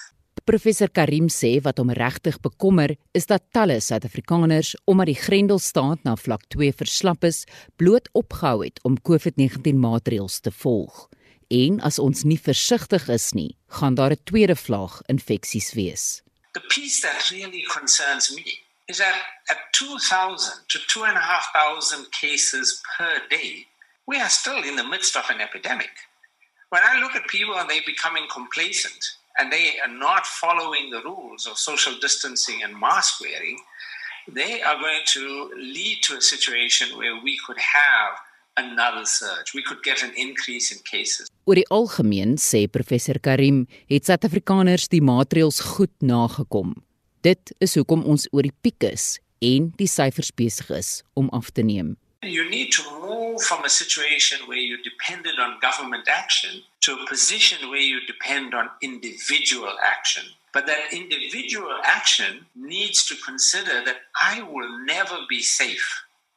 Professor 0.45 0.87
Karim 0.89 1.27
sê 1.29 1.59
wat 1.61 1.77
hom 1.77 1.91
regtig 1.93 2.39
bekommer 2.41 2.95
is 3.13 3.27
dat 3.29 3.43
talle 3.53 3.75
Suid-Afrikaners 3.83 4.71
omdat 4.89 5.11
die 5.11 5.19
Grendelstaat 5.19 6.01
na 6.07 6.15
vlak 6.17 6.47
2 6.55 6.71
verslap 6.79 7.27
is, 7.27 7.43
bloot 7.77 8.09
opgehou 8.17 8.63
het 8.63 8.79
om 8.87 8.97
COVID-19 8.97 9.77
maatreëls 9.77 10.39
te 10.41 10.53
volg. 10.63 11.05
En 11.53 11.77
as 11.85 11.99
ons 12.01 12.23
nie 12.25 12.39
versigtig 12.39 13.05
is 13.13 13.27
nie, 13.37 13.51
gaan 13.77 13.99
daar 13.99 14.15
'n 14.15 14.23
tweede 14.23 14.55
vlaag 14.55 15.01
infeksies 15.05 15.73
wees. 15.73 16.23
The 16.53 16.65
piece 16.73 17.01
that 17.01 17.29
really 17.29 17.61
concerns 17.69 18.31
me 18.33 18.68
is 18.89 18.97
that 18.97 19.21
at 19.51 19.57
2,000 19.73 20.67
to 20.67 20.79
2,500 20.87 22.11
cases 22.11 22.81
per 22.97 23.21
day, 23.29 23.67
we 24.07 24.19
are 24.19 24.29
still 24.29 24.63
in 24.63 24.75
the 24.75 24.83
midst 24.83 25.15
of 25.15 25.29
an 25.29 25.39
epidemic. 25.39 25.91
When 26.69 26.81
I 26.83 26.99
look 26.99 27.15
at 27.15 27.27
people 27.27 27.55
and 27.55 27.69
they're 27.69 27.85
becoming 27.85 28.25
complacent 28.33 29.01
and 29.37 29.53
they 29.53 29.77
are 29.85 29.93
not 29.93 30.25
following 30.25 30.89
the 30.89 31.01
rules 31.03 31.45
of 31.45 31.57
social 31.57 31.93
distancing 32.01 32.63
and 32.63 32.73
mask 32.77 33.21
wearing, 33.21 33.59
they 34.27 34.61
are 34.61 34.79
going 34.79 35.05
to 35.13 35.51
lead 35.55 35.99
to 36.03 36.17
a 36.17 36.21
situation 36.21 36.97
where 36.97 37.21
we 37.23 37.37
could 37.45 37.57
have 37.57 38.17
another 38.57 39.05
surge. 39.05 39.53
We 39.53 39.63
could 39.63 39.83
get 39.83 40.01
an 40.03 40.11
increase 40.15 40.71
in 40.73 40.79
cases. 40.83 41.29
Oor 41.45 41.57
die 41.57 41.65
algemeen 41.73 42.37
sê 42.37 42.67
professor 42.69 43.17
Karim, 43.21 43.63
het 43.89 44.05
Suid-Afrikaners 44.09 44.89
die 44.91 45.01
maatreëls 45.01 45.61
goed 45.73 45.93
nagekom. 46.05 46.75
Dit 47.21 47.51
is 47.59 47.75
hoekom 47.75 48.05
ons 48.07 48.29
oor 48.31 48.45
die 48.47 48.55
piek 48.63 48.83
is 48.87 49.17
en 49.43 49.73
die 49.79 49.89
syfers 49.91 50.29
besig 50.31 50.69
is 50.71 51.01
om 51.19 51.27
af 51.35 51.49
te 51.51 51.65
neem. 51.67 51.97
You 52.23 52.47
need 52.49 52.71
to 52.75 52.83
move 52.99 53.43
from 53.43 53.63
a 53.63 53.69
situation 53.69 54.47
where 54.47 54.59
you 54.59 54.77
depended 54.83 55.39
on 55.39 55.59
government 55.59 56.07
action 56.07 56.63
to 56.81 56.93
a 56.93 57.05
position 57.07 57.69
where 57.69 57.83
you 57.83 57.99
depend 58.07 58.53
on 58.53 58.71
individual 58.81 59.75
action. 59.83 60.23
But 60.53 60.65
that 60.67 60.91
individual 60.91 61.75
action 61.83 62.45
needs 62.55 63.05
to 63.07 63.15
consider 63.25 63.83
that 63.83 63.99
I 64.15 64.41
will 64.41 64.71
never 64.85 65.17
be 65.29 65.41
safe 65.41 65.87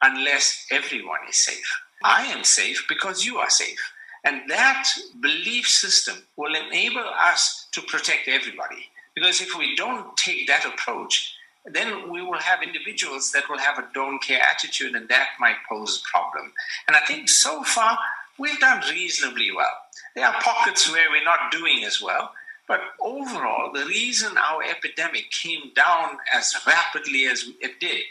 unless 0.03 0.67
everyone 0.71 1.23
is 1.29 1.39
safe. 1.45 1.71
I 2.05 2.27
am 2.27 2.43
safe 2.45 2.85
because 2.89 3.25
you 3.25 3.39
are 3.39 3.51
safe. 3.51 3.83
And 4.25 4.51
that 4.51 4.89
belief 5.21 5.69
system 5.69 6.17
will 6.37 6.55
enable 6.55 7.07
us 7.31 7.69
to 7.73 7.83
protect 7.83 8.29
everybody. 8.29 8.91
Because 9.15 9.41
if 9.41 9.57
we 9.57 9.77
don't 9.77 10.17
take 10.17 10.47
that 10.47 10.65
approach, 10.65 11.35
then 11.65 12.11
we 12.11 12.23
will 12.23 12.39
have 12.39 12.63
individuals 12.63 13.31
that 13.33 13.49
will 13.49 13.59
have 13.59 13.79
a 13.79 13.89
don't 13.95 14.23
care 14.23 14.41
attitude, 14.41 14.95
and 14.95 15.09
that 15.09 15.29
might 15.39 15.57
pose 15.69 16.03
a 16.03 16.11
problem. 16.11 16.53
And 16.89 16.97
I 16.97 17.01
think 17.01 17.29
so 17.29 17.63
far 17.63 17.99
we've 18.39 18.59
done 18.59 18.83
reasonably 18.91 19.51
well. 19.55 19.73
There 20.17 20.27
are 20.27 20.41
pockets 20.41 20.91
where 20.91 21.11
we're 21.11 21.25
not 21.25 21.53
doing 21.53 21.85
as 21.85 22.03
well, 22.03 22.33
but 22.67 22.81
overall, 23.01 23.73
the 23.73 23.87
reason 23.87 24.37
our 24.37 24.63
epidemic 24.63 25.31
came 25.31 25.73
down 25.75 26.19
as 26.33 26.55
rapidly 26.67 27.27
as 27.27 27.45
it 27.61 27.81
did 27.81 28.03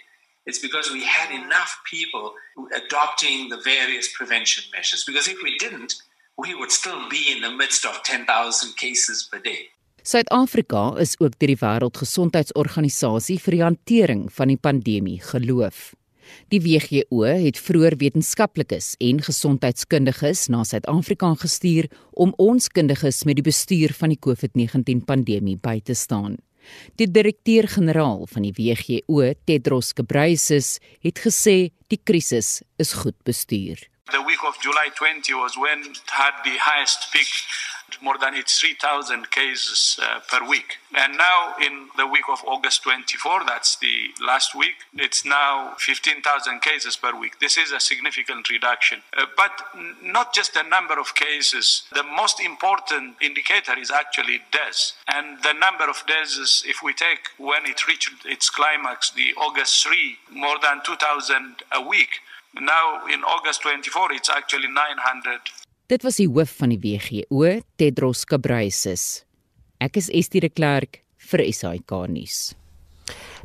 is 0.45 0.59
because 0.59 0.91
we 0.91 1.03
had 1.03 1.31
enough 1.31 1.81
people 1.89 2.33
adopting 2.75 3.49
the 3.49 3.61
various 3.63 4.11
prevention 4.15 4.63
measures. 4.73 5.03
Because 5.03 5.27
if 5.27 5.41
we 5.43 5.57
didn't, 5.57 5.93
we 6.37 6.55
would 6.55 6.71
still 6.71 7.07
be 7.09 7.31
in 7.31 7.41
the 7.41 7.51
midst 7.51 7.85
of 7.85 8.01
10,000 8.03 8.75
cases 8.75 9.27
per 9.31 9.39
day. 9.39 9.69
Suid-Afrika 10.01 10.95
is 10.97 11.13
ook 11.19 11.35
deur 11.37 11.51
die 11.51 11.59
Wêreldgesondheidsorganisasie 11.61 13.35
vir 13.37 13.53
die 13.53 13.61
hantering 13.61 14.21
van 14.33 14.49
die 14.49 14.57
pandemie 14.57 15.19
geloof. 15.21 15.91
Die 16.49 16.61
WHO 16.63 17.21
het 17.27 17.59
vroeër 17.61 17.99
wetenskaplikes 18.01 18.95
en 18.97 19.21
gesondheidskundiges 19.21 20.47
na 20.49 20.63
Suid-Afrika 20.65 21.35
gestuur 21.43 21.91
om 22.17 22.33
ons 22.41 22.71
kundiges 22.73 23.21
met 23.29 23.37
die 23.37 23.45
bestuur 23.45 23.93
van 23.93 24.15
die 24.15 24.17
COVID-19 24.17 25.05
pandemie 25.05 25.59
by 25.61 25.77
te 25.85 25.93
staan. 25.93 26.39
Die 26.97 27.09
direkteur-generaal 27.09 28.25
van 28.31 28.47
die 28.47 28.55
WHO, 28.57 29.33
Tedros 29.45 29.93
Ghebreyesus, 29.93 30.79
het 31.05 31.21
gesê 31.21 31.69
die 31.93 32.01
krisis 32.01 32.61
is 32.81 32.97
goed 33.03 33.17
bestuur. 33.23 33.77
The 34.11 34.23
week 34.25 34.43
of 34.43 34.57
July 34.65 34.89
20 34.97 35.37
was 35.37 35.55
when 35.57 35.85
had 36.09 36.41
the 36.43 36.57
highest 36.57 37.11
peak, 37.13 37.31
more 38.01 38.17
than 38.17 38.33
it's 38.33 38.59
3,000 38.59 39.31
cases 39.31 39.99
uh, 40.01 40.19
per 40.29 40.47
week. 40.47 40.77
And 40.95 41.17
now 41.17 41.55
in 41.61 41.89
the 41.97 42.07
week 42.07 42.25
of 42.29 42.41
August 42.45 42.83
24, 42.83 43.41
that's 43.45 43.77
the 43.77 44.09
last 44.21 44.55
week, 44.55 44.75
it's 44.93 45.25
now 45.25 45.73
15,000 45.77 46.61
cases 46.61 46.95
per 46.97 47.17
week. 47.17 47.39
This 47.39 47.57
is 47.57 47.71
a 47.71 47.79
significant 47.79 48.49
reduction. 48.49 49.01
Uh, 49.15 49.25
but 49.37 49.51
not 50.03 50.33
just 50.33 50.53
the 50.53 50.63
number 50.63 50.99
of 50.99 51.15
cases, 51.15 51.83
the 51.93 52.03
most 52.03 52.39
important 52.39 53.15
indicator 53.21 53.77
is 53.77 53.91
actually 53.91 54.41
deaths. 54.51 54.93
And 55.07 55.41
the 55.43 55.53
number 55.53 55.89
of 55.89 56.03
deaths, 56.07 56.63
if 56.67 56.83
we 56.83 56.93
take 56.93 57.29
when 57.37 57.65
it 57.65 57.87
reached 57.87 58.25
its 58.25 58.49
climax, 58.49 59.11
the 59.11 59.33
August 59.37 59.83
3, 59.85 60.17
more 60.31 60.57
than 60.61 60.81
2,000 60.85 61.63
a 61.71 61.81
week. 61.81 62.19
Now 62.59 63.05
in 63.07 63.23
August 63.23 63.61
24 63.61 64.11
it's 64.11 64.29
actually 64.29 64.67
900. 64.67 65.39
Dit 65.91 66.05
was 66.07 66.21
die 66.21 66.29
hoof 66.31 66.53
van 66.61 66.71
die 66.71 66.79
WHO, 66.79 67.49
Tedros 67.75 68.21
Ghebreyesus. 68.23 69.25
Ek 69.83 69.97
is 69.99 70.05
Estie 70.15 70.39
de 70.39 70.47
Klerk 70.47 71.01
vir 71.27 71.43
SAK 71.51 71.91
nuus. 72.07 72.37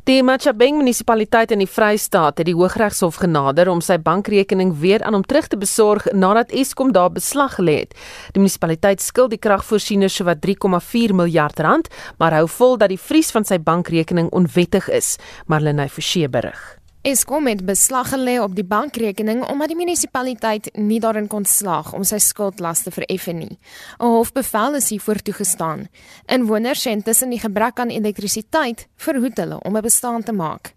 Die 0.07 0.21
Machabeng 0.23 0.77
munisipaliteit 0.79 1.51
in 1.51 1.59
die 1.59 1.67
Vrystaat 1.67 2.39
het 2.39 2.47
die 2.47 2.55
Hooggeregshof 2.55 3.19
genader 3.19 3.67
om 3.67 3.83
sy 3.83 3.97
bankrekening 3.99 4.71
weer 4.79 5.03
aan 5.03 5.19
hom 5.19 5.27
terug 5.27 5.51
te 5.51 5.59
besorg 5.59 6.07
nadat 6.15 6.55
Eskom 6.55 6.95
daar 6.95 7.11
beslag 7.11 7.59
gelê 7.59 7.81
het. 7.81 7.99
Die 8.31 8.39
munisipaliteit 8.39 9.03
skuld 9.03 9.35
die 9.35 9.43
kragvoorsiener 9.43 10.07
sowat 10.07 10.39
3,4 10.39 11.19
miljard 11.19 11.59
rand, 11.59 11.91
maar 12.15 12.31
hou 12.39 12.47
vol 12.47 12.79
dat 12.79 12.95
die 12.95 13.03
vries 13.09 13.35
van 13.35 13.43
sy 13.43 13.59
bankrekening 13.59 14.31
onwettig 14.31 14.87
is, 14.87 15.17
Marlenae 15.51 15.91
Forsie 15.91 16.29
berig. 16.31 16.77
Eskom 17.07 17.45
het 17.47 17.61
beslag 17.63 18.09
gelê 18.11 18.33
op 18.43 18.51
die 18.55 18.65
bankrekening 18.67 19.45
omdat 19.47 19.71
die 19.71 19.77
munisipaliteit 19.79 20.65
nie 20.75 20.97
daarin 20.99 21.29
kon 21.31 21.45
slaag 21.47 21.93
om 21.95 22.03
sy 22.03 22.17
skuldlaste 22.19 22.91
vereffen 22.91 23.37
nie. 23.39 23.55
'n 23.99 24.11
Hofbevel 24.11 24.75
is 24.75 24.89
hiervoor 24.89 25.21
toegestaan. 25.23 25.87
Inwoners 26.27 26.81
sê 26.83 26.91
intussen 26.91 27.29
die 27.29 27.39
gebrek 27.39 27.79
aan 27.79 27.95
elektrisiteit 27.95 28.87
verhoed 28.95 29.37
hulle 29.37 29.59
om 29.63 29.77
'n 29.77 29.81
bestaan 29.81 30.23
te 30.23 30.33
maak. 30.33 30.73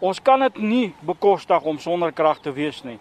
Ons 0.00 0.22
kan 0.22 0.40
dit 0.40 0.58
nie 0.58 0.94
bekostig 1.00 1.62
om 1.62 1.78
sonder 1.78 2.12
krag 2.12 2.40
te 2.40 2.52
wees 2.52 2.82
nie. 2.82 2.98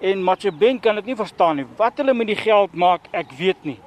En 0.00 0.22
Macheben 0.22 0.80
kan 0.80 0.94
dit 0.94 1.04
nie 1.04 1.16
verstaan 1.16 1.56
nie. 1.56 1.66
Wat 1.76 1.92
hulle 1.96 2.14
met 2.14 2.26
die 2.26 2.42
geld 2.48 2.72
maak, 2.74 3.00
ek 3.10 3.32
weet 3.32 3.64
nie. 3.64 3.78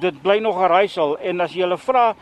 Dit 0.00 0.22
bly 0.22 0.38
nog 0.38 0.56
'n 0.56 0.68
raaisel 0.68 1.18
en 1.18 1.40
as 1.40 1.52
jy 1.52 1.60
hulle 1.60 1.78
vra, 1.78 2.16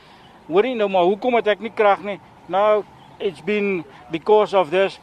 hoorie 0.49 0.75
nou 0.75 0.89
maar 0.89 1.05
hoekom 1.05 1.35
het 1.35 1.47
ek 1.47 1.61
nie 1.61 1.73
krag 1.75 2.03
nie? 2.03 2.21
Nou, 2.49 2.83
it's 3.19 3.41
been 3.45 3.85
because 4.11 4.59
of 4.59 4.71
this 4.71 4.99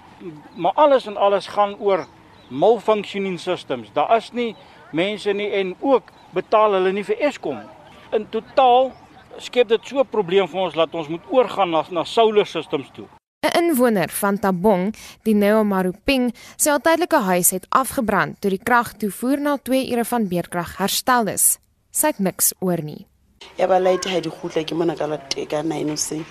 maar 0.56 0.72
alles 0.76 1.08
en 1.08 1.18
alles 1.18 1.48
gaan 1.48 1.76
oor 1.80 2.06
malfunctioning 2.50 3.40
systems. 3.40 3.90
Daar 3.94 4.18
is 4.18 4.32
nie 4.32 4.56
mense 4.92 5.32
nie 5.34 5.50
en 5.52 5.76
ook 5.80 6.12
betaal 6.34 6.74
hulle 6.78 6.92
nie 6.92 7.06
vir 7.06 7.22
Eskom. 7.30 7.62
In 8.16 8.26
totaal 8.30 8.92
skep 9.38 9.70
dit 9.70 9.88
so 9.88 10.00
'n 10.00 10.08
probleem 10.10 10.48
vir 10.48 10.60
ons 10.60 10.74
dat 10.74 10.94
ons 10.94 11.08
moet 11.08 11.26
oorgaan 11.30 11.70
na 11.70 11.86
na 11.92 12.04
solar 12.04 12.46
systems 12.46 12.90
toe. 12.94 13.08
'n 13.46 13.58
Inwoner 13.58 14.10
van 14.10 14.40
Tabong, 14.40 14.96
die 15.24 15.34
Neo 15.34 15.64
Maruping, 15.64 16.34
sê 16.58 16.72
al 16.72 16.82
tydelike 16.82 17.20
huis 17.20 17.50
het 17.52 17.66
afgebrand 17.70 18.42
toe 18.42 18.50
die 18.50 18.64
kragtoevoer 18.64 19.40
na 19.40 19.58
2 19.58 19.92
ure 19.92 20.06
van 20.06 20.28
beerkrag 20.28 20.78
herstel 20.78 21.28
is. 21.28 21.60
Sy 21.92 22.08
het 22.08 22.20
niks 22.20 22.54
oor 22.60 22.84
nie. 22.84 23.09
Ja, 23.58 23.68
ba 23.68 23.80
light 23.80 24.06
ha 24.06 24.20
di 24.20 24.30
khutla 24.30 24.64
ke 24.66 24.76
mona 24.76 24.96
ka 24.96 25.06
la 25.06 25.18
teka 25.18 25.64
9 25.64 25.90
useng. 25.94 26.26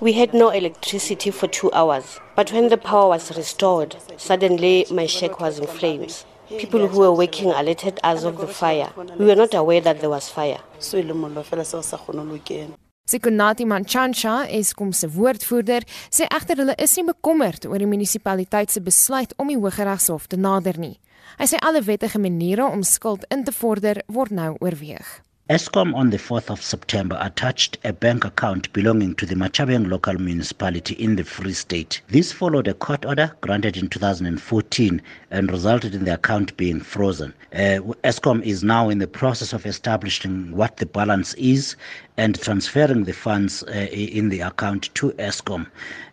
We 0.00 0.12
had 0.12 0.34
no 0.34 0.48
electricity 0.50 1.30
for 1.30 1.46
two 1.46 1.70
hours, 1.72 2.18
but 2.34 2.52
when 2.52 2.70
the 2.70 2.76
power 2.76 3.10
was 3.10 3.36
restored, 3.36 3.94
suddenly 4.16 4.84
my 4.90 5.06
shack 5.06 5.38
was 5.38 5.60
in 5.60 5.66
flames. 5.68 6.26
People 6.48 6.88
who 6.88 6.98
were 6.98 7.12
working 7.12 7.52
alerted 7.52 8.00
us 8.02 8.24
of 8.24 8.38
the 8.38 8.48
fire. 8.48 8.90
We 9.16 9.26
were 9.26 9.36
not 9.36 9.54
aware 9.54 9.80
that 9.80 10.00
there 10.00 10.10
was 10.10 10.28
fire. 10.28 10.58
Sekunati 13.08 13.64
Manchansha, 13.64 14.48
Eskom 14.50 14.92
se 14.92 15.06
woordvoerder, 15.06 15.84
sê 16.10 16.26
egter 16.26 16.58
hulle 16.58 16.74
is 16.82 16.96
nie 16.96 17.06
bekommerd 17.06 17.66
oor 17.70 17.78
die 17.78 17.86
munisipaliteit 17.86 18.74
se 18.74 18.80
besluit 18.82 19.30
om 19.38 19.46
die 19.46 19.58
Hooggeregshof 19.60 20.26
te 20.26 20.36
nader 20.36 20.74
nie. 20.82 20.98
Hy 21.36 21.44
sê 21.44 21.58
alle 21.60 21.82
wettige 21.84 22.16
maniere 22.16 22.64
om 22.64 22.80
skuld 22.80 23.26
in 23.28 23.42
te 23.44 23.52
vorder 23.52 23.98
word 24.08 24.32
nou 24.32 24.54
oorweeg. 24.56 25.08
ESCOM 25.48 25.94
on 25.94 26.08
the 26.10 26.16
4th 26.16 26.50
of 26.50 26.62
September 26.62 27.16
attached 27.20 27.78
a 27.84 27.92
bank 27.92 28.24
account 28.24 28.72
belonging 28.72 29.14
to 29.14 29.26
the 29.26 29.36
Machabeng 29.36 29.86
local 29.88 30.14
municipality 30.14 30.94
in 30.94 31.14
the 31.14 31.22
Free 31.24 31.52
State. 31.52 32.00
This 32.08 32.32
followed 32.32 32.66
a 32.66 32.74
court 32.74 33.04
order 33.04 33.30
granted 33.42 33.76
in 33.76 33.88
2014 33.88 35.02
and 35.30 35.52
resulted 35.52 35.94
in 35.94 36.04
the 36.04 36.14
account 36.14 36.56
being 36.56 36.80
frozen. 36.80 37.32
Uh, 37.52 37.78
ESCOM 38.02 38.42
is 38.42 38.64
now 38.64 38.88
in 38.88 38.98
the 38.98 39.06
process 39.06 39.52
of 39.52 39.66
establishing 39.66 40.50
what 40.50 40.78
the 40.78 40.86
balance 40.86 41.34
is 41.34 41.76
and 42.16 42.40
transferring 42.40 43.04
the 43.04 43.12
funds 43.12 43.62
uh, 43.64 43.86
in 43.92 44.30
the 44.30 44.40
account 44.40 44.92
to 44.94 45.12
ESCOM 45.12 45.66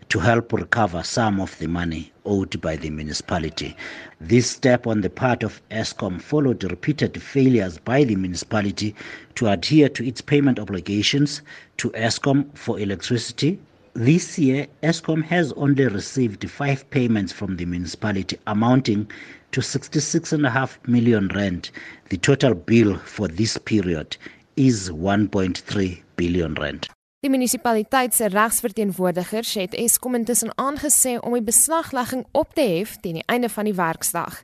to 0.10 0.20
help 0.20 0.54
recover 0.54 1.04
some 1.04 1.40
of 1.40 1.58
the 1.60 1.68
money 1.68 2.12
owed 2.26 2.60
by 2.62 2.76
the 2.76 2.90
municipality. 2.90 3.76
This 4.20 4.50
step 4.50 4.88
on 4.88 5.02
the 5.02 5.10
part 5.10 5.44
of 5.44 5.62
ESCOM 5.70 6.22
followed 6.22 6.64
repeated 6.64 7.22
failures 7.22 7.78
by 7.78 8.04
the 8.04 8.16
municipality 8.16 8.96
to 9.36 9.50
adhere 9.50 9.90
to 9.90 10.06
its 10.06 10.22
payment 10.22 10.60
obligations 10.60 11.42
to 11.78 11.90
ESCOM 11.92 12.56
for 12.58 12.80
electricity. 12.80 13.60
This 13.94 14.40
year, 14.40 14.68
ESCOM 14.82 15.24
has 15.26 15.52
only 15.54 15.86
received 15.88 16.50
five 16.50 16.90
payments 16.90 17.32
from 17.32 17.58
the 17.58 17.66
municipality 17.66 18.38
amounting 18.48 19.10
to 19.52 19.62
66.5 19.62 20.88
million 20.88 21.28
rand. 21.30 21.70
The 22.10 22.18
total 22.18 22.56
bill 22.56 22.98
for 22.98 23.28
this 23.28 23.58
period 23.58 24.18
is 24.56 24.90
1.3 24.90 26.02
billion 26.16 26.56
rand. 26.56 26.90
Die 27.24 27.32
munisipaliteit 27.32 28.12
se 28.12 28.28
regsverteenwoordigers 28.28 29.54
het 29.56 29.76
Eskom 29.80 30.18
intussen 30.18 30.50
aangesê 30.60 31.14
om 31.24 31.38
die 31.38 31.46
beslaglegging 31.48 32.26
op 32.36 32.52
te 32.52 32.66
hef 32.68 32.98
teen 33.00 33.22
die 33.22 33.24
einde 33.32 33.48
van 33.50 33.64
die 33.64 33.76
werksdag. 33.78 34.42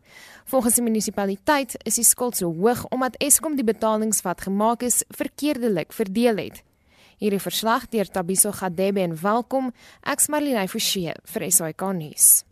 Volgens 0.48 0.80
die 0.80 0.86
munisipaliteit 0.86 1.76
is 1.84 2.00
die 2.00 2.08
skuld 2.08 2.40
so 2.40 2.48
hoog 2.48 2.86
omdat 2.88 3.20
Eskom 3.20 3.60
die 3.60 3.68
betalings 3.68 4.24
wat 4.24 4.48
gemaak 4.48 4.88
is 4.88 5.04
verkeerdelik 5.12 5.92
verdeel 5.92 6.40
het. 6.40 6.64
Hierdie 7.20 7.44
verslag 7.44 7.90
deur 7.92 8.08
Tabiso 8.08 8.56
Gadebe 8.56 9.04
en 9.04 9.22
welkom. 9.22 9.74
Ek's 10.08 10.32
Marlene 10.32 10.70
Forsie 10.72 11.12
vir 11.34 11.52
SAK 11.52 11.84
nuus. 12.00 12.49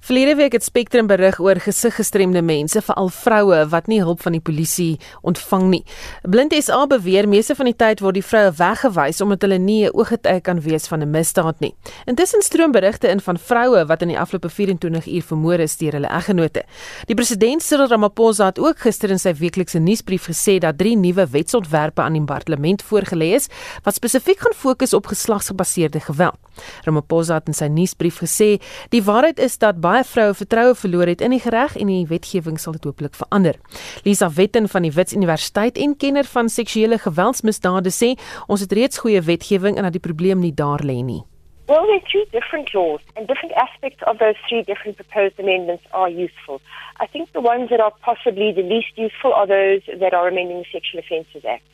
Verlede 0.00 0.34
week 0.34 0.52
het 0.52 0.64
Spectrum 0.64 1.06
berig 1.06 1.40
oor 1.40 1.58
gesiggestremde 1.60 2.42
mense, 2.42 2.80
veral 2.82 3.08
vroue 3.08 3.64
wat 3.72 3.88
nie 3.90 3.98
hulp 4.02 4.22
van 4.22 4.36
die 4.36 4.40
polisie 4.40 4.98
ontvang 5.26 5.64
nie. 5.72 5.82
Blind 6.22 6.54
SA 6.54 6.84
beweer 6.86 7.28
meeste 7.28 7.56
van 7.58 7.66
die 7.66 7.74
tyd 7.76 8.02
word 8.04 8.14
die 8.14 8.24
vroue 8.24 8.52
weggewys 8.58 9.20
omdat 9.24 9.42
hulle 9.42 9.58
nie 9.58 9.86
'n 9.86 9.92
ooggetuig 9.92 10.42
kan 10.42 10.60
wees 10.60 10.86
van 10.86 11.02
'n 11.02 11.10
misdaad 11.10 11.60
nie. 11.60 11.74
Intussen 12.06 12.42
stroom 12.42 12.72
berigte 12.72 13.08
in 13.08 13.20
van 13.20 13.38
vroue 13.38 13.86
wat 13.86 14.02
in 14.02 14.08
die 14.08 14.18
afgelope 14.18 14.48
24 14.48 15.06
uur 15.06 15.22
vermoor 15.22 15.58
is 15.58 15.76
deur 15.76 15.92
hulle 15.92 16.08
eggenote. 16.08 16.62
Die 17.06 17.14
president 17.14 17.62
Cyril 17.62 17.88
Ramaphosa 17.88 18.44
het 18.46 18.58
ook 18.58 18.78
gister 18.78 19.10
in 19.10 19.18
sy 19.18 19.34
weeklikse 19.34 19.78
nuusbrief 19.78 20.26
gesê 20.26 20.58
dat 20.58 20.78
drie 20.78 20.96
nuwe 20.96 21.26
wetsontwerpe 21.26 22.02
aan 22.02 22.12
die 22.12 22.24
parlement 22.24 22.82
voorgelê 22.82 23.34
is 23.34 23.48
wat 23.82 23.94
spesifiek 23.94 24.38
gaan 24.38 24.54
fokus 24.54 24.92
op 24.92 25.06
geslagsgebaseerde 25.06 26.00
geweld. 26.00 26.47
Ramaphosa 26.86 27.38
het 27.40 27.48
in 27.48 27.56
sy 27.56 27.68
nuusbrief 27.72 28.20
gesê 28.22 28.50
die 28.94 29.02
waarheid 29.04 29.38
is 29.38 29.58
dat 29.58 29.80
baie 29.84 30.04
vroue 30.04 30.34
vertroue 30.34 30.74
verloor 30.74 31.10
het 31.10 31.24
in 31.24 31.36
die 31.36 31.42
reg 31.44 31.76
en 31.76 31.90
die 31.92 32.04
wetgewing 32.08 32.58
sal 32.58 32.76
dit 32.76 32.84
hopelik 32.84 33.16
verander. 33.18 33.56
Lisa 34.04 34.30
Wetten 34.30 34.68
van 34.68 34.86
die 34.86 34.92
Wits 34.92 35.16
Universiteit 35.16 35.78
en 35.78 35.96
kenner 35.96 36.24
van 36.24 36.48
seksuele 36.48 36.98
geweldsmisdade 36.98 37.90
sê 37.94 38.14
ons 38.46 38.60
het 38.60 38.72
reeds 38.72 38.98
goeie 38.98 39.20
wetgewing 39.20 39.76
en 39.76 39.88
dat 39.88 39.96
die 39.96 40.04
probleem 40.04 40.40
nie 40.40 40.54
daar 40.54 40.84
lê 40.84 41.02
nie. 41.02 41.22
Well, 41.68 41.84
there 41.84 41.96
are 41.96 42.10
three 42.10 42.24
different 42.32 42.72
laws, 42.72 43.02
and 43.14 43.28
different 43.28 43.52
aspects 43.52 44.02
of 44.06 44.18
those 44.18 44.36
three 44.48 44.62
different 44.62 44.96
proposed 44.96 45.38
amendments 45.38 45.84
are 45.92 46.08
useful. 46.08 46.62
I 46.98 47.06
think 47.06 47.32
the 47.32 47.42
ones 47.42 47.68
that 47.68 47.78
are 47.78 47.92
possibly 48.00 48.52
the 48.52 48.62
least 48.62 48.96
useful 48.96 49.34
are 49.34 49.46
those 49.46 49.82
that 50.00 50.14
are 50.14 50.26
amending 50.26 50.60
the 50.60 50.70
Sexual 50.72 51.00
Offences 51.00 51.44
Act. 51.44 51.68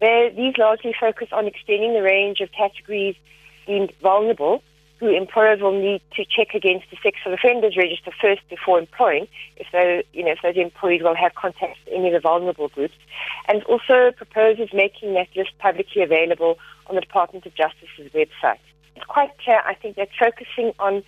They're, 0.00 0.30
these 0.30 0.54
largely 0.58 0.94
focus 0.98 1.28
on 1.32 1.48
extending 1.48 1.92
the 1.92 2.02
range 2.02 2.40
of 2.40 2.52
categories 2.52 3.16
deemed 3.66 3.92
vulnerable 4.00 4.62
who 4.98 5.08
employers 5.08 5.60
will 5.60 5.78
need 5.78 6.00
to 6.14 6.24
check 6.24 6.54
against 6.54 6.86
the 6.90 6.96
sex 7.02 7.18
offenders 7.26 7.76
register 7.76 8.10
first 8.20 8.40
before 8.48 8.78
employing, 8.78 9.28
if 9.56 9.66
they, 9.72 10.02
you 10.12 10.24
know, 10.24 10.32
if 10.32 10.38
those 10.42 10.56
employees 10.56 11.02
will 11.02 11.14
have 11.14 11.34
contact 11.34 11.76
with 11.84 11.94
any 11.94 12.08
of 12.08 12.14
the 12.14 12.20
vulnerable 12.20 12.68
groups, 12.68 12.94
and 13.48 13.62
also 13.64 14.10
proposes 14.16 14.70
making 14.72 15.12
that 15.14 15.28
list 15.36 15.50
publicly 15.58 16.02
available 16.02 16.58
on 16.86 16.94
the 16.94 17.00
Department 17.00 17.44
of 17.44 17.54
Justice's 17.54 18.10
website. 18.12 18.58
It's 18.94 19.04
quite 19.04 19.36
clear, 19.38 19.60
I 19.66 19.74
think, 19.74 19.96
that 19.96 20.08
focusing 20.18 20.72
on 20.78 21.02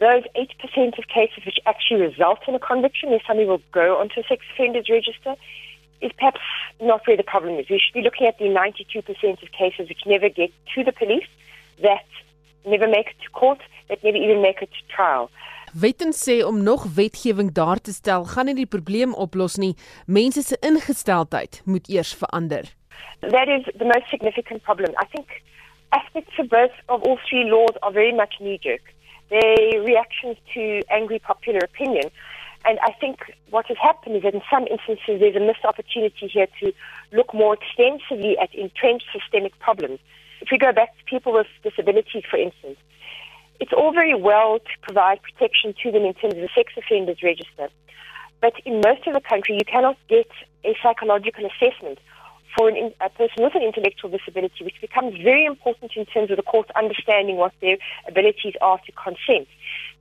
those 0.00 0.24
8% 0.34 0.98
of 0.98 1.06
cases 1.06 1.46
which 1.46 1.58
actually 1.64 2.00
result 2.00 2.40
in 2.48 2.54
a 2.56 2.58
conviction, 2.58 3.10
where 3.10 3.22
somebody 3.26 3.48
will 3.48 3.62
go 3.70 3.98
onto 3.98 4.20
a 4.20 4.24
sex 4.24 4.44
offenders 4.52 4.88
register, 4.90 5.36
is 6.00 6.10
perhaps 6.18 6.40
not 6.82 7.06
where 7.06 7.16
the 7.16 7.22
problem 7.22 7.58
is. 7.58 7.66
We 7.70 7.78
should 7.78 7.94
be 7.94 8.02
looking 8.02 8.26
at 8.26 8.36
the 8.38 8.46
92% 8.46 9.42
of 9.42 9.52
cases 9.52 9.88
which 9.88 10.04
never 10.04 10.28
get 10.28 10.50
to 10.74 10.84
the 10.84 10.92
police 10.92 11.28
that 11.82 12.06
never 12.64 12.88
make 12.88 13.08
it 13.10 13.20
to 13.22 13.30
court, 13.30 13.60
that 13.88 14.02
never 14.02 14.16
even 14.16 14.40
make 14.40 14.62
it 14.62 14.70
to 14.70 14.94
trial. 14.94 15.30
Wetten 15.72 16.12
sê 16.12 16.44
om 16.44 16.62
nog 16.62 16.84
wetgewing 16.94 17.52
daar 17.52 17.80
te 17.80 17.92
stel 17.92 18.24
gaan 18.24 18.46
nie 18.48 18.54
die 18.54 18.66
probleem 18.66 19.14
oplos 19.14 19.56
nie. 19.56 19.74
Mense 20.06 20.42
se 20.42 20.56
ingesteldheid 20.60 21.60
moet 21.64 21.88
eers 21.88 22.14
verander. 22.14 22.64
That 23.20 23.48
is 23.48 23.64
the 23.78 23.84
most 23.84 24.08
significant 24.08 24.62
problem. 24.62 24.94
I 24.96 25.06
think 25.12 25.42
aspects 25.90 26.38
of 26.38 26.48
both 26.48 26.72
of 26.86 27.02
all 27.02 27.18
three 27.28 27.44
laws 27.44 27.76
are 27.82 27.92
very 27.92 28.12
much 28.12 28.38
knee 28.40 28.58
jerk. 28.58 28.94
They're 29.28 29.82
reactions 29.82 30.36
to 30.54 30.82
angry 30.88 31.18
popular 31.18 31.60
opinion. 31.64 32.10
And 32.64 32.78
I 32.80 32.92
think 33.00 33.18
what 33.50 33.66
has 33.66 33.76
happened 33.78 34.16
is 34.16 34.22
that 34.22 34.34
in 34.34 34.42
some 34.50 34.66
instances 34.66 35.20
there's 35.20 35.36
a 35.36 35.40
missed 35.40 35.64
opportunity 35.64 36.26
here 36.26 36.48
to 36.60 36.72
look 37.12 37.34
more 37.34 37.54
extensively 37.54 38.38
at 38.38 38.54
entrenched 38.54 39.06
systemic 39.12 39.58
problems. 39.58 40.00
If 40.40 40.48
we 40.50 40.58
go 40.58 40.72
back 40.72 40.96
to 40.98 41.04
people 41.04 41.32
with 41.32 41.46
disabilities, 41.62 42.24
for 42.30 42.38
instance, 42.38 42.78
it's 43.60 43.72
all 43.72 43.92
very 43.92 44.14
well 44.14 44.58
to 44.58 44.78
provide 44.82 45.20
protection 45.22 45.74
to 45.82 45.90
them 45.90 46.04
in 46.04 46.14
terms 46.14 46.34
of 46.34 46.40
the 46.40 46.48
sex 46.54 46.72
offenders 46.76 47.22
register. 47.22 47.68
But 48.40 48.54
in 48.64 48.80
most 48.84 49.06
of 49.06 49.14
the 49.14 49.20
country, 49.20 49.54
you 49.54 49.64
cannot 49.64 49.96
get 50.08 50.28
a 50.64 50.76
psychological 50.82 51.46
assessment 51.46 51.98
for 52.56 52.68
an, 52.68 52.92
a 53.00 53.10
person 53.10 53.44
with 53.44 53.54
an 53.54 53.62
intellectual 53.62 54.10
disability, 54.10 54.64
which 54.64 54.80
becomes 54.80 55.14
very 55.22 55.44
important 55.44 55.92
in 55.96 56.06
terms 56.06 56.30
of 56.30 56.36
the 56.36 56.42
court 56.42 56.70
understanding 56.74 57.36
what 57.36 57.52
their 57.60 57.76
abilities 58.08 58.54
are 58.60 58.78
to 58.86 58.92
consent 58.92 59.48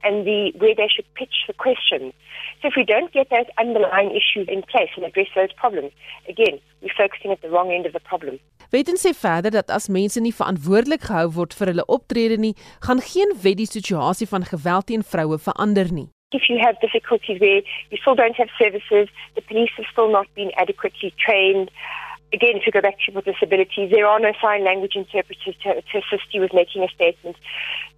and 0.03 0.25
the 0.25 0.51
where 0.61 0.75
they 0.75 0.89
should 0.93 1.07
pitch 1.15 1.35
the 1.47 1.53
questions. 1.53 2.13
So 2.61 2.69
if 2.69 2.75
we 2.77 2.85
don't 2.85 3.11
get 3.11 3.29
those 3.29 3.49
underlying 3.57 4.11
issues 4.11 4.47
in 4.47 4.61
place 4.63 4.91
and 4.95 5.05
address 5.05 5.27
those 5.35 5.53
problems, 5.53 5.91
again, 6.29 6.59
we're 6.81 6.97
focusing 6.97 7.31
at 7.31 7.41
the 7.41 7.49
wrong 7.49 7.71
end 7.71 7.85
of 7.85 7.93
the 7.93 8.03
problem. 8.11 8.39
Weten 8.71 8.97
sê 8.97 9.13
verder 9.13 9.51
dat 9.51 9.69
as 9.69 9.87
mense 9.87 10.19
nie 10.19 10.33
verantwoordelik 10.33 11.05
gehou 11.07 11.29
word 11.37 11.53
vir 11.57 11.71
hulle 11.71 11.85
optrede 11.97 12.37
nie, 12.41 12.55
gaan 12.85 13.01
geen 13.11 13.31
wet 13.43 13.59
die 13.61 13.69
situasie 13.69 14.27
van 14.27 14.47
geweld 14.51 14.89
teen 14.89 15.05
vroue 15.11 15.37
verander 15.47 15.91
nie. 15.93 16.09
If 16.31 16.49
you 16.49 16.57
have 16.59 16.81
difficulties 16.81 17.39
where 17.39 17.61
you 17.91 17.97
still 18.01 18.15
don't 18.15 18.35
have 18.35 18.49
services, 18.59 19.07
the 19.35 19.43
police 19.47 19.71
have 19.77 19.87
still 19.91 20.09
not 20.11 20.27
been 20.35 20.51
adequately 20.57 21.13
trained, 21.25 21.69
again, 22.35 22.59
to 22.63 22.71
go 22.71 22.81
back 22.81 22.99
to 22.99 23.05
people 23.07 23.23
with 23.25 23.33
disabilities, 23.33 23.89
there 23.91 24.05
are 24.05 24.19
no 24.19 24.33
sign 24.41 24.63
language 24.63 24.95
interpreters 24.95 25.55
to, 25.63 25.81
to 25.81 25.97
assist 25.97 26.27
you 26.33 26.41
with 26.41 26.53
making 26.53 26.83
a 26.83 26.89
statement. 26.89 27.37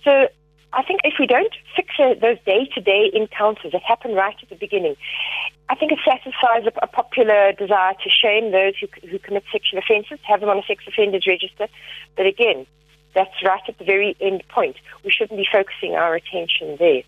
So 0.03 0.29
I 0.73 0.83
think 0.83 1.01
if 1.03 1.15
we 1.19 1.25
don't 1.25 1.53
fix 1.75 1.89
those 1.97 2.37
day-to-day 2.45 3.11
encounters 3.13 3.71
that 3.71 3.81
happen 3.81 4.13
right 4.13 4.35
at 4.41 4.49
the 4.49 4.55
beginning, 4.55 4.95
I 5.69 5.75
think 5.75 5.91
it 5.91 5.99
satisfies 6.05 6.69
a, 6.69 6.73
a 6.83 6.87
popular 6.87 7.51
desire 7.53 7.93
to 7.93 8.09
shame 8.09 8.51
those 8.51 8.73
who, 8.79 8.87
who 9.09 9.17
commit 9.19 9.43
sexual 9.51 9.79
offences, 9.79 10.19
have 10.23 10.39
them 10.41 10.49
on 10.49 10.59
a 10.59 10.63
sex 10.63 10.83
offenders 10.87 11.25
register. 11.27 11.67
But 12.15 12.27
again, 12.27 12.67
that's 13.15 13.33
right 13.43 13.61
at 13.67 13.77
the 13.77 13.85
very 13.85 14.15
end 14.21 14.43
point. 14.49 14.77
We 15.03 15.11
shouldn't 15.11 15.39
be 15.39 15.47
focusing 15.51 15.95
our 15.95 16.13
attention 16.13 16.77
there. 16.77 17.01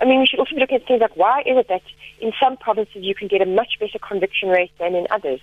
I 0.00 0.04
mean, 0.04 0.20
we 0.20 0.26
should 0.26 0.40
also 0.40 0.54
be 0.54 0.60
looking 0.60 0.76
at 0.76 0.86
things 0.86 1.00
like 1.00 1.16
why 1.16 1.40
is 1.40 1.56
it 1.56 1.68
that 1.68 1.82
in 2.20 2.32
some 2.42 2.56
provinces 2.56 3.02
you 3.02 3.14
can 3.14 3.28
get 3.28 3.40
a 3.40 3.46
much 3.46 3.78
better 3.80 3.98
conviction 3.98 4.48
rate 4.48 4.72
than 4.78 4.94
in 4.94 5.06
others? 5.10 5.40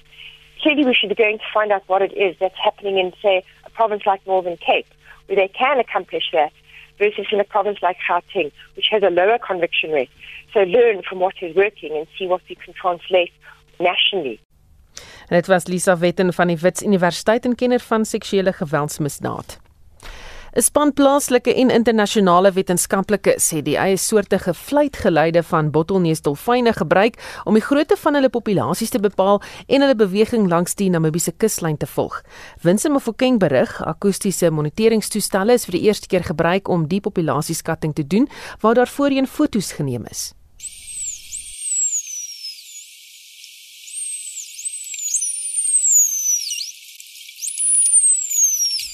Clearly, 0.63 0.85
we 0.85 0.95
should 0.95 1.09
be 1.09 1.15
going 1.15 1.39
to 1.39 1.49
find 1.53 1.73
out 1.73 1.83
what 1.87 2.01
it 2.01 2.13
is 2.13 2.37
that's 2.39 2.55
happening 2.63 2.97
in, 2.97 3.11
say, 3.21 3.43
a 3.65 3.69
province 3.69 4.03
like 4.05 4.25
Northern 4.25 4.55
Cape, 4.55 4.87
where 5.25 5.35
they 5.35 5.49
can 5.49 5.77
accomplish 5.77 6.23
that 6.31 6.53
versus 6.97 7.27
in 7.33 7.39
a 7.41 7.43
province 7.43 7.79
like 7.81 7.97
Gauteng, 8.07 8.49
which 8.77 8.87
has 8.89 9.03
a 9.03 9.09
lower 9.09 9.37
conviction 9.37 9.91
rate. 9.91 10.09
So 10.53 10.61
learn 10.61 11.01
from 11.07 11.19
what 11.19 11.35
is 11.41 11.53
working 11.53 11.97
and 11.97 12.07
see 12.17 12.27
what 12.27 12.41
we 12.47 12.55
can 12.55 12.73
translate 12.73 13.33
nationally. 13.79 14.39
En 15.27 15.35
dit 15.39 15.47
was 15.47 15.67
Lisa 15.67 15.97
Wetten 15.97 16.33
van 16.33 16.47
die 16.47 16.57
Wits 16.57 16.83
Universiteit 16.83 17.45
en 17.45 17.55
kenner 17.55 17.79
van 17.79 18.05
seksuele 18.05 18.53
geweldsmisdaad. 18.53 19.62
'n 20.53 20.61
Span 20.61 20.93
plaaslike 20.93 21.53
en 21.53 21.71
internasionale 21.73 22.51
wetenskaplikes 22.53 23.47
het 23.55 23.65
die 23.65 23.77
eie 23.77 23.97
soortige 23.97 24.53
fluitgeluide 24.53 25.41
van 25.43 25.71
bottelneusdolfyne 25.73 26.73
gebruik 26.77 27.17
om 27.43 27.57
die 27.57 27.63
grootte 27.65 27.97
van 27.97 28.13
hulle 28.13 28.29
populasies 28.29 28.93
te 28.93 29.01
bepaal 29.01 29.41
en 29.65 29.81
hulle 29.81 29.95
beweging 29.95 30.45
langs 30.49 30.75
die 30.75 30.91
Namibiese 30.93 31.31
kuslyn 31.31 31.77
te 31.77 31.89
volg. 31.89 32.21
Winsome 32.61 32.93
Mofokeng 32.93 33.39
berig, 33.39 33.73
akoestiese 33.81 34.51
moniteringstoestelle 34.51 35.57
is 35.57 35.65
vir 35.65 35.79
die 35.79 35.83
eerste 35.87 36.07
keer 36.07 36.23
gebruik 36.23 36.69
om 36.69 36.85
die 36.87 37.01
populasieskatting 37.01 37.97
te 37.97 38.05
doen 38.07 38.29
waar 38.61 38.77
daar 38.77 38.93
voorheen 38.99 39.27
fotos 39.27 39.71
geneem 39.71 40.05
is. 40.05 40.33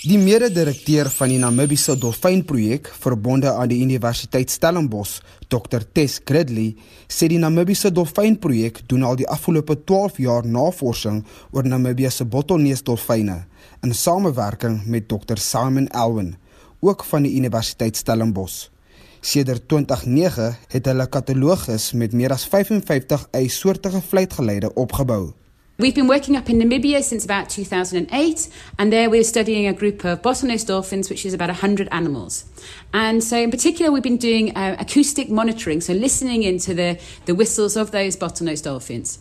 Die 0.09 0.17
mede-direkteur 0.17 1.05
van 1.13 1.29
die 1.29 1.37
Namibiese 1.37 1.93
dolfynprojek 2.01 2.87
verbonde 2.97 3.51
aan 3.51 3.69
die 3.69 3.83
Universiteit 3.83 4.49
Stellenbosch, 4.49 5.19
Dr 5.53 5.83
Tess 5.93 6.15
Gridley, 6.25 6.71
sê 7.05 7.27
die 7.29 7.37
Namibiese 7.37 7.91
dolfynprojek 7.93 8.79
doen 8.89 9.05
al 9.05 9.19
die 9.19 9.27
afgelope 9.29 9.75
12 9.83 10.17
jaar 10.23 10.47
navorsing 10.49 11.19
oor 11.53 11.69
Namibiese 11.69 12.25
bottelneusdolfyne 12.25 13.35
in 13.85 13.93
samewerking 13.93 14.79
met 14.89 15.05
Dr 15.13 15.37
Simon 15.37 15.91
Alwyn, 15.93 16.31
ook 16.81 17.05
van 17.05 17.27
die 17.29 17.35
Universiteit 17.37 18.01
Stellenbosch. 18.01 18.71
Sedert 19.21 19.67
2009 19.69 20.55
het 20.73 20.89
hulle 20.89 21.05
katalogus 21.05 21.91
met 21.93 22.17
meer 22.17 22.33
as 22.33 22.49
55 22.49 23.27
eiesoortige 23.43 24.01
fluitgeleide 24.01 24.73
opgebou. 24.73 25.35
We've 25.79 25.95
been 25.95 26.07
working 26.07 26.35
up 26.35 26.49
in 26.49 26.59
Namibia 26.59 27.01
since 27.01 27.23
about 27.23 27.49
2008, 27.49 28.49
and 28.77 28.91
there 28.91 29.09
we're 29.09 29.23
studying 29.23 29.65
a 29.65 29.71
group 29.71 30.03
of 30.03 30.21
bottlenose 30.21 30.67
dolphins, 30.67 31.09
which 31.09 31.25
is 31.25 31.33
about 31.33 31.47
100 31.47 31.87
animals. 31.89 32.43
And 32.93 33.23
so, 33.23 33.37
in 33.37 33.49
particular, 33.49 33.89
we've 33.89 34.03
been 34.03 34.17
doing 34.17 34.53
uh, 34.57 34.75
acoustic 34.77 35.29
monitoring, 35.29 35.79
so 35.79 35.93
listening 35.93 36.43
into 36.43 36.73
the, 36.73 36.99
the 37.27 37.33
whistles 37.33 37.77
of 37.77 37.91
those 37.91 38.17
bottlenose 38.17 38.61
dolphins. 38.61 39.19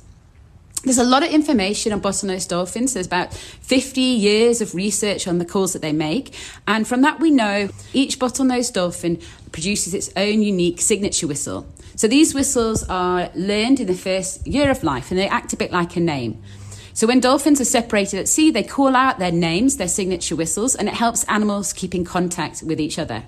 There's 0.89 0.97
a 0.97 1.05
lot 1.05 1.23
of 1.23 1.29
information 1.29 1.93
on 1.93 2.01
bottlenose 2.01 2.49
dolphins. 2.49 2.95
There's 2.95 3.05
about 3.07 3.35
50 3.35 4.01
years 4.01 4.63
of 4.63 4.75
research 4.75 5.29
on 5.29 5.37
the 5.37 5.45
calls 5.45 5.75
that 5.75 5.83
they 5.83 5.93
make. 5.93 6.35
And 6.67 6.89
from 6.89 7.03
that, 7.03 7.21
we 7.21 7.31
know 7.31 7.69
each 7.93 8.19
bottlenose 8.19 8.73
dolphin 8.73 9.21
produces 9.53 9.93
its 9.93 10.09
own 10.17 10.41
unique 10.41 10.81
signature 10.81 11.27
whistle. 11.27 11.67
So 11.95 12.09
these 12.09 12.33
whistles 12.33 12.89
are 12.89 13.31
learned 13.35 13.81
in 13.81 13.87
the 13.87 13.93
first 13.93 14.47
year 14.47 14.71
of 14.71 14.83
life 14.83 15.11
and 15.11 15.21
they 15.21 15.29
act 15.29 15.53
a 15.53 15.59
bit 15.59 15.73
like 15.73 15.95
a 15.97 16.01
name. 16.01 16.43
So 16.95 17.07
when 17.07 17.21
dolphins 17.21 17.61
are 17.61 17.67
separated 17.67 18.19
at 18.19 18.27
sea, 18.27 18.51
they 18.51 18.63
call 18.63 18.97
out 18.97 19.19
their 19.19 19.31
names, 19.31 19.77
their 19.77 19.89
signature 19.89 20.37
whistles, 20.37 20.75
and 20.75 20.89
it 20.89 20.95
helps 20.95 21.23
animals 21.25 21.75
keep 21.75 21.95
in 21.95 22.07
contact 22.07 22.63
with 22.63 22.81
each 22.81 22.99
other. 22.99 23.25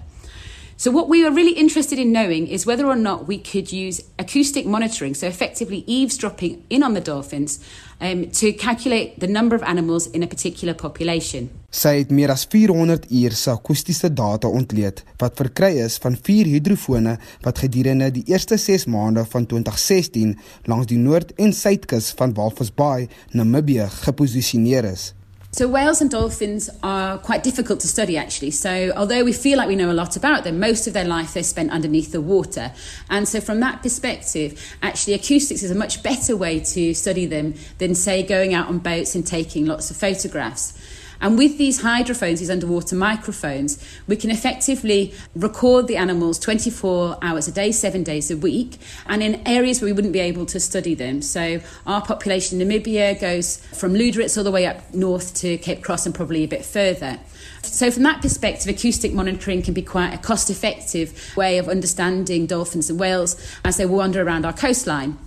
So, 0.80 0.90
what 0.90 1.10
we 1.10 1.22
were 1.22 1.30
really 1.30 1.52
interested 1.52 1.98
in 1.98 2.10
knowing 2.10 2.46
is 2.46 2.64
whether 2.64 2.86
or 2.86 2.96
not 2.96 3.28
we 3.28 3.36
could 3.36 3.70
use 3.70 4.02
acoustic 4.18 4.64
monitoring, 4.64 5.14
so 5.14 5.26
effectively 5.26 5.84
eavesdropping 5.86 6.64
in 6.70 6.82
on 6.82 6.94
the 6.94 7.02
dolphins, 7.02 7.60
um, 8.00 8.30
to 8.30 8.54
calculate 8.54 9.20
the 9.20 9.26
number 9.26 9.54
of 9.54 9.62
animals 9.62 10.06
in 10.06 10.22
a 10.22 10.26
particular 10.26 10.72
population. 10.72 11.50
Sy 11.68 11.98
het 11.98 12.14
meer 12.16 12.32
as 12.32 12.46
400 12.48 13.04
uur 13.12 13.36
se 13.36 13.52
akoestiese 13.52 14.08
data 14.08 14.48
ontleed 14.48 15.04
wat 15.20 15.36
verkry 15.36 15.74
is 15.84 16.00
van 16.00 16.16
vier 16.16 16.48
hidrofone 16.48 17.18
wat 17.44 17.60
gedurende 17.60 18.08
die 18.16 18.24
eerste 18.32 18.56
6 18.56 18.88
maande 18.88 19.28
van 19.36 19.44
2016 19.52 20.38
langs 20.64 20.88
die 20.88 20.98
noord- 20.98 21.36
en 21.36 21.52
suidkus 21.52 22.14
van 22.16 22.32
Walvis 22.32 22.72
Bay, 22.72 23.08
Namibië, 23.36 23.84
geposisioneer 24.00 24.88
is. 24.96 25.10
So, 25.52 25.66
whales 25.66 26.00
and 26.00 26.08
dolphins 26.08 26.70
are 26.80 27.18
quite 27.18 27.42
difficult 27.42 27.80
to 27.80 27.88
study 27.88 28.16
actually. 28.16 28.52
So, 28.52 28.92
although 28.96 29.24
we 29.24 29.32
feel 29.32 29.58
like 29.58 29.66
we 29.66 29.74
know 29.74 29.90
a 29.90 29.92
lot 29.92 30.16
about 30.16 30.44
them, 30.44 30.60
most 30.60 30.86
of 30.86 30.92
their 30.92 31.04
life 31.04 31.34
they 31.34 31.42
spent 31.42 31.72
underneath 31.72 32.12
the 32.12 32.20
water. 32.20 32.72
And 33.08 33.26
so, 33.26 33.40
from 33.40 33.58
that 33.60 33.82
perspective, 33.82 34.76
actually, 34.80 35.14
acoustics 35.14 35.64
is 35.64 35.70
a 35.72 35.74
much 35.74 36.04
better 36.04 36.36
way 36.36 36.60
to 36.60 36.94
study 36.94 37.26
them 37.26 37.54
than, 37.78 37.96
say, 37.96 38.22
going 38.22 38.54
out 38.54 38.68
on 38.68 38.78
boats 38.78 39.16
and 39.16 39.26
taking 39.26 39.66
lots 39.66 39.90
of 39.90 39.96
photographs. 39.96 40.72
And 41.20 41.36
with 41.36 41.58
these 41.58 41.82
hydrophones, 41.82 42.40
these 42.40 42.50
underwater 42.50 42.96
microphones, 42.96 43.82
we 44.06 44.16
can 44.16 44.30
effectively 44.30 45.12
record 45.34 45.86
the 45.86 45.96
animals 45.96 46.38
24 46.38 47.18
hours 47.22 47.46
a 47.48 47.52
day, 47.52 47.72
seven 47.72 48.02
days 48.02 48.30
a 48.30 48.36
week, 48.36 48.78
and 49.06 49.22
in 49.22 49.46
areas 49.46 49.80
where 49.80 49.86
we 49.86 49.92
wouldn't 49.92 50.12
be 50.12 50.20
able 50.20 50.46
to 50.46 50.58
study 50.58 50.94
them. 50.94 51.22
So 51.22 51.60
our 51.86 52.02
population 52.02 52.60
in 52.60 52.68
Namibia 52.68 53.20
goes 53.20 53.58
from 53.74 53.94
Luderitz 53.94 54.38
all 54.38 54.44
the 54.44 54.50
way 54.50 54.66
up 54.66 54.94
north 54.94 55.34
to 55.36 55.58
Cape 55.58 55.82
Cross 55.82 56.06
and 56.06 56.14
probably 56.14 56.44
a 56.44 56.48
bit 56.48 56.64
further. 56.64 57.18
So, 57.62 57.90
from 57.90 58.04
that 58.04 58.22
perspective, 58.22 58.74
acoustic 58.74 59.12
monitoring 59.12 59.62
can 59.62 59.74
be 59.74 59.82
quite 59.82 60.14
a 60.14 60.18
cost 60.18 60.48
effective 60.48 61.36
way 61.36 61.58
of 61.58 61.68
understanding 61.68 62.46
dolphins 62.46 62.88
and 62.88 62.98
whales 62.98 63.36
as 63.64 63.76
they 63.76 63.86
wander 63.86 64.22
around 64.22 64.46
our 64.46 64.52
coastline. 64.52 65.18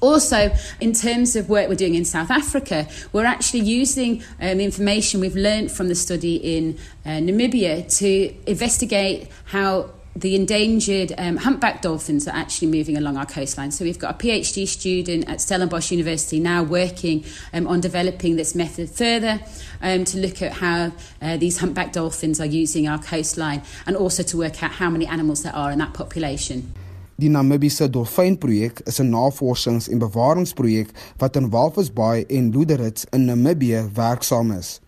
Also, 0.00 0.50
in 0.80 0.92
terms 0.92 1.36
of 1.36 1.48
work 1.48 1.68
we're 1.68 1.74
doing 1.74 1.94
in 1.94 2.04
South 2.04 2.30
Africa, 2.30 2.88
we're 3.12 3.24
actually 3.24 3.60
using 3.60 4.22
um, 4.40 4.60
information 4.60 5.20
we've 5.20 5.36
learned 5.36 5.70
from 5.70 5.88
the 5.88 5.94
study 5.94 6.36
in 6.36 6.78
uh, 7.04 7.10
Namibia 7.10 7.86
to 7.98 8.34
investigate 8.50 9.28
how 9.46 9.90
the 10.16 10.34
endangered 10.34 11.12
um, 11.18 11.36
humpback 11.36 11.82
dolphins 11.82 12.26
are 12.26 12.34
actually 12.34 12.68
moving 12.68 12.96
along 12.96 13.16
our 13.16 13.26
coastline. 13.26 13.70
So 13.70 13.84
we've 13.84 13.98
got 13.98 14.16
a 14.16 14.18
PhD 14.18 14.66
student 14.66 15.28
at 15.28 15.40
Stellenbosch 15.40 15.90
University 15.92 16.40
now 16.40 16.62
working 16.62 17.24
um, 17.52 17.66
on 17.68 17.80
developing 17.80 18.36
this 18.36 18.54
method 18.54 18.90
further 18.90 19.40
um, 19.80 20.04
to 20.06 20.18
look 20.18 20.42
at 20.42 20.54
how 20.54 20.92
uh, 21.22 21.36
these 21.36 21.58
humpback 21.58 21.92
dolphins 21.92 22.40
are 22.40 22.46
using 22.46 22.88
our 22.88 22.98
coastline 22.98 23.62
and 23.86 23.96
also 23.96 24.22
to 24.24 24.36
work 24.36 24.62
out 24.62 24.72
how 24.72 24.90
many 24.90 25.06
animals 25.06 25.44
there 25.44 25.54
are 25.54 25.70
in 25.70 25.78
that 25.78 25.94
population. 25.94 26.74
Die 27.20 27.28
Namibiese 27.28 27.90
Dolfynprojek 27.92 28.80
is 28.88 28.98
'n 28.98 29.10
navorsings- 29.10 29.88
en 29.88 29.98
bewaringsprojek 29.98 30.88
wat 31.18 31.36
in 31.36 31.50
Walvis 31.50 31.92
Bay 31.92 32.24
en 32.28 32.50
Luderitz 32.50 33.04
in 33.10 33.24
Namibië 33.24 33.90
werksaam 33.94 34.52
is. 34.52 34.80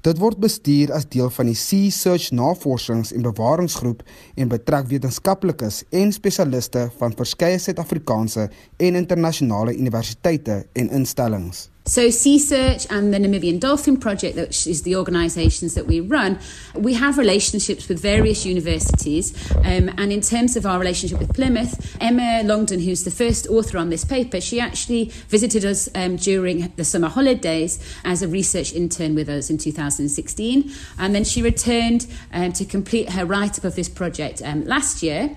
Dit 0.00 0.18
word 0.18 0.38
bestuur 0.38 0.92
as 0.92 1.08
deel 1.08 1.30
van 1.30 1.46
die 1.46 1.54
Sea 1.54 1.90
Search 1.90 2.30
Navorsings- 2.30 3.12
en 3.12 3.22
Bewaringsgroep 3.22 4.02
en 4.34 4.48
betrek 4.48 4.86
wetenskaplikes 4.86 5.84
en 5.90 6.12
spesialiste 6.12 6.90
van 6.98 7.16
verskeie 7.16 7.58
Suid-Afrikaanse 7.58 8.50
en 8.76 8.94
internasionale 8.94 9.76
universiteite 9.76 10.66
en 10.72 10.90
instellings. 10.90 11.71
So, 11.84 12.10
Sea 12.10 12.38
Search 12.38 12.86
and 12.90 13.12
the 13.12 13.18
Namibian 13.18 13.58
Dolphin 13.58 13.96
Project, 13.96 14.36
which 14.36 14.68
is 14.68 14.82
the 14.82 14.94
organisations 14.94 15.74
that 15.74 15.84
we 15.84 15.98
run, 15.98 16.38
we 16.76 16.94
have 16.94 17.18
relationships 17.18 17.88
with 17.88 18.00
various 18.00 18.46
universities. 18.46 19.34
Um, 19.56 19.90
and 19.98 20.12
in 20.12 20.20
terms 20.20 20.56
of 20.56 20.64
our 20.64 20.78
relationship 20.78 21.18
with 21.18 21.34
Plymouth, 21.34 21.96
Emma 22.00 22.42
Longdon, 22.44 22.78
who's 22.78 23.02
the 23.02 23.10
first 23.10 23.48
author 23.48 23.78
on 23.78 23.90
this 23.90 24.04
paper, 24.04 24.40
she 24.40 24.60
actually 24.60 25.06
visited 25.26 25.64
us 25.64 25.88
um, 25.96 26.14
during 26.14 26.72
the 26.76 26.84
summer 26.84 27.08
holidays 27.08 27.80
as 28.04 28.22
a 28.22 28.28
research 28.28 28.72
intern 28.72 29.16
with 29.16 29.28
us 29.28 29.50
in 29.50 29.58
2016. 29.58 30.70
And 31.00 31.14
then 31.16 31.24
she 31.24 31.42
returned 31.42 32.06
um, 32.32 32.52
to 32.52 32.64
complete 32.64 33.10
her 33.10 33.26
write 33.26 33.58
up 33.58 33.64
of 33.64 33.74
this 33.74 33.88
project 33.88 34.40
um, 34.44 34.64
last 34.66 35.02
year. 35.02 35.34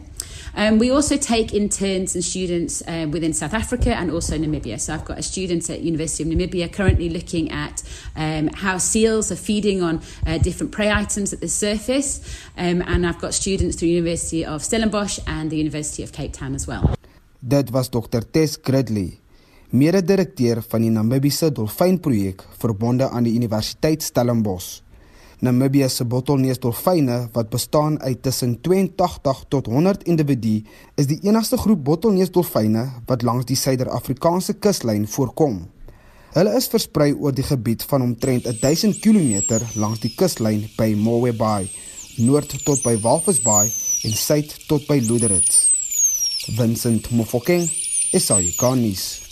Um, 0.56 0.80
we 0.80 0.90
also 0.90 1.18
take 1.18 1.54
interns 1.54 2.16
and 2.16 2.24
students 2.24 2.82
uh, 2.88 3.08
within 3.12 3.34
South 3.34 3.54
Africa 3.54 3.94
and 3.96 4.10
also 4.10 4.38
Namibia. 4.38 4.80
So 4.80 4.94
I've 4.94 5.06
got 5.06 5.18
a 5.20 5.24
student 5.24 5.70
at 5.70 5.82
University 5.82 6.24
of 6.24 6.30
Namibia 6.30 6.72
currently 6.72 7.10
looking 7.10 7.52
at 7.52 7.84
um, 8.16 8.48
how 8.54 8.78
seals 8.78 9.32
are 9.32 9.36
feeding 9.36 9.84
on 9.84 10.02
uh, 10.26 10.38
different 10.38 10.72
prey 10.72 10.92
items 10.92 11.34
at 11.34 11.42
the 11.42 11.50
surface. 11.50 12.22
Um, 12.58 12.82
and 12.88 13.06
I've 13.06 13.20
got 13.20 13.34
students 13.34 13.76
through 13.76 13.90
University 13.90 14.46
of 14.46 14.64
Stellenbosch 14.64 15.20
and 15.28 15.52
the 15.52 15.58
University 15.58 16.04
of 16.04 16.12
Cape 16.12 16.34
Town 16.34 16.56
as 16.56 16.68
well. 16.68 16.96
Dit 17.40 17.72
was 17.72 17.90
Dr 17.90 18.24
Tess 18.32 18.58
Gridley, 18.58 19.20
mede-direkteur 19.70 20.64
van 20.66 20.82
die 20.82 20.90
Namibiese 20.90 21.52
Dolfynprojek 21.52 22.42
verbonde 22.58 23.10
aan 23.10 23.28
die 23.28 23.36
Universiteit 23.36 24.04
Stellenbosch. 24.04 24.85
Namibië 25.46 25.90
se 25.94 26.06
bottelneusdolfyne 26.10 27.16
wat 27.34 27.50
bestaan 27.54 28.00
uit 28.02 28.22
tussen 28.26 28.56
82 28.62 29.44
tot 29.48 29.66
100 29.70 30.04
individue 30.10 30.64
is 30.98 31.06
die 31.06 31.20
enigste 31.28 31.58
groep 31.62 31.84
bottelneusdolfyne 31.86 32.86
wat 33.06 33.22
langs 33.22 33.46
die 33.46 33.58
Suider-Afrikaanse 33.60 34.56
kuslyn 34.58 35.06
voorkom. 35.08 35.60
Hulle 36.34 36.56
is 36.58 36.70
versprei 36.72 37.12
oor 37.14 37.36
die 37.36 37.46
gebied 37.46 37.86
van 37.92 38.08
omtrent 38.08 38.50
1000 38.62 38.98
km 39.04 39.62
langs 39.76 40.02
die 40.02 40.16
kuslyn 40.18 40.66
by 40.80 40.90
Mowe 40.98 41.34
Bay, 41.34 41.70
noord 42.18 42.58
tot 42.66 42.82
by 42.84 42.96
Walvis 43.06 43.44
Bay 43.46 43.70
en 44.04 44.18
suid 44.18 44.56
tot 44.68 44.88
by 44.90 44.98
Luderitz. 45.06 45.62
Vincent 46.58 47.12
Mofokeng, 47.12 47.70
SAICanis. 48.12 49.25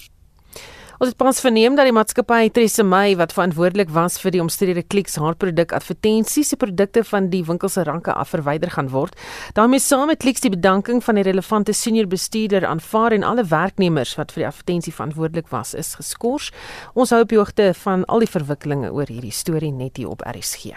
Ons 1.03 1.11
het 1.11 1.19
pas 1.19 1.39
verneem 1.43 1.73
dat 1.75 1.83
die 1.83 1.91
maatskappy 1.91 2.45
Tresemme 2.55 3.17
wat 3.19 3.33
verantwoordelik 3.35 3.89
was 3.91 4.13
vir 4.23 4.31
die 4.31 4.39
omstrede 4.39 4.85
Clicks 4.87 5.17
haarproduk 5.19 5.73
advertensies 5.75 6.53
se 6.53 6.55
produkte 6.55 7.03
van 7.03 7.27
die 7.27 7.41
winkel 7.43 7.67
se 7.67 7.83
ranke 7.83 8.13
af 8.15 8.31
verwyder 8.31 8.71
gaan 8.71 8.87
word. 8.93 9.17
daarmee 9.53 9.83
saam 9.83 10.07
met 10.07 10.21
Clicks 10.23 10.45
die 10.45 10.53
bedanking 10.53 11.03
van 11.03 11.19
die 11.19 11.25
relevante 11.27 11.73
senior 11.73 12.07
bestuurder 12.07 12.63
aanvaar 12.65 13.11
en 13.11 13.27
alle 13.27 13.43
werknemers 13.43 14.15
wat 14.15 14.31
vir 14.31 14.45
die 14.45 14.47
advertensie 14.47 14.93
verantwoordelik 14.93 15.51
was 15.51 15.73
is 15.73 15.91
geskort. 15.99 16.55
Ons 16.95 17.11
hou 17.11 17.21
op 17.27 17.35
hoogte 17.35 17.73
van 17.83 18.05
al 18.05 18.23
die 18.23 18.31
verwikkelinge 18.31 18.93
oor 18.93 19.11
hierdie 19.11 19.35
storie 19.35 19.73
net 19.75 19.97
hier 19.99 20.07
op 20.07 20.23
RSG. 20.23 20.71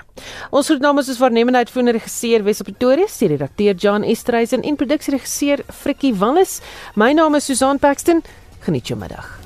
Ons 0.50 0.66
groet 0.66 0.82
namens 0.82 1.08
ons 1.08 1.22
waarnemende 1.22 1.62
uitvoerende 1.62 2.00
regisseur 2.00 2.42
Wes 2.42 2.66
op 2.66 2.66
Pretoria, 2.66 3.06
die 3.06 3.30
redakteur 3.36 3.74
John 3.78 4.02
Estreisen 4.02 4.66
en 4.66 4.74
produksieregisseur 4.74 5.62
Frikkie 5.70 6.16
Wallis. 6.18 6.60
My 6.96 7.12
naam 7.14 7.38
is 7.38 7.46
Susan 7.46 7.78
Paxton. 7.78 8.24
Geniet 8.66 8.90
jou 8.90 8.98
middag. 8.98 9.45